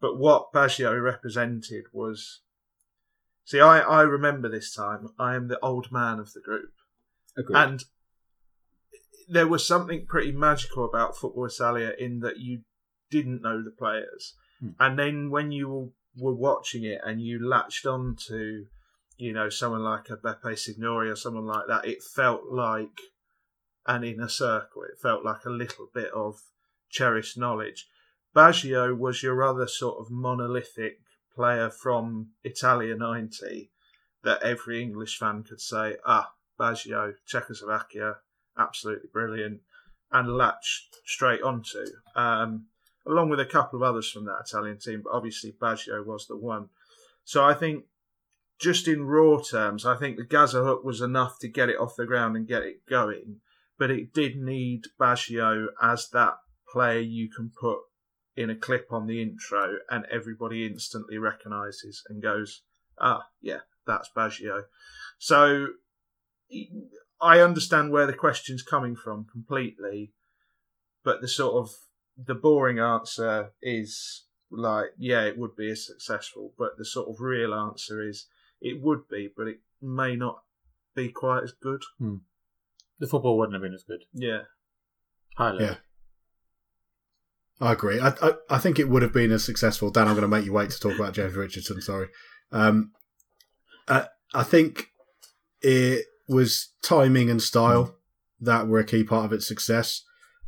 but 0.00 0.18
what 0.18 0.52
Baggio 0.52 1.00
represented 1.00 1.84
was. 1.92 2.40
See, 3.48 3.60
I, 3.60 3.78
I 3.78 4.02
remember 4.02 4.50
this 4.50 4.74
time. 4.74 5.08
I 5.18 5.34
am 5.34 5.48
the 5.48 5.58
old 5.60 5.90
man 5.90 6.18
of 6.18 6.34
the 6.34 6.40
group. 6.40 6.70
Agreed. 7.34 7.56
And 7.56 7.84
there 9.26 9.48
was 9.48 9.66
something 9.66 10.04
pretty 10.04 10.32
magical 10.32 10.84
about 10.84 11.16
Football 11.16 11.46
Italia 11.46 11.92
in 11.98 12.20
that 12.20 12.36
you 12.36 12.60
didn't 13.10 13.40
know 13.40 13.64
the 13.64 13.70
players. 13.70 14.34
Hmm. 14.60 14.72
And 14.78 14.98
then 14.98 15.30
when 15.30 15.50
you 15.50 15.94
were 16.14 16.34
watching 16.34 16.84
it 16.84 17.00
and 17.02 17.22
you 17.22 17.42
latched 17.42 17.86
on 17.86 18.16
to, 18.26 18.66
you 19.16 19.32
know, 19.32 19.48
someone 19.48 19.82
like 19.82 20.10
a 20.10 20.18
Beppe 20.18 20.58
Signori 20.58 21.08
or 21.08 21.16
someone 21.16 21.46
like 21.46 21.68
that, 21.68 21.86
it 21.86 22.02
felt 22.02 22.52
like 22.52 23.00
an 23.86 24.04
inner 24.04 24.28
circle. 24.28 24.82
It 24.82 25.00
felt 25.00 25.24
like 25.24 25.46
a 25.46 25.50
little 25.50 25.88
bit 25.94 26.10
of 26.14 26.42
cherished 26.90 27.38
knowledge. 27.38 27.88
Baggio 28.36 28.94
was 28.94 29.22
your 29.22 29.42
other 29.42 29.66
sort 29.66 29.98
of 30.00 30.10
monolithic 30.10 30.98
player 31.38 31.70
from 31.70 32.30
Italia 32.42 32.96
90 32.96 33.70
that 34.24 34.42
every 34.42 34.82
English 34.82 35.16
fan 35.16 35.44
could 35.44 35.60
say, 35.60 35.94
ah, 36.04 36.32
Baggio, 36.58 37.14
Czechoslovakia, 37.24 38.16
absolutely 38.58 39.08
brilliant, 39.12 39.60
and 40.10 40.36
latch 40.36 40.88
straight 41.06 41.40
onto. 41.42 41.84
Um, 42.16 42.66
along 43.06 43.30
with 43.30 43.38
a 43.38 43.46
couple 43.46 43.76
of 43.78 43.88
others 43.88 44.10
from 44.10 44.24
that 44.24 44.42
Italian 44.48 44.80
team, 44.80 45.02
but 45.04 45.14
obviously 45.14 45.52
Baggio 45.52 46.04
was 46.04 46.26
the 46.26 46.36
one. 46.36 46.70
So 47.22 47.44
I 47.44 47.54
think, 47.54 47.84
just 48.58 48.88
in 48.88 49.04
raw 49.04 49.38
terms, 49.40 49.86
I 49.86 49.94
think 49.94 50.16
the 50.16 50.24
Gaza 50.24 50.64
hook 50.64 50.82
was 50.82 51.00
enough 51.00 51.38
to 51.38 51.48
get 51.48 51.68
it 51.68 51.78
off 51.78 51.94
the 51.94 52.04
ground 52.04 52.34
and 52.34 52.48
get 52.48 52.64
it 52.64 52.84
going, 52.90 53.36
but 53.78 53.92
it 53.92 54.12
did 54.12 54.34
need 54.34 54.86
Baggio 55.00 55.66
as 55.80 56.08
that 56.12 56.34
player 56.72 56.98
you 56.98 57.30
can 57.30 57.52
put 57.60 57.78
in 58.38 58.50
a 58.50 58.54
clip 58.54 58.86
on 58.92 59.08
the 59.08 59.20
intro 59.20 59.78
and 59.90 60.06
everybody 60.12 60.64
instantly 60.64 61.18
recognises 61.18 62.04
and 62.08 62.22
goes, 62.22 62.62
ah, 63.00 63.26
yeah, 63.40 63.58
that's 63.84 64.08
Baggio. 64.16 64.62
So 65.18 65.66
I 67.20 67.40
understand 67.40 67.90
where 67.90 68.06
the 68.06 68.12
question's 68.12 68.62
coming 68.62 68.94
from 68.94 69.26
completely, 69.30 70.12
but 71.02 71.20
the 71.20 71.26
sort 71.26 71.54
of 71.54 71.70
the 72.16 72.36
boring 72.36 72.78
answer 72.78 73.50
is 73.60 74.26
like, 74.52 74.90
yeah, 74.96 75.24
it 75.24 75.36
would 75.36 75.56
be 75.56 75.70
as 75.72 75.84
successful, 75.84 76.52
but 76.56 76.78
the 76.78 76.84
sort 76.84 77.08
of 77.08 77.20
real 77.20 77.52
answer 77.52 78.06
is 78.08 78.28
it 78.60 78.80
would 78.80 79.08
be, 79.08 79.28
but 79.36 79.48
it 79.48 79.58
may 79.82 80.14
not 80.14 80.44
be 80.94 81.08
quite 81.08 81.42
as 81.42 81.52
good. 81.60 81.82
The 83.00 83.08
football 83.08 83.36
wouldn't 83.36 83.54
have 83.54 83.62
been 83.62 83.74
as 83.74 83.82
good. 83.82 84.04
Yeah. 84.12 84.42
High 85.36 85.50
level. 85.50 85.66
Yeah. 85.66 85.74
I 87.60 87.72
agree. 87.72 87.98
I, 88.00 88.08
I 88.22 88.32
I 88.50 88.58
think 88.58 88.78
it 88.78 88.88
would 88.88 89.02
have 89.02 89.12
been 89.12 89.32
as 89.32 89.44
successful. 89.44 89.90
Dan, 89.90 90.06
I'm 90.06 90.14
going 90.14 90.22
to 90.22 90.28
make 90.28 90.44
you 90.44 90.52
wait 90.52 90.70
to 90.70 90.78
talk 90.80 90.94
about 90.98 91.12
James 91.14 91.34
Richardson. 91.34 91.80
Sorry. 91.80 92.08
Um, 92.52 92.92
I, 93.88 94.06
I 94.34 94.42
think 94.44 94.88
it 95.60 96.04
was 96.28 96.72
timing 96.82 97.30
and 97.30 97.42
style 97.42 97.96
that 98.40 98.68
were 98.68 98.78
a 98.78 98.84
key 98.84 99.02
part 99.02 99.24
of 99.24 99.32
its 99.32 99.48
success, 99.48 100.02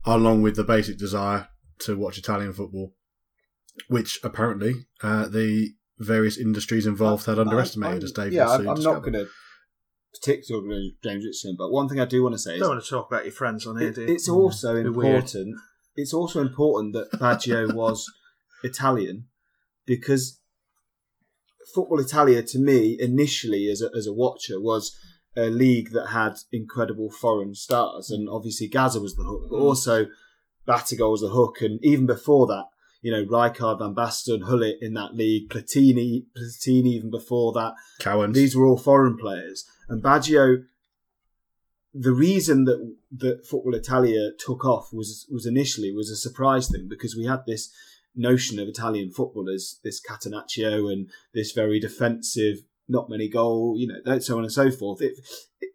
along 0.04 0.42
with 0.42 0.54
the 0.56 0.62
basic 0.64 0.98
desire 0.98 1.48
to 1.80 1.96
watch 1.96 2.16
Italian 2.18 2.52
football, 2.52 2.94
which 3.88 4.20
apparently 4.22 4.86
uh, 5.02 5.26
the 5.26 5.70
various 5.98 6.38
industries 6.38 6.86
involved 6.86 7.26
had 7.26 7.38
underestimated, 7.38 8.02
I- 8.02 8.04
as 8.04 8.12
Dave 8.12 8.32
Yeah, 8.32 8.44
will 8.44 8.52
I'm, 8.52 8.58
soon 8.60 8.68
I'm 8.68 8.82
not 8.82 9.00
going 9.02 9.14
to 9.14 9.26
particularly 10.14 10.96
James 11.02 11.24
Richardson, 11.24 11.56
but 11.58 11.70
one 11.70 11.88
thing 11.88 12.00
I 12.00 12.04
do 12.04 12.22
want 12.22 12.34
to 12.34 12.38
say 12.38 12.54
is 12.54 12.60
Don't 12.60 12.70
want 12.70 12.84
to 12.84 12.90
talk 12.90 13.08
about 13.10 13.24
your 13.24 13.32
friends 13.32 13.66
on 13.66 13.78
here, 13.78 13.88
it- 13.88 13.98
it's 13.98 14.28
also 14.28 14.82
Bit 14.82 14.94
weird. 14.94 15.14
important. 15.24 15.56
It's 15.96 16.14
also 16.14 16.40
important 16.40 16.94
that 16.94 17.12
Baggio 17.12 17.74
was 17.74 18.10
Italian 18.62 19.26
because 19.86 20.40
Football 21.74 22.00
Italia, 22.00 22.42
to 22.42 22.58
me, 22.58 22.96
initially 22.98 23.68
as 23.68 23.82
a, 23.82 23.90
as 23.96 24.06
a 24.06 24.12
watcher, 24.12 24.60
was 24.60 24.96
a 25.36 25.50
league 25.50 25.90
that 25.92 26.08
had 26.08 26.34
incredible 26.52 27.10
foreign 27.10 27.54
stars, 27.54 28.10
and 28.10 28.28
mm. 28.28 28.34
obviously 28.34 28.68
Gaza 28.68 29.00
was 29.00 29.14
the 29.14 29.22
hook, 29.22 29.48
but 29.50 29.58
mm. 29.58 29.62
also 29.62 30.06
Batigol 30.66 31.12
was 31.12 31.20
the 31.20 31.28
hook, 31.28 31.60
and 31.60 31.78
even 31.82 32.06
before 32.06 32.46
that, 32.46 32.64
you 33.02 33.10
know, 33.10 33.24
Rijkaard, 33.24 33.78
Van 33.78 33.94
Basten, 33.94 34.40
Gullit 34.40 34.78
in 34.80 34.94
that 34.94 35.14
league, 35.14 35.48
Platini, 35.48 36.24
Platini 36.36 36.86
even 36.86 37.10
before 37.10 37.52
that, 37.52 37.74
Cowans. 37.98 38.34
these 38.34 38.56
were 38.56 38.66
all 38.66 38.76
foreign 38.76 39.16
players. 39.16 39.64
And 39.88 40.02
Baggio, 40.02 40.64
the 41.92 42.12
reason 42.12 42.64
that 42.64 42.96
that 43.16 43.46
Football 43.46 43.74
Italia 43.74 44.30
took 44.38 44.64
off 44.64 44.90
was 44.92 45.26
was 45.30 45.46
initially 45.46 45.92
was 45.92 46.10
a 46.10 46.16
surprise 46.16 46.70
thing 46.70 46.86
because 46.88 47.16
we 47.16 47.26
had 47.26 47.44
this 47.46 47.72
notion 48.14 48.58
of 48.58 48.68
Italian 48.68 49.10
football 49.10 49.48
as 49.52 49.78
this 49.84 50.00
Catenaccio 50.00 50.92
and 50.92 51.08
this 51.32 51.52
very 51.52 51.78
defensive, 51.78 52.58
not 52.88 53.08
many 53.08 53.28
goal, 53.28 53.74
you 53.76 53.88
know, 53.88 54.18
so 54.18 54.36
on 54.36 54.44
and 54.44 54.52
so 54.52 54.70
forth. 54.70 55.00
It, 55.00 55.14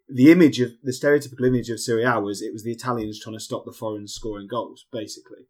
the 0.08 0.30
image 0.30 0.60
of 0.60 0.72
the 0.82 0.92
stereotypical 0.92 1.46
image 1.46 1.68
of 1.68 1.80
Serie 1.80 2.04
A 2.04 2.20
was 2.20 2.40
it 2.40 2.52
was 2.52 2.62
the 2.62 2.72
Italians 2.72 3.20
trying 3.20 3.36
to 3.36 3.40
stop 3.40 3.64
the 3.64 3.72
foreigners 3.72 4.14
scoring 4.14 4.46
goals, 4.46 4.86
basically. 4.92 5.48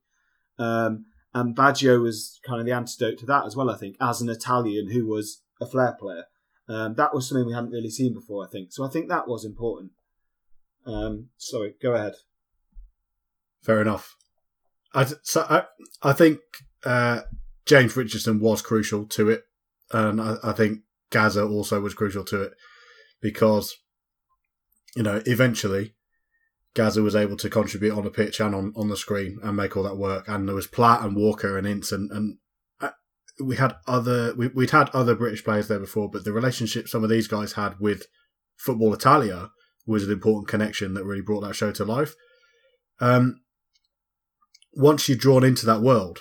Um, 0.58 1.06
and 1.34 1.54
Baggio 1.54 2.00
was 2.00 2.40
kind 2.46 2.60
of 2.60 2.66
the 2.66 2.72
antidote 2.72 3.18
to 3.18 3.26
that 3.26 3.44
as 3.44 3.54
well, 3.54 3.70
I 3.70 3.76
think, 3.76 3.96
as 4.00 4.20
an 4.20 4.30
Italian 4.30 4.90
who 4.90 5.06
was 5.06 5.42
a 5.60 5.66
flair 5.66 5.94
player. 5.98 6.24
Um, 6.68 6.94
that 6.94 7.14
was 7.14 7.28
something 7.28 7.46
we 7.46 7.52
hadn't 7.52 7.70
really 7.70 7.90
seen 7.90 8.14
before, 8.14 8.44
I 8.44 8.48
think. 8.48 8.72
So 8.72 8.84
I 8.84 8.88
think 8.88 9.08
that 9.08 9.28
was 9.28 9.44
important. 9.44 9.92
Um, 10.86 11.28
sorry, 11.36 11.74
go 11.82 11.94
ahead. 11.94 12.14
Fair 13.62 13.82
enough. 13.82 14.16
I, 14.94 15.06
so 15.22 15.44
I, 15.48 15.64
I 16.02 16.12
think 16.12 16.38
uh, 16.84 17.22
James 17.66 17.96
Richardson 17.96 18.40
was 18.40 18.62
crucial 18.62 19.06
to 19.06 19.28
it, 19.28 19.44
and 19.92 20.20
I, 20.20 20.36
I 20.42 20.52
think 20.52 20.80
Gaza 21.10 21.44
also 21.44 21.80
was 21.80 21.94
crucial 21.94 22.24
to 22.24 22.42
it 22.42 22.52
because 23.20 23.76
you 24.94 25.02
know 25.02 25.20
eventually 25.26 25.94
Gaza 26.74 27.02
was 27.02 27.16
able 27.16 27.36
to 27.38 27.50
contribute 27.50 27.96
on 27.96 28.04
the 28.04 28.10
pitch 28.10 28.38
and 28.38 28.54
on, 28.54 28.72
on 28.76 28.88
the 28.88 28.96
screen 28.96 29.38
and 29.42 29.56
make 29.56 29.76
all 29.76 29.82
that 29.82 29.96
work. 29.96 30.28
And 30.28 30.46
there 30.46 30.54
was 30.54 30.66
Platt 30.66 31.02
and 31.02 31.16
Walker 31.16 31.58
and 31.58 31.66
Ince 31.66 31.90
and, 31.90 32.10
and 32.12 32.38
uh, 32.80 32.90
we 33.42 33.56
had 33.56 33.76
other 33.86 34.34
we, 34.36 34.48
we'd 34.48 34.70
had 34.70 34.90
other 34.90 35.14
British 35.14 35.42
players 35.42 35.68
there 35.68 35.80
before, 35.80 36.10
but 36.10 36.24
the 36.24 36.32
relationship 36.32 36.86
some 36.86 37.02
of 37.02 37.10
these 37.10 37.28
guys 37.28 37.54
had 37.54 37.80
with 37.80 38.06
Football 38.56 38.94
Italia 38.94 39.50
was 39.86 40.04
an 40.04 40.12
important 40.12 40.48
connection 40.48 40.94
that 40.94 41.04
really 41.04 41.22
brought 41.22 41.40
that 41.42 41.54
show 41.54 41.72
to 41.72 41.84
life. 41.84 42.14
Um, 43.00 43.40
once 44.72 45.08
you're 45.08 45.16
drawn 45.16 45.44
into 45.44 45.64
that 45.66 45.80
world, 45.80 46.20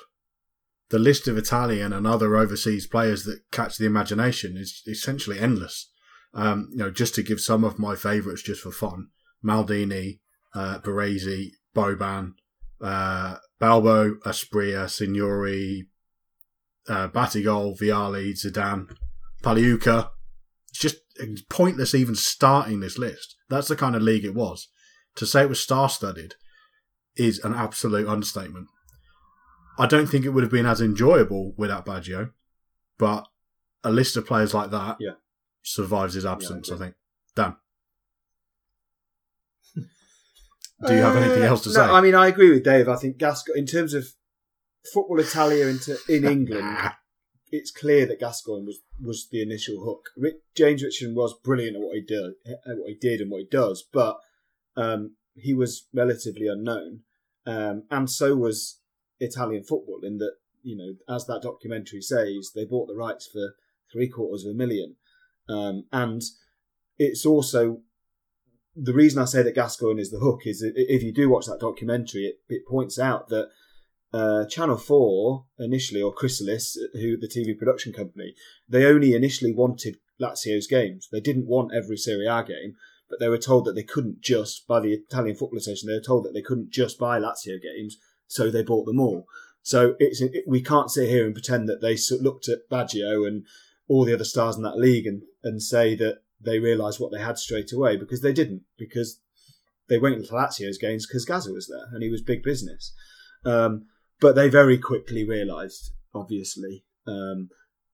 the 0.90 1.00
list 1.00 1.28
of 1.28 1.38
Italian 1.38 1.92
and 1.92 2.06
other 2.06 2.38
overseas 2.38 2.88
players 2.88 3.24
that 3.24 3.40
catch 3.52 3.78
the 3.78 3.86
imagination 3.86 4.56
is 4.56 4.84
essentially 4.88 5.40
endless. 5.40 5.90
Um, 6.34 6.70
you 6.72 6.78
know, 6.78 6.92
just 6.92 7.16
to 7.16 7.24
give 7.24 7.40
some 7.40 7.64
of 7.64 7.80
my 7.80 7.96
favourites 7.96 8.44
just 8.44 8.62
for 8.62 8.72
fun, 8.72 9.08
Maldini, 9.44 10.20
uh, 10.54 10.80
Baresi, 10.80 11.52
Boban, 11.76 12.34
uh, 12.82 13.38
Balbo, 13.60 14.16
Asprilla, 14.26 14.90
Signori, 14.90 15.88
uh, 16.88 17.08
Batigol, 17.08 17.78
Vialli, 17.80 18.34
Zidane, 18.34 18.96
Pagliuca. 19.42 20.10
It's 21.18 21.42
pointless 21.50 21.96
even 21.96 22.16
starting 22.16 22.80
this 22.80 22.98
list. 22.98 23.36
That's 23.50 23.68
the 23.68 23.76
kind 23.76 23.96
of 23.96 24.02
league 24.02 24.26
it 24.26 24.36
was. 24.36 24.68
To 25.16 25.26
say 25.26 25.42
it 25.44 25.50
was 25.50 25.62
star 25.62 25.88
studded 25.90 26.36
is 27.16 27.40
an 27.40 27.54
absolute 27.54 28.08
understatement. 28.08 28.68
I 29.78 29.86
don't 29.88 30.08
think 30.08 30.26
it 30.26 30.30
would 30.30 30.44
have 30.44 30.52
been 30.52 30.66
as 30.66 30.82
enjoyable 30.82 31.54
without 31.58 31.86
Baggio, 31.86 32.32
but 32.98 33.28
a 33.84 33.92
list 33.92 34.18
of 34.18 34.26
players 34.26 34.54
like 34.54 34.72
that 34.72 34.98
Yeah. 35.00 35.14
survives 35.64 36.14
his 36.16 36.26
absence, 36.26 36.68
Yeah, 36.70 36.74
I, 36.74 36.78
I 36.78 36.80
think. 36.80 36.96
Dan. 37.36 37.56
Do 40.88 40.94
you 40.96 41.02
have 41.02 41.16
anything 41.16 41.44
Uh, 41.44 41.48
else 41.48 41.64
to 41.64 41.70
no, 41.70 41.76
say? 41.76 41.82
I 41.82 42.02
mean, 42.02 42.16
I 42.16 42.28
agree 42.28 42.52
with 42.52 42.64
Dave. 42.64 42.88
I 42.90 42.96
think 42.98 43.18
Gascoigne, 43.18 43.60
in 43.60 43.66
terms 43.66 43.94
of 43.94 44.08
football 44.94 45.20
Italia 45.20 45.68
into, 45.68 45.98
in 46.10 46.26
England. 46.26 46.78
it's 47.56 47.72
clear 47.72 48.06
that 48.06 48.20
Gascoigne 48.20 48.66
was, 48.66 48.80
was 49.02 49.28
the 49.32 49.42
initial 49.42 49.84
hook. 49.84 50.10
James 50.56 50.84
Richardson 50.84 51.16
was 51.16 51.34
brilliant 51.44 51.76
at 51.76 51.82
what 51.82 51.96
he 51.96 52.02
did, 52.02 52.34
at 52.46 52.78
what 52.78 52.90
he 52.90 52.96
did 52.96 53.22
and 53.22 53.32
what 53.32 53.42
he 53.42 53.48
does, 53.50 53.84
but 53.92 54.20
um, 54.78 55.16
he 55.36 55.54
was 55.54 55.88
relatively 55.94 56.48
unknown, 56.48 57.02
um, 57.46 57.84
and 57.90 58.10
so 58.10 58.36
was 58.36 58.80
Italian 59.20 59.64
football. 59.64 60.00
In 60.04 60.18
that, 60.18 60.34
you 60.64 60.76
know, 60.78 61.14
as 61.14 61.26
that 61.28 61.42
documentary 61.42 62.02
says, 62.02 62.52
they 62.54 62.66
bought 62.66 62.88
the 62.88 62.96
rights 62.96 63.28
for 63.28 63.56
three 63.92 64.10
quarters 64.10 64.46
of 64.46 64.52
a 64.52 64.58
million, 64.58 64.96
um, 65.50 65.86
and 65.92 66.22
it's 66.98 67.26
also 67.26 67.82
the 68.76 68.94
reason 68.94 69.22
I 69.22 69.26
say 69.26 69.42
that 69.44 69.56
Gascoigne 69.56 70.02
is 70.02 70.12
the 70.12 70.20
hook 70.20 70.42
is 70.46 70.62
if 70.64 71.02
you 71.02 71.14
do 71.14 71.30
watch 71.30 71.46
that 71.46 71.60
documentary, 71.60 72.26
it, 72.26 72.36
it 72.50 72.68
points 72.68 73.00
out 73.00 73.30
that 73.30 73.50
uh, 74.14 74.46
Channel 74.46 74.78
4 74.78 75.46
initially, 75.60 76.02
or 76.02 76.14
Chrysalis, 76.14 76.78
who 76.94 77.18
the 77.18 77.28
TV 77.28 77.58
production 77.58 77.94
company, 77.94 78.34
they 78.68 78.86
only 78.86 79.14
initially 79.14 79.54
wanted 79.54 79.98
Lazio's 80.22 80.68
games. 80.68 81.10
They 81.12 81.20
didn't 81.20 81.48
want 81.48 81.74
every 81.76 81.98
Serie 81.98 82.28
A 82.28 82.44
game, 82.44 82.76
but 83.10 83.20
they 83.20 83.30
were 83.30 83.38
told 83.38 83.66
that 83.66 83.74
they 83.74 83.84
couldn't 83.84 84.22
just, 84.22 84.68
by 84.68 84.80
the 84.80 84.94
Italian 84.94 85.36
Football 85.36 85.58
Association, 85.58 85.88
they 85.88 85.96
were 85.96 86.02
told 86.02 86.26
that 86.26 86.34
they 86.34 86.42
couldn't 86.42 86.72
just 86.72 86.98
buy 86.98 87.20
Lazio 87.20 87.62
games, 87.62 87.98
so 88.28 88.50
they 88.50 88.64
bought 88.64 88.86
them 88.86 89.00
all. 89.00 89.28
So 89.62 89.96
it's 90.00 90.22
it, 90.22 90.44
we 90.48 90.62
can't 90.62 90.92
sit 90.92 91.10
here 91.10 91.26
and 91.26 91.34
pretend 91.34 91.68
that 91.68 91.82
they 91.82 91.98
looked 92.22 92.48
at 92.48 92.70
Baggio 92.70 93.28
and 93.28 93.46
all 93.88 94.06
the 94.06 94.14
other 94.14 94.24
stars 94.24 94.56
in 94.56 94.64
that 94.64 94.78
league 94.78 95.08
and, 95.08 95.24
and 95.44 95.62
say 95.62 95.96
that 95.96 96.20
they 96.40 96.60
realised 96.60 97.00
what 97.00 97.12
they 97.12 97.20
had 97.20 97.38
straight 97.38 97.72
away 97.74 97.98
because 97.98 98.22
they 98.22 98.34
didn't 98.34 98.62
because 98.78 99.20
they 99.88 99.98
went 99.98 100.24
to 100.24 100.32
Lazio's 100.32 100.78
games 100.78 101.08
because 101.08 101.26
Gaza 101.26 101.52
was 101.52 101.68
there 101.68 101.88
and 101.92 102.04
he 102.04 102.10
was 102.10 102.22
big 102.22 102.44
business. 102.44 102.94
Um, 103.44 103.88
but 104.20 104.36
they 104.36 104.50
very 104.50 104.78
quickly 104.78 105.28
realised, 105.28 105.92
obviously, 106.14 106.84
um, 107.08 107.50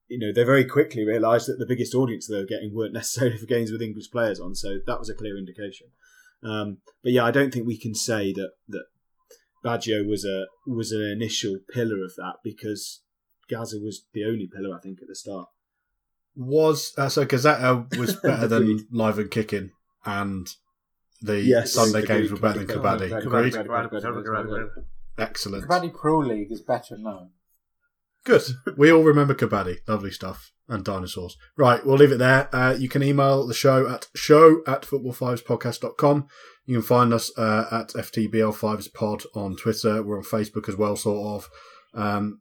you 0.08 0.20
know, 0.20 0.34
they 0.34 0.44
very 0.44 0.66
quickly 0.66 1.06
realised 1.06 1.48
that 1.48 1.58
the 1.58 1.66
biggest 1.66 1.96
audience 1.96 2.28
they 2.28 2.38
were 2.38 2.46
getting 2.46 2.76
weren't 2.76 2.94
necessarily 2.94 3.38
for 3.40 3.46
games 3.46 3.72
with 3.72 3.82
English 3.82 4.12
players 4.12 4.40
on. 4.40 4.56
So 4.56 4.80
that 4.86 5.00
was 5.00 5.10
a 5.10 5.16
clear 5.16 5.38
indication. 5.38 5.88
Um, 6.44 6.78
but 7.04 7.14
yeah, 7.14 7.24
I 7.24 7.32
don't 7.32 7.54
think 7.54 7.66
we 7.66 7.78
can 7.78 7.96
say 7.96 8.34
that 8.34 8.52
that 8.68 8.86
Baggio 9.64 10.08
was 10.08 10.26
a 10.26 10.48
was 10.68 10.92
an 10.92 11.02
initial 11.02 11.60
pillar 11.74 12.04
of 12.04 12.16
that 12.18 12.38
because 12.44 13.02
Gaza 13.50 13.78
was 13.80 14.06
the 14.14 14.26
only 14.26 14.48
pillar 14.48 14.76
I 14.76 14.82
think 14.82 15.00
at 15.02 15.08
the 15.08 15.16
start. 15.16 15.48
Was 16.36 16.94
uh, 16.98 17.10
so 17.10 17.26
Gazzetta 17.26 17.96
was 17.98 18.16
better 18.24 18.48
than 18.48 18.88
Live 18.92 19.20
and 19.20 19.30
Kicking, 19.30 19.72
and 20.04 20.48
the 21.22 21.40
Yes, 21.40 21.74
Sunday 21.74 22.00
agreed, 22.00 22.08
games 22.08 22.32
were 22.32 22.40
better 22.40 22.66
than 22.66 22.78
agreed, 22.78 23.54
Kabaddi. 23.54 23.66
Excellent. 25.22 25.68
Kabaddi 25.68 25.94
Pro 25.94 26.20
League 26.20 26.52
is 26.52 26.62
better 26.62 26.98
known. 26.98 27.30
Good. 28.24 28.42
We 28.78 28.92
all 28.92 29.04
remember 29.04 29.34
Kabaddi. 29.34 29.78
Lovely 29.88 30.12
stuff. 30.12 30.52
And 30.68 30.86
dinosaurs. 30.86 31.36
Right, 31.58 31.86
we'll 31.86 31.98
leave 31.98 32.14
it 32.14 32.18
there. 32.20 32.48
Uh, 32.56 32.74
you 32.80 32.88
can 32.88 33.04
email 33.04 33.46
the 33.46 33.54
show 33.54 33.90
at 33.90 34.08
show 34.16 34.62
at 34.66 34.84
football5podcast.com. 34.84 36.28
You 36.66 36.76
can 36.76 36.82
find 36.84 37.14
us 37.14 37.30
uh, 37.38 37.66
at 37.72 37.90
FTBL5spod 37.90 39.26
on 39.36 39.58
Twitter. 39.58 40.02
We're 40.02 40.18
on 40.20 40.24
Facebook 40.24 40.70
as 40.70 40.78
well, 40.78 40.96
sort 40.96 41.44
of. 41.44 41.50
Um, 41.94 42.40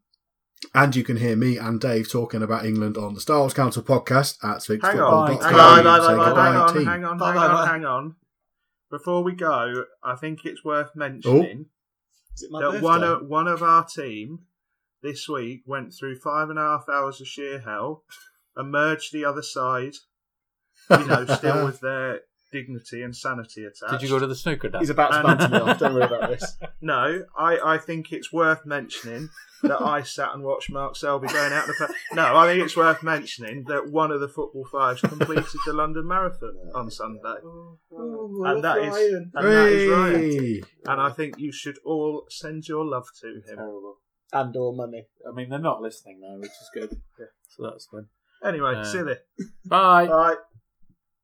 and 0.74 0.95
you 0.95 1.03
can 1.03 1.16
hear 1.16 1.35
me 1.35 1.57
and 1.57 1.81
Dave 1.81 2.09
talking 2.11 2.43
about 2.43 2.64
England 2.64 2.97
on 2.97 3.14
the 3.14 3.20
Star 3.20 3.41
Wars 3.41 3.55
Council 3.55 3.83
podcast 3.83 4.37
at 4.45 4.64
Hang 4.85 5.01
on, 5.01 5.31
spixfootball.com. 5.31 5.43
hang 5.43 5.55
on, 5.59 5.85
bye, 5.85 5.99
Say 5.99 6.07
bye, 6.07 6.16
bye, 6.16 6.24
goodbye, 6.26 6.45
hang 6.45 6.57
on, 6.57 6.74
hang 6.74 7.05
on, 7.05 7.18
hang 7.18 7.37
on, 7.37 7.68
hang 7.68 7.85
on. 7.85 8.14
Before 8.91 9.24
we 9.24 9.33
go, 9.33 9.85
I 10.05 10.14
think 10.14 10.45
it's 10.45 10.64
worth 10.64 10.91
mentioning 10.95 11.43
Is 11.43 11.51
it 11.51 11.57
my 11.57 11.64
that 12.41 12.61
birthday? 12.61 12.80
one 12.80 13.05
of, 13.05 13.26
one 13.26 13.49
of 13.49 13.62
our 13.62 13.84
team 13.84 14.41
this 15.03 15.28
week 15.28 15.62
went 15.66 15.95
through 15.95 16.16
five 16.16 16.51
and 16.51 16.59
a 16.59 16.62
half 16.62 16.88
hours 16.88 17.20
of 17.20 17.26
sheer 17.26 17.61
hell, 17.61 18.05
emerged 18.57 19.12
the 19.12 19.24
other 19.24 19.43
side, 19.43 19.95
you 20.91 21.07
know, 21.07 21.26
still 21.26 21.64
with 21.66 21.80
their 21.80 22.20
dignity 22.53 23.03
and 23.03 23.14
sanity 23.16 23.64
attached. 23.64 23.92
Did 23.92 24.03
you 24.03 24.09
go 24.09 24.18
to 24.18 24.26
the 24.26 24.34
snooker 24.34 24.68
dance? 24.68 24.82
He's 24.82 24.90
about 24.90 25.11
to 25.12 25.18
And- 25.18 25.38
banter 25.38 25.48
me 25.48 25.59
off. 25.70 25.78
Don't 25.78 25.94
worry 25.94 26.05
about 26.05 26.30
this. 26.30 26.57
No, 26.82 27.24
I, 27.36 27.59
I 27.74 27.76
think 27.78 28.11
it's 28.11 28.32
worth 28.32 28.64
mentioning 28.64 29.28
that 29.62 29.82
I 29.82 30.03
sat 30.03 30.32
and 30.32 30.42
watched 30.42 30.70
Mark 30.70 30.96
Selby 30.96 31.28
going 31.28 31.53
out 31.53 31.66
the. 31.66 31.74
Pa- 31.74 31.92
no, 32.14 32.34
I 32.38 32.46
think 32.46 32.64
it's 32.64 32.74
worth 32.74 33.03
mentioning 33.03 33.64
that 33.68 33.90
one 33.90 34.11
of 34.11 34.20
the 34.20 34.28
football 34.28 34.64
fives 34.72 35.03
completed 35.03 35.44
the 35.66 35.74
London 35.74 36.07
Marathon 36.09 36.57
on 36.74 36.90
Sunday, 36.90 37.34
and 37.90 38.64
that 38.64 38.78
is 38.78 38.96
and 38.96 39.30
that 39.34 39.68
is 39.68 39.90
right. 39.90 40.14
Hey! 40.16 40.62
And 40.86 41.01
I 41.03 41.11
think 41.11 41.34
you 41.38 41.53
should 41.53 41.76
all 41.84 42.24
send 42.30 42.66
your 42.66 42.86
love 42.86 43.07
to 43.20 43.26
him. 43.28 43.42
Terrible. 43.57 43.98
and 44.32 44.57
or 44.57 44.74
money. 44.74 45.07
I 45.30 45.34
mean, 45.34 45.51
they're 45.51 45.59
not 45.59 45.82
listening 45.82 46.20
now, 46.22 46.38
which 46.38 46.48
is 46.51 46.70
good. 46.72 46.98
yeah. 47.18 47.26
So 47.48 47.64
that's 47.64 47.86
good. 47.92 48.07
Anyway, 48.42 48.72
Uh, 48.76 48.84
silly. 48.84 49.16
Bye. 49.66 50.07
Right. 50.07 50.36